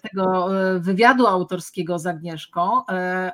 tego 0.02 0.50
wywiadu 0.80 1.28
autorskiego 1.28 2.00
z 2.00 2.06
Agnieszką, 2.06 2.82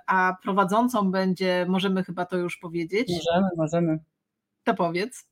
a 0.07 0.37
prowadzącą 0.43 1.11
będzie, 1.11 1.65
możemy 1.69 2.03
chyba 2.03 2.25
to 2.25 2.37
już 2.37 2.57
powiedzieć. 2.57 3.09
Możemy, 3.09 3.49
możemy. 3.57 3.99
To 4.64 4.74
powiedz. 4.74 5.26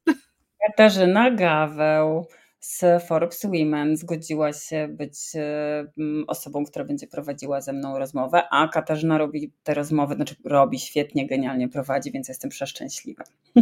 Katarzyna 0.68 1.32
Gaweł 1.32 2.26
z 2.62 3.04
Forbes 3.08 3.46
Women 3.46 3.98
zgodziła 3.98 4.54
się 4.54 4.88
być 4.88 5.16
e, 5.36 5.86
osobą, 6.28 6.66
która 6.66 6.86
będzie 6.86 7.08
prowadziła 7.08 7.62
ze 7.62 7.74
mną 7.74 8.00
rozmowę, 8.00 8.44
a 8.52 8.68
Katarzyna 8.68 9.18
robi 9.18 9.52
te 9.64 9.74
rozmowy, 9.74 10.16
znaczy 10.16 10.36
robi 10.46 10.80
świetnie, 10.80 11.28
genialnie 11.28 11.70
prowadzi, 11.70 12.12
więc 12.12 12.28
jestem 12.28 12.50
przeszczęśliwa. 12.50 13.24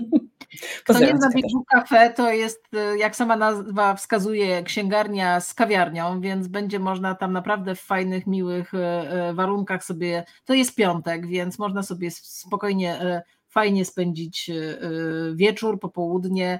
Kto 0.84 1.00
nie 1.00 1.18
zna 1.18 1.30
Big 1.36 1.46
Cafe, 1.72 2.14
to 2.14 2.32
jest, 2.32 2.64
e, 2.74 2.98
jak 2.98 3.16
sama 3.16 3.36
nazwa 3.36 3.96
wskazuje, 3.96 4.64
księgarnia 4.64 5.40
z 5.40 5.54
kawiarnią, 5.54 6.22
więc 6.22 6.48
będzie 6.48 6.80
można 6.80 7.16
tam 7.16 7.34
naprawdę 7.34 7.76
w 7.76 7.82
fajnych, 7.82 8.28
miłych 8.28 8.74
e, 8.74 9.34
warunkach 9.34 9.84
sobie, 9.84 10.24
to 10.46 10.54
jest 10.54 10.76
piątek, 10.76 11.28
więc 11.28 11.60
można 11.60 11.84
sobie 11.84 12.12
spokojnie 12.12 13.24
fajnie 13.50 13.86
spędzić 13.86 14.50
e, 14.50 14.54
e, 14.54 14.90
wieczór, 15.36 15.80
popołudnie, 15.80 16.60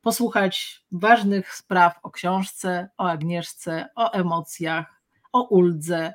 posłuchać 0.00 0.84
ważnych 0.92 1.54
spraw 1.54 1.98
o 2.02 2.10
książce, 2.10 2.88
o 2.98 3.10
Agnieszce, 3.10 3.88
o 3.96 4.12
emocjach, 4.12 5.02
o 5.32 5.48
uldze. 5.48 6.12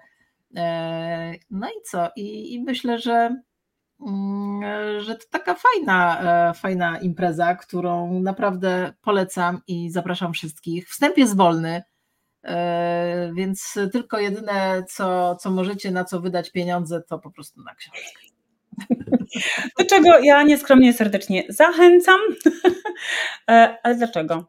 E, 0.56 1.34
no 1.50 1.68
i 1.68 1.82
co? 1.86 2.10
I, 2.16 2.54
i 2.54 2.64
myślę, 2.64 3.00
że, 3.00 3.42
mm, 4.02 5.02
że 5.02 5.16
to 5.16 5.26
taka 5.30 5.56
fajna, 5.56 6.54
fajna 6.54 7.00
impreza, 7.00 7.56
którą 7.56 8.20
naprawdę 8.20 8.94
polecam 9.02 9.62
i 9.68 9.90
zapraszam 9.92 10.34
wszystkich. 10.34 10.90
Wstęp 10.90 11.18
jest 11.18 11.38
wolny, 11.38 11.84
więc 13.34 13.80
tylko 13.92 14.20
jedyne, 14.20 14.84
co, 14.90 15.36
co 15.36 15.52
możecie, 15.52 15.92
na 15.92 16.04
co 16.04 16.22
wydać 16.22 16.52
pieniądze, 16.52 17.02
to 17.02 17.20
po 17.20 17.32
prostu 17.32 17.62
na 17.62 17.76
książkę. 17.76 18.33
Do 19.80 19.86
czego 19.86 20.20
ja 20.20 20.44
nieskromnie 20.44 20.94
serdecznie 20.94 21.44
zachęcam. 21.50 22.20
E, 23.50 23.78
ale 23.84 23.96
dlaczego? 23.96 24.46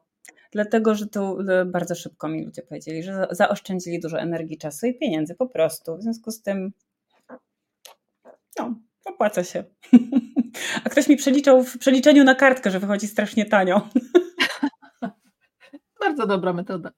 Dlatego, 0.53 0.95
że 0.95 1.07
tu 1.07 1.41
e, 1.41 1.65
bardzo 1.65 1.95
szybko 1.95 2.29
mi 2.29 2.45
ludzie 2.45 2.63
powiedzieli, 2.63 3.03
że 3.03 3.27
zaoszczędzili 3.31 4.01
dużo 4.01 4.21
energii, 4.21 4.59
czasu 4.59 4.87
i 4.87 4.99
pieniędzy 4.99 5.35
po 5.35 5.47
prostu. 5.47 5.97
W 5.97 6.03
związku 6.03 6.31
z 6.31 6.43
tym, 6.43 6.73
no, 8.59 8.75
opłaca 9.05 9.45
się. 9.45 9.65
A 10.85 10.89
ktoś 10.89 11.09
mi 11.09 11.17
przeliczał 11.17 11.65
w 11.65 11.79
przeliczeniu 11.79 12.25
na 12.25 12.35
kartkę, 12.35 12.71
że 12.71 12.81
wychodzi 12.81 13.07
strasznie 13.07 13.47
tanio. 13.47 13.89
Bardzo 16.01 16.27
dobra 16.27 16.53
metoda. 16.53 16.91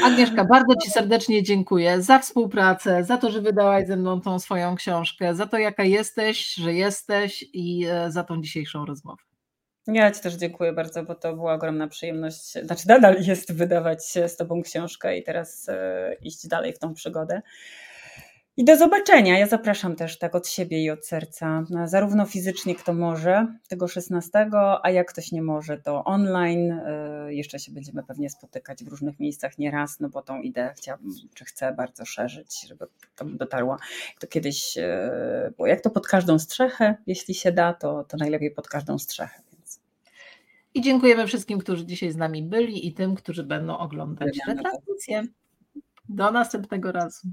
Agnieszka, 0.00 0.44
bardzo 0.44 0.76
Ci 0.84 0.90
serdecznie 0.90 1.42
dziękuję 1.42 2.02
za 2.02 2.18
współpracę, 2.18 3.04
za 3.04 3.16
to, 3.18 3.30
że 3.30 3.40
wydałaś 3.40 3.86
ze 3.86 3.96
mną 3.96 4.20
tą 4.20 4.38
swoją 4.38 4.76
książkę, 4.76 5.34
za 5.34 5.46
to, 5.46 5.58
jaka 5.58 5.84
jesteś, 5.84 6.54
że 6.54 6.74
jesteś 6.74 7.44
i 7.52 7.86
e, 7.86 8.10
za 8.10 8.24
tą 8.24 8.42
dzisiejszą 8.42 8.86
rozmowę. 8.86 9.22
Ja 9.86 10.10
Ci 10.10 10.20
też 10.20 10.34
dziękuję 10.34 10.72
bardzo, 10.72 11.02
bo 11.02 11.14
to 11.14 11.34
była 11.34 11.54
ogromna 11.54 11.88
przyjemność. 11.88 12.52
Znaczy, 12.52 12.88
nadal 12.88 13.16
jest 13.20 13.52
wydawać 13.52 14.04
z 14.04 14.36
Tobą 14.36 14.62
książkę 14.62 15.18
i 15.18 15.22
teraz 15.22 15.68
e, 15.68 16.16
iść 16.22 16.48
dalej 16.48 16.72
w 16.72 16.78
tą 16.78 16.94
przygodę. 16.94 17.42
I 18.56 18.64
do 18.64 18.76
zobaczenia. 18.76 19.38
Ja 19.38 19.46
zapraszam 19.46 19.96
też 19.96 20.18
tak 20.18 20.34
od 20.34 20.48
siebie 20.48 20.84
i 20.84 20.90
od 20.90 21.06
serca, 21.06 21.64
zarówno 21.84 22.26
fizycznie 22.26 22.74
kto 22.74 22.92
może 22.94 23.46
tego 23.68 23.88
16, 23.88 24.50
a 24.82 24.90
jak 24.90 25.08
ktoś 25.12 25.32
nie 25.32 25.42
może, 25.42 25.78
to 25.78 26.04
online. 26.04 26.72
Y, 26.72 27.34
jeszcze 27.34 27.58
się 27.58 27.72
będziemy 27.72 28.02
pewnie 28.02 28.30
spotykać 28.30 28.84
w 28.84 28.88
różnych 28.88 29.20
miejscach 29.20 29.58
nie 29.58 29.70
raz, 29.70 30.00
no 30.00 30.08
bo 30.08 30.22
tą 30.22 30.40
ideę 30.40 30.74
chciałabym, 30.76 31.10
czy 31.34 31.44
chcę 31.44 31.72
bardzo 31.72 32.04
szerzyć, 32.04 32.66
żeby 32.68 32.86
to 33.16 33.24
dotarło. 33.24 33.76
To 34.20 34.26
kiedyś 34.26 34.76
y, 34.76 34.82
było, 35.56 35.66
jak 35.66 35.80
to 35.80 35.90
pod 35.90 36.06
każdą 36.06 36.38
strzechę, 36.38 36.96
jeśli 37.06 37.34
się 37.34 37.52
da, 37.52 37.74
to, 37.74 38.04
to 38.04 38.16
najlepiej 38.16 38.50
pod 38.50 38.68
każdą 38.68 38.98
strzechę. 38.98 39.42
Więc. 39.52 39.80
I 40.74 40.80
dziękujemy 40.80 41.26
wszystkim, 41.26 41.58
którzy 41.58 41.86
dzisiaj 41.86 42.10
z 42.10 42.16
nami 42.16 42.42
byli 42.42 42.86
i 42.86 42.94
tym, 42.94 43.14
którzy 43.14 43.44
będą 43.44 43.78
oglądać 43.78 44.38
retransmisję. 44.48 45.22
Do 46.08 46.30
następnego 46.30 46.92
razu. 46.92 47.28